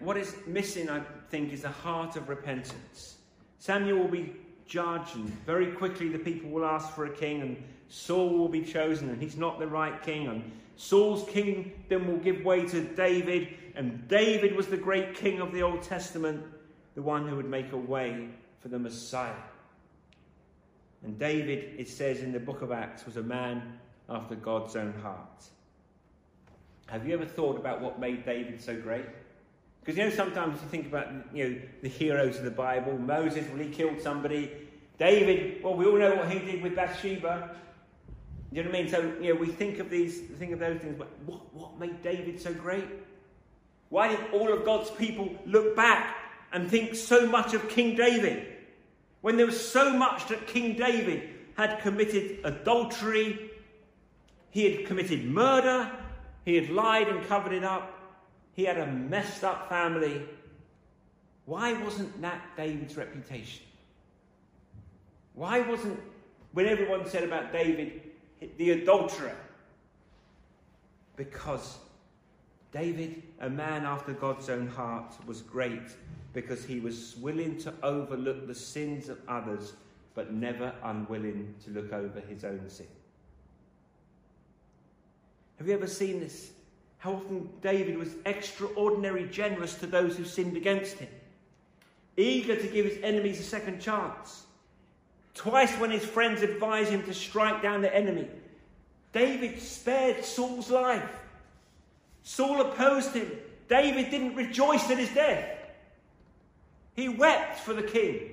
What 0.00 0.16
is 0.16 0.34
missing, 0.46 0.88
I 0.88 1.02
think, 1.28 1.52
is 1.52 1.64
a 1.64 1.70
heart 1.70 2.16
of 2.16 2.28
repentance. 2.28 3.16
Samuel 3.58 3.98
will 3.98 4.08
be 4.08 4.36
judged, 4.66 5.16
and 5.16 5.26
very 5.44 5.72
quickly 5.72 6.08
the 6.08 6.18
people 6.18 6.50
will 6.50 6.64
ask 6.64 6.94
for 6.94 7.06
a 7.06 7.10
king, 7.10 7.42
and 7.42 7.62
Saul 7.88 8.38
will 8.38 8.48
be 8.48 8.62
chosen, 8.62 9.08
and 9.08 9.20
he's 9.20 9.36
not 9.36 9.58
the 9.58 9.66
right 9.66 10.00
king. 10.02 10.28
And 10.28 10.52
Saul's 10.78 11.28
kingdom 11.28 12.06
will 12.06 12.18
give 12.18 12.44
way 12.44 12.64
to 12.64 12.80
David, 12.80 13.48
and 13.74 14.06
David 14.06 14.54
was 14.54 14.68
the 14.68 14.76
great 14.76 15.16
king 15.16 15.40
of 15.40 15.52
the 15.52 15.60
Old 15.60 15.82
Testament, 15.82 16.40
the 16.94 17.02
one 17.02 17.26
who 17.26 17.34
would 17.34 17.50
make 17.50 17.72
a 17.72 17.76
way 17.76 18.28
for 18.60 18.68
the 18.68 18.78
Messiah. 18.78 19.34
And 21.02 21.18
David, 21.18 21.74
it 21.78 21.88
says 21.88 22.20
in 22.20 22.30
the 22.30 22.38
book 22.38 22.62
of 22.62 22.70
Acts, 22.70 23.04
was 23.04 23.16
a 23.16 23.22
man 23.22 23.76
after 24.08 24.36
God's 24.36 24.76
own 24.76 24.94
heart. 25.02 25.46
Have 26.86 27.04
you 27.04 27.12
ever 27.12 27.26
thought 27.26 27.56
about 27.56 27.80
what 27.80 27.98
made 27.98 28.24
David 28.24 28.62
so 28.62 28.80
great? 28.80 29.04
Because 29.80 29.98
you 29.98 30.04
know, 30.04 30.10
sometimes 30.10 30.62
you 30.62 30.68
think 30.68 30.86
about 30.86 31.08
you 31.34 31.48
know 31.48 31.60
the 31.82 31.88
heroes 31.88 32.38
of 32.38 32.44
the 32.44 32.52
Bible. 32.52 32.96
Moses, 32.96 33.44
well, 33.48 33.58
he 33.58 33.68
killed 33.68 34.00
somebody. 34.00 34.52
David, 34.96 35.60
well, 35.60 35.74
we 35.74 35.86
all 35.86 35.98
know 35.98 36.14
what 36.14 36.30
he 36.30 36.38
did 36.38 36.62
with 36.62 36.76
Bathsheba. 36.76 37.56
You 38.50 38.62
know 38.62 38.70
what 38.70 38.78
I 38.78 38.82
mean? 38.82 38.90
So 38.90 39.12
you 39.20 39.34
know, 39.34 39.40
we 39.40 39.48
think 39.48 39.78
of 39.78 39.90
these, 39.90 40.20
think 40.38 40.52
of 40.52 40.58
those 40.58 40.80
things. 40.80 40.96
But 40.96 41.08
what, 41.26 41.54
what 41.54 41.78
made 41.78 42.02
David 42.02 42.40
so 42.40 42.52
great? 42.54 42.86
Why 43.90 44.08
did 44.08 44.20
all 44.32 44.52
of 44.52 44.64
God's 44.64 44.90
people 44.90 45.34
look 45.46 45.76
back 45.76 46.16
and 46.52 46.68
think 46.68 46.94
so 46.94 47.26
much 47.26 47.54
of 47.54 47.68
King 47.68 47.94
David 47.94 48.46
when 49.20 49.36
there 49.36 49.46
was 49.46 49.60
so 49.60 49.92
much 49.96 50.28
that 50.28 50.46
King 50.46 50.76
David 50.76 51.28
had 51.56 51.80
committed 51.80 52.38
adultery, 52.44 53.50
he 54.50 54.70
had 54.70 54.86
committed 54.86 55.24
murder, 55.24 55.90
he 56.44 56.54
had 56.54 56.70
lied 56.70 57.08
and 57.08 57.26
covered 57.26 57.52
it 57.52 57.64
up, 57.64 57.98
he 58.52 58.64
had 58.64 58.78
a 58.78 58.86
messed 58.86 59.44
up 59.44 59.68
family. 59.68 60.22
Why 61.46 61.72
wasn't 61.82 62.20
that 62.22 62.40
David's 62.56 62.96
reputation? 62.96 63.64
Why 65.34 65.60
wasn't, 65.60 65.98
when 66.52 66.66
everyone 66.66 67.08
said 67.08 67.24
about 67.24 67.52
David, 67.52 68.02
the 68.56 68.70
adulterer? 68.70 69.36
Because 71.16 71.78
David, 72.72 73.22
a 73.40 73.50
man 73.50 73.84
after 73.84 74.12
God's 74.12 74.48
own 74.48 74.68
heart, 74.68 75.14
was 75.26 75.42
great 75.42 75.96
because 76.32 76.64
he 76.64 76.80
was 76.80 77.16
willing 77.16 77.58
to 77.58 77.72
overlook 77.82 78.46
the 78.46 78.54
sins 78.54 79.08
of 79.08 79.18
others, 79.26 79.72
but 80.14 80.32
never 80.32 80.72
unwilling 80.84 81.54
to 81.64 81.70
look 81.70 81.92
over 81.92 82.20
his 82.20 82.44
own 82.44 82.68
sin. 82.68 82.86
Have 85.58 85.66
you 85.66 85.74
ever 85.74 85.88
seen 85.88 86.20
this? 86.20 86.52
how 86.98 87.12
often 87.12 87.48
David 87.62 87.96
was 87.96 88.14
extraordinarily 88.26 89.26
generous 89.28 89.74
to 89.76 89.86
those 89.86 90.16
who 90.16 90.24
sinned 90.24 90.56
against 90.56 90.98
him, 90.98 91.08
eager 92.16 92.56
to 92.56 92.66
give 92.66 92.86
his 92.86 93.02
enemies 93.02 93.40
a 93.40 93.44
second 93.44 93.80
chance. 93.80 94.44
Twice, 95.38 95.72
when 95.78 95.92
his 95.92 96.04
friends 96.04 96.42
advised 96.42 96.90
him 96.90 97.04
to 97.04 97.14
strike 97.14 97.62
down 97.62 97.80
the 97.80 97.94
enemy, 97.94 98.26
David 99.12 99.62
spared 99.62 100.24
Saul's 100.24 100.68
life. 100.68 101.08
Saul 102.24 102.60
opposed 102.60 103.14
him. 103.14 103.30
David 103.68 104.10
didn't 104.10 104.34
rejoice 104.34 104.90
at 104.90 104.98
his 104.98 105.10
death. 105.10 105.48
He 106.96 107.08
wept 107.08 107.60
for 107.60 107.72
the 107.72 107.84
king. 107.84 108.30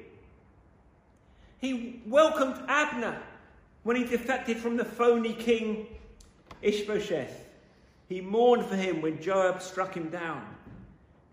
He 1.59 2.01
welcomed 2.07 2.59
Abner 2.67 3.21
when 3.83 3.95
he 3.97 4.03
defected 4.03 4.57
from 4.57 4.75
the 4.75 4.85
phony 4.85 5.33
king 5.33 5.85
Ishbosheth. 6.63 7.45
He 8.09 8.19
mourned 8.19 8.65
for 8.65 8.75
him 8.75 9.03
when 9.03 9.21
Joab 9.21 9.61
struck 9.61 9.93
him 9.93 10.09
down. 10.09 10.43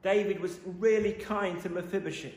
David 0.03 0.39
was 0.39 0.59
really 0.79 1.13
kind 1.13 1.63
to 1.63 1.71
Mephibosheth. 1.71 2.35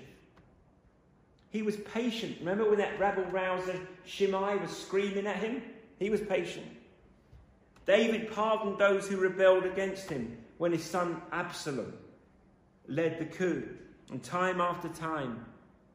He 1.56 1.62
was 1.62 1.78
patient. 1.78 2.36
Remember 2.40 2.70
when 2.70 2.80
that 2.80 3.00
rabble 3.00 3.24
rouser 3.32 3.80
Shimei 4.04 4.58
was 4.58 4.76
screaming 4.76 5.26
at 5.26 5.38
him? 5.38 5.62
He 6.00 6.10
was 6.10 6.20
patient. 6.20 6.66
David 7.86 8.30
pardoned 8.34 8.78
those 8.78 9.08
who 9.08 9.16
rebelled 9.16 9.64
against 9.64 10.10
him 10.10 10.38
when 10.58 10.74
his 10.74 10.84
son 10.84 11.22
Absalom 11.32 11.94
led 12.90 13.20
the 13.20 13.26
coup. 13.26 13.64
And 14.12 14.22
time 14.22 14.60
after 14.60 14.90
time, 14.90 15.46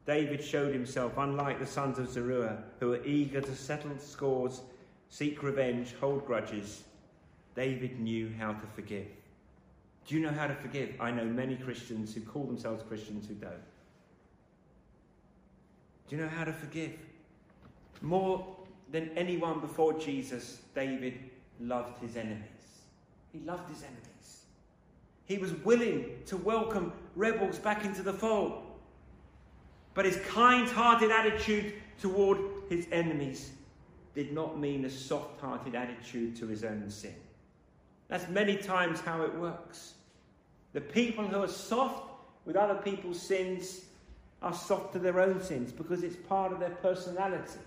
David 0.07 0.43
showed 0.43 0.73
himself 0.73 1.13
unlike 1.17 1.59
the 1.59 1.67
sons 1.67 1.99
of 1.99 2.09
Zeruiah, 2.09 2.63
who 2.79 2.89
were 2.89 3.05
eager 3.05 3.41
to 3.41 3.55
settle 3.55 3.95
scores, 3.99 4.61
seek 5.09 5.43
revenge, 5.43 5.93
hold 6.01 6.25
grudges, 6.25 6.85
David 7.53 7.99
knew 7.99 8.33
how 8.39 8.53
to 8.53 8.67
forgive. 8.73 9.05
Do 10.07 10.15
you 10.15 10.21
know 10.21 10.31
how 10.31 10.47
to 10.47 10.55
forgive? 10.55 10.99
I 10.99 11.11
know 11.11 11.25
many 11.25 11.55
Christians 11.55 12.15
who 12.15 12.21
call 12.21 12.45
themselves 12.45 12.81
Christians 12.81 13.27
who 13.27 13.35
don't. 13.35 13.61
Do 16.11 16.17
you 16.17 16.23
know 16.23 16.29
how 16.29 16.43
to 16.43 16.51
forgive? 16.51 16.91
More 18.01 18.45
than 18.91 19.11
anyone 19.15 19.61
before 19.61 19.97
Jesus, 19.97 20.59
David 20.75 21.17
loved 21.61 22.01
his 22.01 22.17
enemies. 22.17 22.81
He 23.31 23.39
loved 23.39 23.69
his 23.69 23.81
enemies. 23.81 24.41
He 25.23 25.37
was 25.37 25.53
willing 25.63 26.17
to 26.25 26.35
welcome 26.35 26.91
rebels 27.15 27.59
back 27.59 27.85
into 27.85 28.03
the 28.03 28.11
fold. 28.11 28.61
But 29.93 30.03
his 30.03 30.17
kind 30.27 30.67
hearted 30.67 31.11
attitude 31.11 31.75
toward 32.01 32.39
his 32.67 32.87
enemies 32.91 33.51
did 34.13 34.33
not 34.33 34.59
mean 34.59 34.83
a 34.83 34.89
soft 34.89 35.39
hearted 35.39 35.75
attitude 35.75 36.35
to 36.35 36.47
his 36.47 36.65
own 36.65 36.89
sin. 36.89 37.15
That's 38.09 38.27
many 38.27 38.57
times 38.57 38.99
how 38.99 39.21
it 39.21 39.33
works. 39.35 39.93
The 40.73 40.81
people 40.81 41.25
who 41.25 41.41
are 41.41 41.47
soft 41.47 42.11
with 42.43 42.57
other 42.57 42.75
people's 42.75 43.21
sins 43.21 43.85
are 44.41 44.53
soft 44.53 44.93
to 44.93 44.99
their 44.99 45.19
own 45.19 45.41
sins 45.41 45.71
because 45.71 46.03
it's 46.03 46.15
part 46.15 46.51
of 46.51 46.59
their 46.59 46.69
personality. 46.69 47.59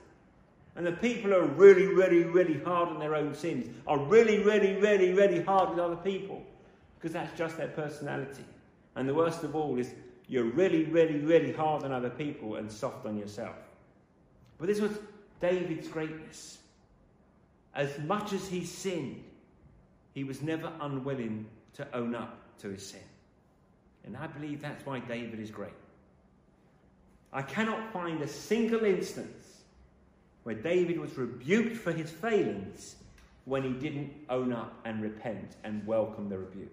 And 0.77 0.85
the 0.85 0.93
people 0.93 1.31
who 1.31 1.37
are 1.37 1.47
really, 1.47 1.87
really, 1.87 2.25
really 2.25 2.59
hard 2.61 2.89
on 2.89 2.99
their 2.99 3.15
own 3.15 3.35
sins 3.35 3.73
are 3.87 3.99
really, 3.99 4.43
really, 4.43 4.75
really, 4.75 5.13
really 5.13 5.43
hard 5.43 5.71
with 5.71 5.79
other 5.79 5.97
people 5.97 6.43
because 6.99 7.13
that's 7.13 7.37
just 7.39 7.57
their 7.57 7.69
personality. 7.69 8.45
And 8.97 9.09
the 9.09 9.15
worst 9.15 9.45
of 9.45 9.55
all 9.55 9.79
is 9.79 9.95
you're 10.27 10.45
really, 10.45 10.85
really, 10.85 11.21
really 11.21 11.53
hard 11.53 11.85
on 11.85 11.93
other 11.93 12.11
people 12.11 12.57
and 12.57 12.71
soft 12.71 13.07
on 13.07 13.17
yourself. 13.17 13.57
But 14.59 14.67
this 14.67 14.81
was 14.81 14.99
David's 15.41 15.87
greatness. 15.87 16.59
As 17.75 17.99
much 18.01 18.33
as 18.33 18.49
he 18.49 18.65
sinned, 18.65 19.23
he 20.13 20.25
was 20.25 20.43
never 20.43 20.73
unwilling 20.81 21.47
to 21.75 21.87
own 21.95 22.15
up 22.15 22.39
to 22.59 22.69
his 22.69 22.87
sin. 22.87 23.01
And 24.05 24.17
I 24.17 24.27
believe 24.27 24.61
that's 24.61 24.85
why 24.87 25.01
David 25.01 25.41
is 25.41 25.51
great. 25.51 25.73
I 27.35 27.43
cannot 27.43 27.93
find 27.93 28.23
a 28.23 28.29
single 28.29 28.85
instance 28.85 29.63
where 30.45 30.55
David 30.55 31.01
was 31.01 31.19
rebuked 31.19 31.77
for 31.77 31.91
his 31.91 32.09
failings 32.09 32.95
when 33.45 33.65
he 33.65 33.71
didn't 33.71 34.13
own 34.31 34.53
up 34.53 34.73
and 34.85 35.03
repent 35.03 35.57
and 35.65 35.85
welcome 35.85 36.29
the 36.29 36.39
rebuke. 36.39 36.71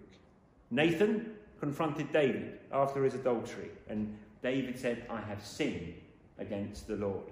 Nathan 0.70 1.32
confronted 1.58 2.12
David 2.12 2.60
after 2.72 3.02
his 3.02 3.14
adultery, 3.14 3.70
and 3.88 4.16
David 4.40 4.78
said, 4.78 5.04
I 5.10 5.20
have 5.20 5.44
sinned 5.44 5.94
against 6.38 6.86
the 6.86 6.96
Lord. 6.96 7.24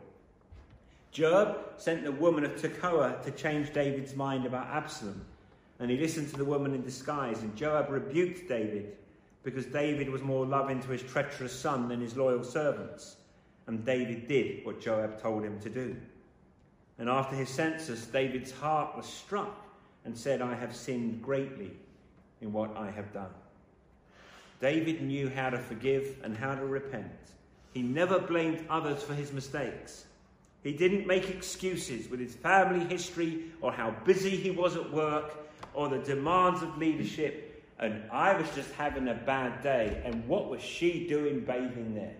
Joab 1.13 1.57
sent 1.77 2.03
the 2.03 2.13
woman 2.13 2.45
of 2.45 2.57
Tekoa 2.57 3.23
to 3.23 3.31
change 3.31 3.73
David's 3.73 4.17
mind 4.17 4.45
about 4.45 4.67
Absalom, 4.67 5.25
and 5.79 5.89
he 5.89 5.97
listened 5.97 6.31
to 6.31 6.37
the 6.37 6.45
woman 6.45 6.75
in 6.75 6.83
disguise, 6.83 7.43
and 7.43 7.57
Joab 7.57 7.91
rebuked 7.91 8.49
David 8.49 8.97
because 9.45 9.67
David 9.67 10.11
was 10.11 10.21
more 10.21 10.45
loving 10.45 10.81
to 10.81 10.89
his 10.89 11.03
treacherous 11.03 11.59
son 11.59 11.89
than 11.89 12.01
his 12.01 12.17
loyal 12.17 12.45
servants. 12.45 13.17
And 13.71 13.85
David 13.85 14.27
did 14.27 14.67
what 14.67 14.81
Joab 14.81 15.23
told 15.23 15.45
him 15.45 15.61
to 15.61 15.71
do. 15.71 15.95
And 16.99 17.09
after 17.09 17.37
his 17.37 17.49
census, 17.49 18.05
David's 18.05 18.51
heart 18.51 18.97
was 18.97 19.07
struck 19.07 19.65
and 20.05 20.19
said, 20.19 20.43
I 20.43 20.57
have 20.57 20.75
sinned 20.75 21.23
greatly 21.23 21.71
in 22.41 22.53
what 22.53 22.77
I 22.77 22.91
have 22.91 23.13
done. 23.13 23.31
David 24.61 25.03
knew 25.03 25.31
how 25.31 25.51
to 25.51 25.59
forgive 25.59 26.17
and 26.25 26.37
how 26.37 26.57
to 26.57 26.67
repent. 26.67 27.13
He 27.73 27.81
never 27.81 28.19
blamed 28.19 28.67
others 28.69 29.05
for 29.05 29.15
his 29.15 29.33
mistakes. 29.33 30.05
He 30.65 30.73
didn't 30.73 31.07
make 31.07 31.31
excuses 31.31 32.11
with 32.11 32.19
his 32.19 32.35
family 32.35 32.85
history 32.87 33.53
or 33.61 33.71
how 33.71 33.95
busy 34.05 34.31
he 34.31 34.51
was 34.51 34.75
at 34.75 34.93
work 34.93 35.33
or 35.75 35.89
the 35.89 35.99
demands 35.99 36.61
of 36.63 36.77
leadership. 36.77 37.65
And 37.79 38.03
I 38.11 38.37
was 38.37 38.53
just 38.53 38.73
having 38.73 39.07
a 39.07 39.15
bad 39.15 39.63
day. 39.63 40.03
And 40.05 40.27
what 40.27 40.51
was 40.51 40.61
she 40.61 41.07
doing 41.07 41.45
bathing 41.45 41.95
there? 41.95 42.17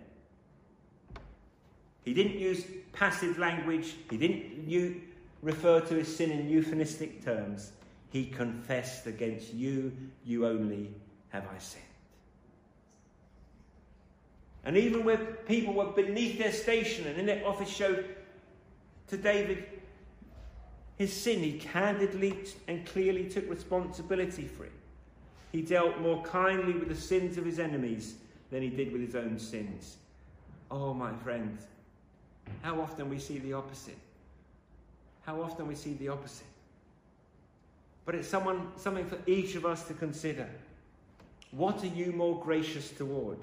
He 2.11 2.15
didn't 2.15 2.41
use 2.41 2.65
passive 2.93 3.39
language. 3.39 3.95
He 4.11 4.17
didn't 4.17 5.01
refer 5.43 5.79
to 5.79 5.95
his 5.95 6.17
sin 6.17 6.33
in 6.33 6.49
euphemistic 6.49 7.25
terms. 7.25 7.71
He 8.11 8.25
confessed 8.25 9.07
against 9.07 9.55
you, 9.55 9.93
you 10.27 10.45
only 10.45 10.93
have 11.29 11.45
I 11.45 11.59
sinned. 11.59 11.85
And 14.65 14.77
even 14.77 15.05
where 15.05 15.19
people 15.19 15.73
were 15.73 15.93
beneath 15.93 16.37
their 16.37 16.51
station 16.51 17.07
and 17.07 17.17
in 17.17 17.27
their 17.27 17.47
office 17.47 17.69
showed 17.69 18.05
to 19.07 19.17
David 19.17 19.65
his 20.97 21.13
sin, 21.13 21.39
he 21.39 21.61
candidly 21.61 22.37
and 22.67 22.85
clearly 22.87 23.29
took 23.29 23.49
responsibility 23.49 24.49
for 24.49 24.65
it. 24.65 24.73
He 25.53 25.63
dealt 25.63 26.01
more 26.01 26.25
kindly 26.25 26.73
with 26.73 26.89
the 26.89 26.97
sins 26.97 27.39
of 27.39 27.45
his 27.45 27.61
enemies 27.61 28.17
than 28.51 28.63
he 28.63 28.69
did 28.69 28.91
with 28.91 29.01
his 29.01 29.15
own 29.15 29.39
sins. 29.39 29.99
Oh, 30.73 30.93
my 30.93 31.13
friends, 31.19 31.67
how 32.63 32.81
often 32.81 33.09
we 33.09 33.19
see 33.19 33.39
the 33.39 33.53
opposite. 33.53 33.99
How 35.23 35.41
often 35.43 35.67
we 35.67 35.75
see 35.75 35.95
the 35.95 36.09
opposite. 36.09 36.47
But 38.05 38.15
it's 38.15 38.29
someone, 38.29 38.73
something 38.77 39.07
for 39.07 39.19
each 39.27 39.55
of 39.55 39.65
us 39.65 39.85
to 39.85 39.95
consider. 39.95 40.49
What 41.53 41.83
are 41.85 41.89
you 41.89 42.13
more 42.13 42.41
gracious 42.41 42.91
toward? 42.91 43.39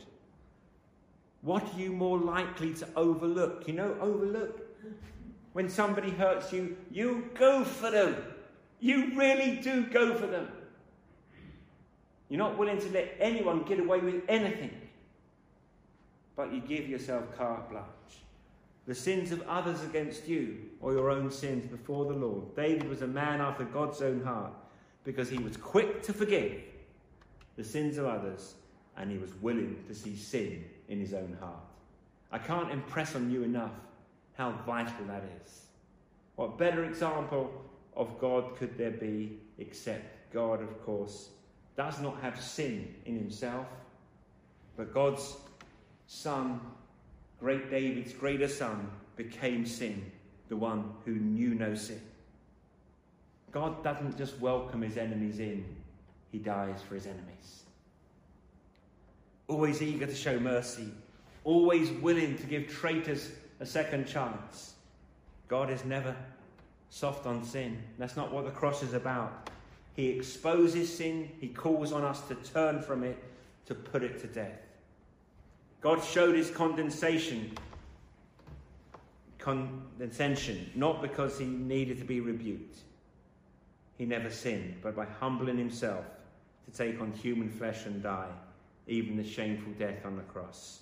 What 1.42 1.64
are 1.74 1.80
you 1.80 1.92
more 1.92 2.18
likely 2.18 2.74
to 2.76 2.88
overlook? 2.96 3.68
You 3.68 3.74
know, 3.74 3.96
overlook. 4.02 4.62
When 5.54 5.70
somebody 5.70 6.10
hurts 6.12 6.52
you, 6.52 6.78
you 6.92 7.30
go 7.36 7.64
for 7.64 7.92
them. 7.92 8.16
You 8.80 9.16
really 9.16 9.58
do 9.58 9.86
go 9.86 10.16
for 10.16 10.28
them. 10.28 10.48
You're 12.30 12.40
not 12.40 12.58
willing 12.58 12.80
to 12.80 12.90
let 12.90 13.16
anyone 13.20 13.64
get 13.64 13.80
away 13.80 14.00
with 14.00 14.24
anything. 14.28 14.72
But 16.36 16.54
you 16.54 16.60
give 16.60 16.88
yourself 16.88 17.36
carte 17.38 17.70
blanche 17.70 17.88
the 18.88 18.96
sins 18.96 19.34
of 19.34 19.42
others 19.50 19.84
against 19.84 20.28
you, 20.30 20.58
or 20.80 20.94
your 20.94 21.10
own 21.12 21.30
sins 21.30 21.70
before 21.70 22.06
the 22.06 22.14
Lord. 22.14 22.56
David 22.56 22.88
was 22.88 23.02
a 23.02 23.08
man 23.08 23.42
after 23.42 23.66
God's 23.66 24.02
own 24.02 24.24
heart 24.24 24.54
because 25.04 25.30
he 25.30 25.38
was 25.38 25.58
quick 25.58 26.02
to 26.04 26.14
forgive 26.14 26.62
the 27.58 27.64
sins 27.64 27.98
of 27.98 28.06
others 28.06 28.56
and 28.96 29.12
he 29.12 29.18
was 29.18 29.34
willing 29.42 29.84
to 29.88 29.94
see 29.94 30.16
sin 30.16 30.64
in 30.88 31.00
his 31.00 31.14
own 31.14 31.36
heart. 31.40 31.60
I 32.32 32.38
can't 32.38 32.72
impress 32.72 33.14
on 33.16 33.30
you 33.30 33.44
enough 33.44 33.72
how 34.38 34.54
vital 34.66 35.06
that 35.08 35.24
is. 35.44 35.64
What 36.36 36.58
better 36.58 36.86
example 36.86 37.52
of 37.96 38.18
God 38.20 38.56
could 38.56 38.78
there 38.78 38.92
be 38.92 39.38
except 39.58 40.32
God, 40.32 40.62
of 40.62 40.86
course, 40.86 41.30
does 41.76 42.00
not 42.00 42.22
have 42.22 42.40
sin 42.42 42.94
in 43.06 43.18
himself, 43.18 43.66
but 44.78 44.94
God's 44.94 45.36
Son 46.08 46.60
great 47.40 47.70
David's 47.70 48.14
greater 48.14 48.48
son, 48.48 48.90
became 49.16 49.66
sin, 49.66 50.12
the 50.50 50.56
one 50.56 50.92
who 51.06 51.14
knew 51.14 51.56
no 51.56 51.76
sin. 51.76 52.02
God 53.52 53.84
doesn't 53.84 54.18
just 54.18 54.40
welcome 54.40 54.82
his 54.82 54.98
enemies 54.98 55.40
in, 55.40 55.66
he 56.32 56.38
dies 56.38 56.82
for 56.88 56.96
his 56.96 57.06
enemies. 57.06 57.64
Always 59.48 59.82
eager 59.82 60.06
to 60.06 60.16
show 60.16 60.40
mercy, 60.40 60.90
always 61.44 61.90
willing 61.92 62.38
to 62.38 62.44
give 62.46 62.68
traitors 62.68 63.32
a 63.60 63.66
second 63.66 64.08
chance. 64.08 64.74
God 65.48 65.70
is 65.70 65.86
never 65.86 66.16
soft 66.90 67.26
on 67.26 67.44
sin. 67.44 67.82
That's 67.98 68.16
not 68.16 68.32
what 68.32 68.46
the 68.46 68.52
cross 68.52 68.84
is 68.84 68.94
about. 68.94 69.50
He 69.96 70.10
exposes 70.10 70.96
sin, 70.96 71.32
he 71.40 71.48
calls 71.48 71.92
on 71.92 72.04
us 72.04 72.22
to 72.28 72.36
turn 72.36 72.82
from 72.82 73.04
it, 73.04 73.18
to 73.66 73.74
put 73.74 74.04
it 74.04 74.22
to 74.22 74.28
death. 74.28 74.67
God 75.82 76.04
showed 76.04 76.36
his 76.36 76.50
condensation, 76.50 77.52
condescension, 79.38 80.72
not 80.76 81.02
because 81.02 81.38
he 81.38 81.46
needed 81.46 82.00
to 82.00 82.06
be 82.06 82.20
rebuked. 82.20 82.80
He 83.98 84.06
never 84.06 84.30
sinned, 84.30 84.76
but 84.82 84.96
by 84.96 85.06
humbling 85.06 85.58
himself 85.58 86.06
to 86.66 86.78
take 86.78 87.00
on 87.00 87.12
human 87.14 87.50
flesh 87.50 87.86
and 87.86 88.02
die, 88.02 88.30
even 88.88 89.18
the 89.18 89.24
shameful 89.24 89.74
death 89.74 90.06
on 90.06 90.16
the 90.18 90.24
cross. 90.24 90.82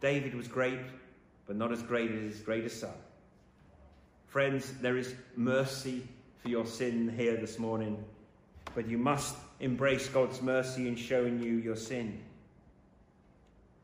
David 0.00 0.34
was 0.34 0.46
great, 0.46 0.78
but 1.46 1.56
not 1.56 1.72
as 1.72 1.82
great 1.82 2.10
as 2.10 2.22
his 2.22 2.40
greatest 2.40 2.80
son. 2.80 2.94
Friends, 4.26 4.72
there 4.80 4.96
is 4.96 5.14
mercy 5.36 6.06
for 6.42 6.48
your 6.48 6.66
sin 6.66 7.12
here 7.16 7.36
this 7.36 7.58
morning, 7.58 8.02
but 8.74 8.86
you 8.86 8.98
must 8.98 9.36
embrace 9.60 10.08
God's 10.08 10.40
mercy 10.42 10.86
in 10.86 10.94
showing 10.94 11.42
you 11.42 11.56
your 11.56 11.76
sin. 11.76 12.20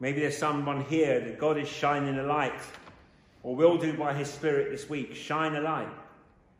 Maybe 0.00 0.20
there's 0.20 0.36
someone 0.36 0.84
here 0.84 1.20
that 1.20 1.38
God 1.38 1.56
is 1.56 1.68
shining 1.68 2.18
a 2.18 2.22
light, 2.22 2.60
or 3.42 3.54
will 3.54 3.78
do 3.78 3.96
by 3.96 4.14
His 4.14 4.28
Spirit 4.28 4.70
this 4.70 4.88
week. 4.88 5.14
Shine 5.14 5.54
a 5.56 5.60
light. 5.60 5.88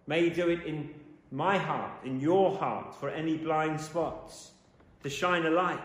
May 0.07 0.24
He 0.24 0.30
do 0.30 0.49
it 0.49 0.64
in 0.64 0.95
my 1.30 1.59
heart, 1.59 1.91
in 2.05 2.20
your 2.20 2.57
heart, 2.57 2.95
for 2.95 3.09
any 3.11 3.37
blind 3.37 3.80
spots. 3.80 4.53
To 5.03 5.11
shine 5.11 5.47
a 5.47 5.51
light. 5.51 5.80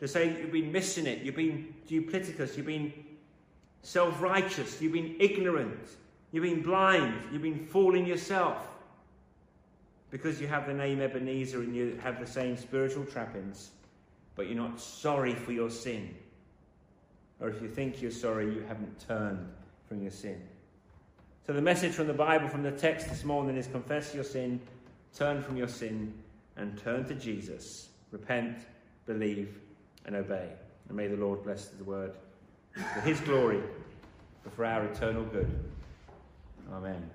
To 0.00 0.08
say 0.08 0.30
you've 0.30 0.52
been 0.52 0.72
missing 0.72 1.06
it, 1.06 1.22
you've 1.22 1.36
been 1.36 1.74
duplicitous, 1.88 2.56
you've 2.56 2.66
been 2.66 2.92
self 3.82 4.20
righteous, 4.20 4.80
you've 4.80 4.92
been 4.92 5.14
ignorant, 5.20 5.78
you've 6.32 6.42
been 6.42 6.62
blind, 6.62 7.14
you've 7.30 7.42
been 7.42 7.66
fooling 7.66 8.06
yourself. 8.06 8.68
Because 10.10 10.40
you 10.40 10.48
have 10.48 10.66
the 10.66 10.74
name 10.74 11.00
Ebenezer 11.00 11.60
and 11.60 11.74
you 11.74 11.98
have 12.02 12.18
the 12.18 12.26
same 12.26 12.56
spiritual 12.56 13.04
trappings, 13.04 13.70
but 14.34 14.46
you're 14.46 14.56
not 14.56 14.80
sorry 14.80 15.34
for 15.34 15.52
your 15.52 15.70
sin 15.70 16.14
or 17.42 17.48
if 17.48 17.60
you 17.60 17.68
think 17.68 18.00
you're 18.00 18.12
sorry, 18.12 18.46
you 18.46 18.64
haven't 18.68 19.06
turned 19.06 19.46
from 19.88 20.00
your 20.00 20.12
sin. 20.12 20.40
So, 21.44 21.52
the 21.52 21.60
message 21.60 21.92
from 21.92 22.06
the 22.06 22.14
Bible, 22.14 22.48
from 22.48 22.62
the 22.62 22.70
text 22.70 23.08
this 23.08 23.24
morning, 23.24 23.56
is 23.56 23.66
confess 23.66 24.14
your 24.14 24.22
sin, 24.22 24.60
turn 25.12 25.42
from 25.42 25.56
your 25.56 25.66
sin, 25.66 26.14
and 26.56 26.78
turn 26.78 27.04
to 27.06 27.14
Jesus. 27.14 27.88
Repent, 28.12 28.58
believe, 29.06 29.58
and 30.06 30.14
obey. 30.14 30.50
And 30.88 30.96
may 30.96 31.08
the 31.08 31.16
Lord 31.16 31.42
bless 31.42 31.66
the 31.68 31.84
word 31.84 32.12
for 32.94 33.00
his 33.00 33.20
glory, 33.20 33.60
for 34.54 34.64
our 34.64 34.84
eternal 34.84 35.24
good. 35.24 35.50
Amen. 36.72 37.10